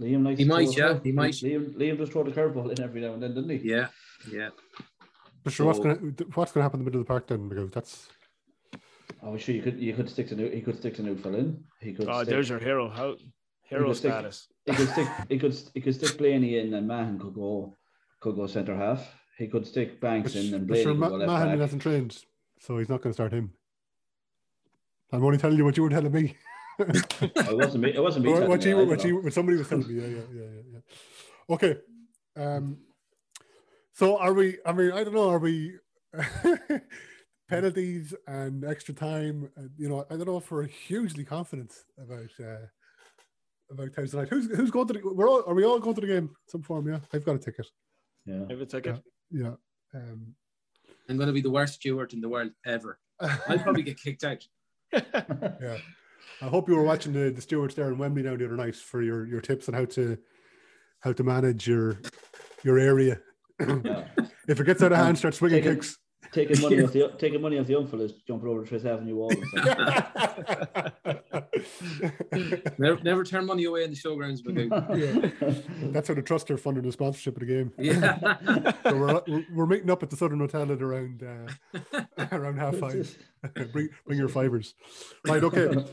[0.00, 1.34] Liam likes He to might, yeah, he might.
[1.34, 3.68] Liam, Liam just throw the curveball in every now and then, didn't he?
[3.68, 3.88] yeah,
[4.32, 4.48] yeah.
[5.44, 5.96] but sure, what's gonna
[6.34, 7.46] what's gonna happen in the middle of the park then?
[7.50, 8.08] Because that's
[9.22, 9.54] Oh, sure.
[9.54, 10.48] You could you could stick to new.
[10.48, 11.62] He could stick to Newfell in.
[11.80, 12.08] He could.
[12.08, 12.88] Oh, stick, there's your hero.
[12.88, 13.16] How
[13.64, 14.48] hero could stick- status.
[14.64, 15.08] He could stick.
[15.28, 15.54] He could.
[15.74, 17.76] He could stick Blaney in, and Mahan could go.
[18.20, 19.02] Could go centre half.
[19.40, 22.24] He could stick Banks but, in, and but Blaney sure, Ma- go Mahan hasn't trained,
[22.58, 23.54] so he's not going to start him.
[25.10, 26.36] I'm only telling you what you were telling me.
[26.80, 27.92] Oh, it wasn't me.
[27.94, 28.32] It wasn't me.
[28.32, 29.20] what, what you, you, what you, know.
[29.20, 30.00] what somebody was telling me.
[30.00, 31.54] Yeah, yeah, yeah, yeah, yeah.
[31.54, 31.76] Okay.
[32.38, 32.78] Um.
[33.92, 34.56] So are we?
[34.64, 35.28] I mean, I don't know.
[35.28, 35.74] Are we?
[37.50, 39.50] penalties and extra time.
[39.58, 42.64] uh, You know, I don't know if we're hugely confident about uh,
[43.70, 44.28] about Thursday night.
[44.28, 44.94] Who's who's going to?
[44.94, 45.44] The, we're all.
[45.46, 46.30] Are we all going to the game?
[46.46, 47.00] Some form, yeah.
[47.12, 47.66] I've got a ticket.
[48.24, 48.44] Yeah.
[48.48, 49.02] I have a ticket.
[49.30, 49.54] Yeah.
[49.94, 50.34] Um,
[51.08, 52.98] I'm going to be the worst steward in the world ever.
[53.20, 54.46] I'll probably get kicked out.
[54.92, 55.78] yeah.
[56.42, 58.76] I hope you were watching the, the stewards there in Wembley now the other night
[58.76, 60.18] for your, your tips on how to
[61.00, 62.00] how to manage your
[62.62, 63.20] your area.
[63.60, 64.04] Yeah.
[64.48, 65.98] if it gets out of hand, start swinging Taking- kicks.
[66.32, 69.32] Taking money off the taking money off the young fellas, jumping over Fifth Avenue wall.
[69.32, 71.22] And stuff.
[72.78, 74.54] Never, never turn money away in the showgrounds, but
[74.98, 75.90] Yeah.
[75.90, 77.72] That's how the trust are funding the sponsorship of the game.
[77.78, 78.18] yeah.
[78.84, 82.02] So we're, we're, we're meeting up at the Southern Hotel at around uh,
[82.32, 83.16] around half five.
[83.72, 84.74] bring bring your fivers.
[85.26, 85.84] Right, okay.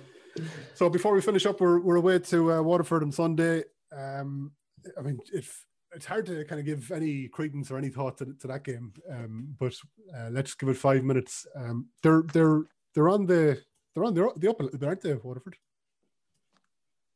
[0.76, 3.64] So before we finish up, we're we're away to uh, Waterford on Sunday.
[3.92, 4.52] Um,
[4.98, 5.66] I mean, if
[5.98, 8.94] it's hard to kind of give any credence or any thought to, to that game,
[9.10, 9.74] um, but
[10.16, 11.48] uh, let's give it five minutes.
[11.56, 12.62] Um, they're they're
[12.94, 13.60] they're on the
[13.94, 15.58] they're on the the up aren't they Waterford?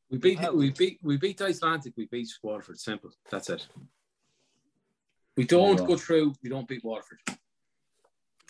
[0.09, 2.79] We beat we beat we beat Icelandic, we beat Waterford.
[2.79, 3.11] Simple.
[3.29, 3.67] That's it.
[5.37, 5.85] We don't Yeah.
[5.85, 7.19] go through, we don't beat Waterford.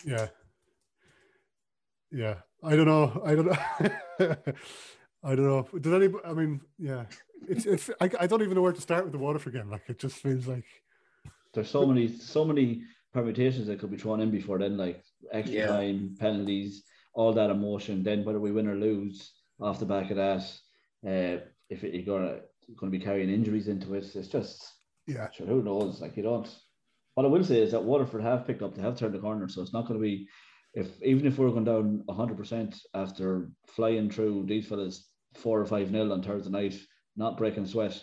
[0.02, 0.28] Yeah.
[2.10, 2.36] Yeah.
[2.64, 3.22] I don't know.
[3.24, 4.36] I don't know.
[5.24, 5.68] I don't know.
[5.78, 6.12] Does any?
[6.24, 7.04] I mean, yeah.
[7.48, 7.66] It's.
[7.66, 7.90] It's.
[8.00, 9.70] I, I don't even know where to start with the Waterford game.
[9.70, 10.64] Like it just feels like.
[11.54, 12.82] There's so many so many
[13.12, 15.66] permutations that could be thrown in before then, like extra Yeah.
[15.66, 16.84] time, penalties,
[17.14, 18.02] all that emotion.
[18.02, 20.42] Then whether we win or lose off the back of that,
[21.06, 22.40] uh, if it, you're gonna
[22.76, 24.72] going to be carrying injuries into it, it's just
[25.06, 25.30] Yeah.
[25.30, 26.00] Sure, who knows?
[26.00, 26.48] Like you don't.
[27.14, 29.46] What I will say is that Waterford have picked up, they have turned the corner,
[29.48, 30.26] so it's not going to be.
[30.74, 35.66] If even if we're going down hundred percent after flying through these fellas four or
[35.66, 36.78] five nil on Thursday night,
[37.16, 38.00] not breaking sweat,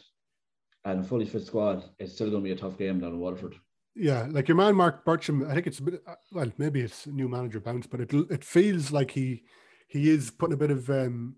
[0.86, 3.20] and a fully fit squad, it's still going to be a tough game down in
[3.20, 3.56] Waterford.
[3.96, 7.06] Yeah, like your man Mark Bircham, I think it's a bit uh, well, maybe it's
[7.06, 9.44] a new manager bounce, but it it feels like he
[9.88, 11.36] he is putting a bit of um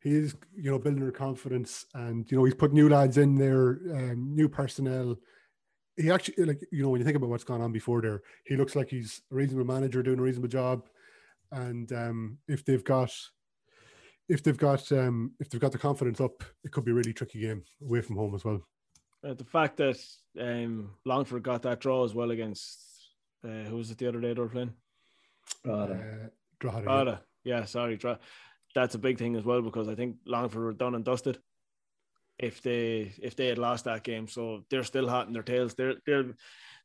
[0.00, 3.34] he is you know building their confidence and you know he's put new lads in
[3.36, 5.16] there, um, new personnel.
[5.96, 8.56] He actually like you know when you think about what's gone on before there, he
[8.56, 10.86] looks like he's a reasonable manager doing a reasonable job,
[11.50, 13.12] and um, if they've got
[14.28, 17.12] if they've got um, if they've got the confidence up, it could be a really
[17.12, 18.66] tricky game away from home as well.
[19.26, 19.98] Uh, the fact that
[20.40, 22.78] um, Longford got that draw as well against
[23.44, 24.72] uh, who was it the other day they were playing?
[25.64, 25.94] Rada.
[25.94, 26.28] Uh,
[26.60, 27.58] Drogheda, yeah.
[27.58, 28.18] Yeah, sorry, Dra-
[28.74, 31.38] that's a big thing as well because I think Longford were done and dusted.
[32.38, 35.74] If they if they had lost that game, so they're still hot in their tails.
[35.74, 36.34] They're they're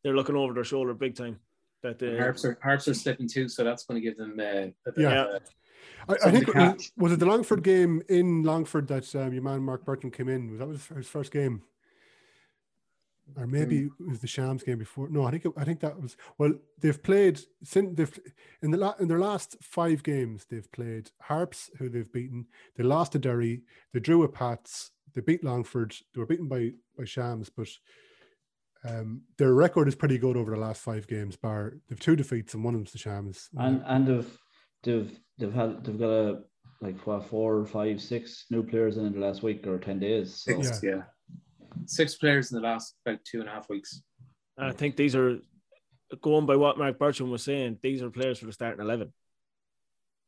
[0.03, 1.39] they're looking over their shoulder big time.
[1.81, 4.67] That the Harps are Harps are slipping too, so that's going to give them uh,
[4.87, 5.39] a bit Yeah.
[6.07, 9.43] Of, I, I think was, was it the Longford game in Longford that um, your
[9.43, 10.49] man Mark Bircham came in?
[10.49, 11.63] Was that was his first game,
[13.35, 15.09] or maybe it was the Shams game before?
[15.09, 16.17] No, I think it, I think that was.
[16.37, 18.19] Well, they've played since they've
[18.61, 22.47] in the la, in their last five games they've played Harps, who they've beaten.
[22.75, 23.61] They lost to Derry.
[23.93, 24.91] They drew at Pats.
[25.13, 25.95] They beat Longford.
[26.13, 27.69] They were beaten by by Shams, but.
[28.85, 31.35] Um, their record is pretty good over the last five games.
[31.35, 33.49] Bar they've two defeats and one of them's the Shams.
[33.57, 34.37] And and they've
[34.83, 36.39] they've they've had they've got a
[36.81, 40.43] like what four, five, six new players in, in the last week or ten days.
[40.43, 41.01] So six, yeah.
[41.85, 44.01] six players in the last about two and a half weeks.
[44.57, 45.39] I think these are
[46.21, 47.79] going by what Mark Bircham was saying.
[47.81, 49.13] These are players for the starting eleven.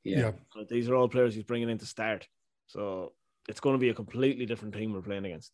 [0.03, 0.19] Yeah.
[0.19, 0.31] yeah.
[0.53, 2.27] So these are all players he's bringing in to start.
[2.67, 3.13] So
[3.47, 5.51] it's going to be a completely different team we're playing against.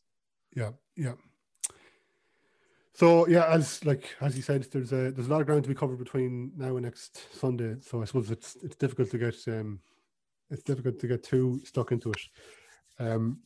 [0.56, 1.14] yeah yeah
[2.98, 5.70] so yeah as like as you said there's a there's a lot of ground to
[5.70, 9.36] be covered between now and next sunday so i suppose it's it's difficult to get
[9.48, 9.80] um
[10.50, 12.22] it's difficult to get too stuck into it
[13.00, 13.40] um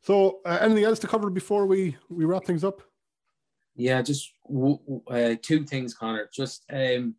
[0.00, 2.82] so uh, anything else to cover before we we wrap things up
[3.76, 6.30] Yeah, just w- w- uh, two things, Conor.
[6.32, 7.16] Just um,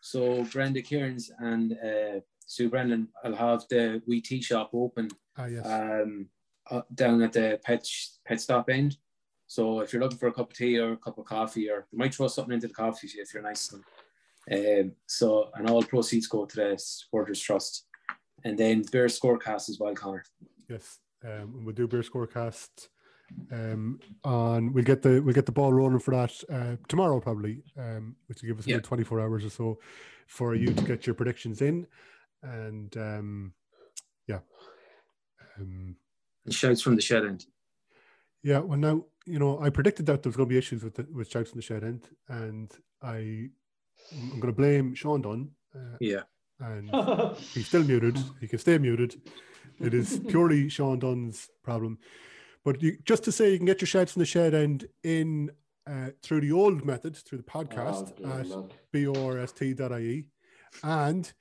[0.00, 5.46] so Brenda Kearns and uh, Sue Brennan I'll have the wee tea shop open ah
[5.46, 6.28] yes um,
[6.70, 7.86] uh, down at the pet
[8.26, 8.96] pet stop end.
[9.50, 11.84] So if you're looking for a cup of tea or a cup of coffee, or
[11.90, 13.74] you might throw something into the coffee if you're nice.
[14.48, 17.88] Um, so and all proceeds go to the supporters trust,
[18.44, 20.22] and then Bear Scorecast as well, Conor.
[20.68, 22.88] yes um we'll do beer scorecast
[23.52, 27.62] um on we'll get the we'll get the ball rolling for that uh tomorrow probably
[27.76, 28.76] um which will give us Yeah.
[28.76, 29.78] about 24 hours or so
[30.28, 31.86] for you to get your predictions in
[32.42, 33.52] and um
[34.28, 34.38] yeah
[35.58, 35.94] um
[36.46, 37.44] And shouts from the shed end.
[38.42, 40.94] Yeah well now you know i predicted that there was going to be issues with
[40.94, 42.72] the, with shouts in the shed end and
[43.02, 43.48] i
[44.12, 46.22] i'm going to blame sean dunn uh, Yeah.
[46.58, 46.90] and
[47.54, 48.18] he's still muted.
[48.40, 49.20] He can stay muted.
[49.78, 51.98] It is purely Shaun Dunn's problem.
[52.64, 55.50] But you, just to say, you can get your shouts from the shed end in
[55.86, 58.72] uh, through the old method, through the podcast Oh, at good luck.
[58.92, 60.26] brst.ie,
[60.82, 61.32] and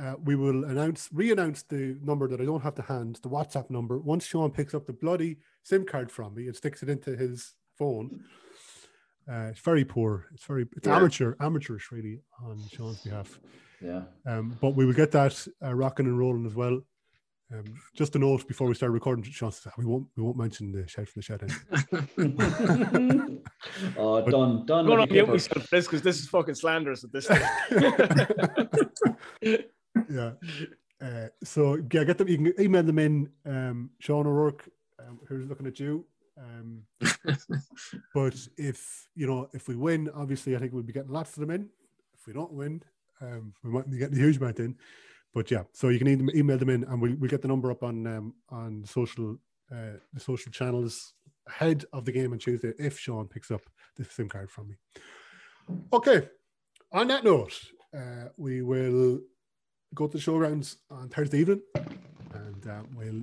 [0.00, 3.70] uh, we will announce, re-announce the number that I don't have to hand, the WhatsApp
[3.70, 3.98] number.
[3.98, 7.54] Once Shaun picks up the bloody SIM card from me and sticks it into his
[7.78, 8.24] phone,
[9.30, 10.26] uh, it's very poor.
[10.34, 10.96] It's very it's Yeah.
[10.96, 13.38] amateur, amateurish really on Shaun's behalf.
[13.80, 14.02] yeah.
[14.26, 16.80] Um, but we will get that uh, rocking and rolling as well.
[17.52, 17.64] Um,
[17.96, 20.86] just a note before we start recording, Sean says, we won't we won't mention the
[20.86, 23.40] shout from the shed end.
[23.98, 24.80] oh, done, done.
[24.80, 25.32] I'm going like mute kipper.
[25.32, 27.42] myself for this because this is fucking slanderous at this stage.
[30.08, 30.30] yeah.
[31.02, 32.28] Uh, so yeah, get them.
[32.28, 33.28] You can email them in.
[33.44, 34.68] Um, Sean O'Rourke,
[35.10, 36.04] um, who's looking at you.
[36.38, 36.82] Um,
[38.14, 41.40] but if you know if we win, obviously I think we'll be getting lots of
[41.40, 41.68] them in.
[42.14, 42.82] If we don't win,
[43.20, 44.76] um, we might be getting a huge amount in.
[45.34, 47.70] But yeah, so you can e- email them in, and we'll, we'll get the number
[47.70, 49.36] up on um, on social
[49.72, 51.14] uh, the social channels
[51.48, 53.62] ahead of the game on Tuesday if Shaun picks up
[53.96, 54.74] the SIM card from me.
[55.92, 56.28] Okay.
[56.92, 57.58] On that note,
[57.96, 59.20] uh, we will
[59.94, 61.62] go to the showgrounds on Thursday evening,
[62.34, 63.22] and uh, we'll,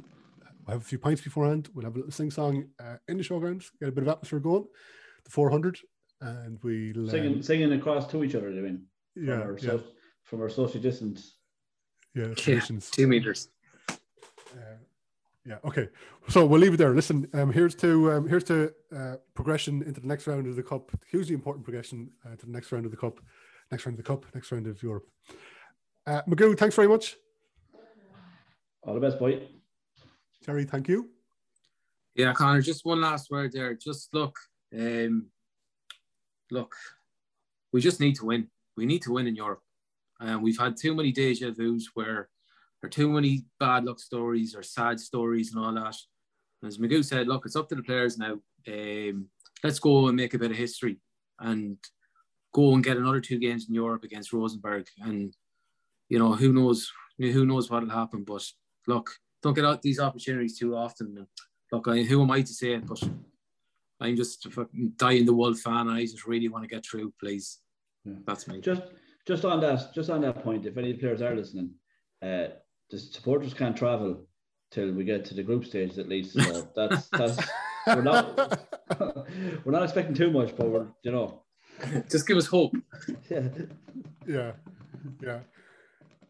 [0.68, 1.70] we'll have a few pints beforehand.
[1.74, 4.40] We'll have a little sing song uh, in the showgrounds, get a bit of atmosphere
[4.40, 4.66] going.
[5.24, 5.80] The 400,
[6.22, 8.84] and we'll Singing, um, singing across to each other, I you mean?
[9.14, 9.84] From yeah, our, yeah, so,
[10.24, 11.36] from our social distance.
[12.14, 13.50] yeah, Yeah, two meters.
[13.90, 14.78] Uh,
[15.46, 15.58] yeah.
[15.64, 15.88] Okay.
[16.30, 16.94] So we'll leave it there.
[16.94, 20.64] Listen, um, here's to um, here's to uh, progression into the next round of the
[20.64, 20.92] cup.
[21.10, 23.22] Hugely important progression uh, to the next round of the cup,
[23.72, 25.08] next round of the cup, next round of Europe.
[26.06, 27.16] Uh, Magoo, thanks very much.
[28.84, 29.42] All the best, boy.
[30.46, 31.10] Gerry, thank you.
[32.16, 33.74] Yeah, Connor, just one last word there.
[33.76, 34.36] Just look,
[34.78, 35.28] Um,
[36.52, 36.74] look,
[37.72, 38.50] we just need to win.
[38.76, 39.62] We need to win in Europe.
[40.20, 42.30] And we've had too many deja vus where
[42.82, 45.96] there are too many bad luck stories or sad stories and all that.
[46.66, 48.40] As Magoo said, look, it's up to the players now.
[48.68, 49.28] Um,
[49.64, 51.00] let's go and make a bit of history
[51.40, 51.78] and
[52.54, 54.88] go and get another two games in Europe against Rosenborg.
[55.00, 55.36] And
[56.10, 58.24] you know, who knows who knows what'll happen.
[58.24, 58.44] But
[58.88, 59.12] look,
[59.42, 61.28] don't get out these opportunities too often.
[61.72, 62.86] Look, I, who am I to say it?
[62.86, 63.02] But
[64.00, 65.90] I'm just a fucking dying the world fan.
[65.90, 67.60] I just really want to get through, please.
[68.06, 68.14] Yeah.
[68.26, 68.62] That's me.
[68.62, 68.84] Just
[69.26, 71.72] just on that just on that point, if any players are listening,
[72.22, 72.48] uh,
[72.90, 74.26] the supporters can't travel
[74.72, 76.34] till we get to the group stage at least.
[76.34, 77.40] So that's that's
[77.88, 78.60] we're not
[79.66, 81.44] we're not expecting too much, but we're you know
[82.10, 82.76] just give us hope.
[83.30, 83.50] yeah.
[84.28, 84.52] Yeah,
[85.22, 85.40] yeah.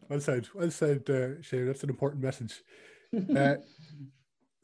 [0.08, 0.48] Well said.
[0.54, 1.66] Well said, uh, Shane.
[1.66, 2.62] That's an important message.
[3.16, 3.54] Uh,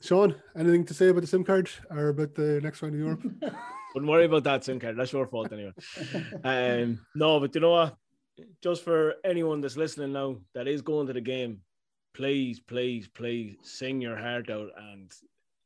[0.00, 3.22] Shaun, anything to say about the SIM card or about the next round of Europe?
[3.94, 4.96] Wouldn't worry about that, SIM card.
[4.98, 5.72] That's your fault anyway.
[6.42, 7.96] Um, no, but you know what?
[8.62, 11.60] Just for anyone that's listening now that is going to the game,
[12.12, 15.10] please, please, please sing your heart out and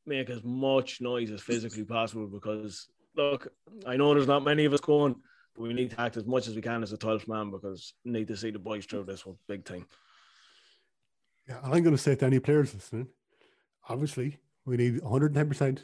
[0.05, 3.51] make as much noise as physically possible because look,
[3.85, 5.15] I know there's not many of us going,
[5.55, 7.93] but we need to act as much as we can as a 12th man because
[8.05, 9.85] we need to see the boys through this one big time.
[11.49, 13.07] Yeah, and I'm going to say to any players listening,
[13.89, 15.79] obviously we need 110%,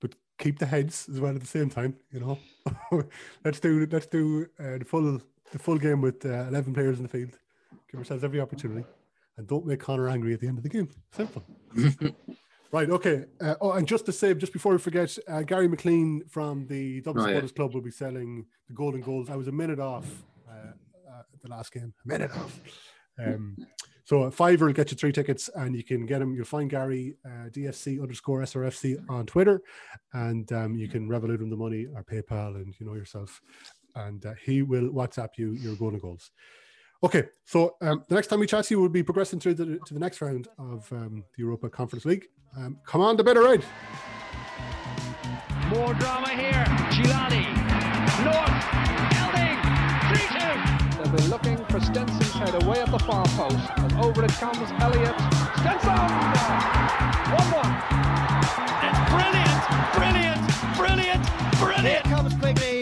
[0.00, 1.96] but keep the heads as well at the same time.
[2.10, 2.38] You know,
[3.44, 5.20] let's do let's do uh, the full
[5.52, 7.38] the full game with uh, 11 players in the field.
[7.90, 8.84] Give ourselves every opportunity,
[9.36, 10.88] and don't make Conor angry at the end of the game.
[11.12, 11.44] Simple.
[12.72, 12.88] Right.
[12.88, 13.24] Okay.
[13.40, 17.00] Uh, oh, and just to say, just before we forget, uh, Gary McLean from the
[17.00, 17.48] Dublin Oh, yeah.
[17.48, 19.28] Club will be selling the golden goals.
[19.28, 20.06] I was a minute off
[20.48, 20.70] uh,
[21.10, 21.92] uh, the last game.
[22.04, 22.60] A minute off.
[23.18, 23.56] Um,
[24.10, 26.34] so a fiver will get you three tickets, and you can get them.
[26.34, 29.62] You'll find Gary uh, DSC underscore SRFC on Twitter,
[30.12, 33.40] and um, you can Revolut him the money or PayPal, and you know yourself.
[33.94, 36.32] And uh, he will WhatsApp you your golden goals.
[37.04, 39.78] Okay, so um, the next time we chat to you, we'll be progressing through the,
[39.86, 42.26] to the next round of um, the Europa Conference League.
[42.56, 43.64] Um, come on, the Bit O'Red.
[45.68, 46.64] More drama here.
[46.90, 47.46] Gilani.
[48.24, 48.89] North.
[51.10, 51.28] Elding.
[51.28, 53.58] 3 They'll be looking for Stenson's head away at the far post.
[53.76, 55.16] And over it comes Elliott.
[55.60, 55.98] Stenson!
[57.30, 58.00] 1 1.
[58.86, 59.60] It's brilliant.
[59.94, 60.42] Brilliant.
[60.76, 61.26] Brilliant.
[61.26, 62.04] Here Brilliant.
[62.04, 62.79] comes Quigley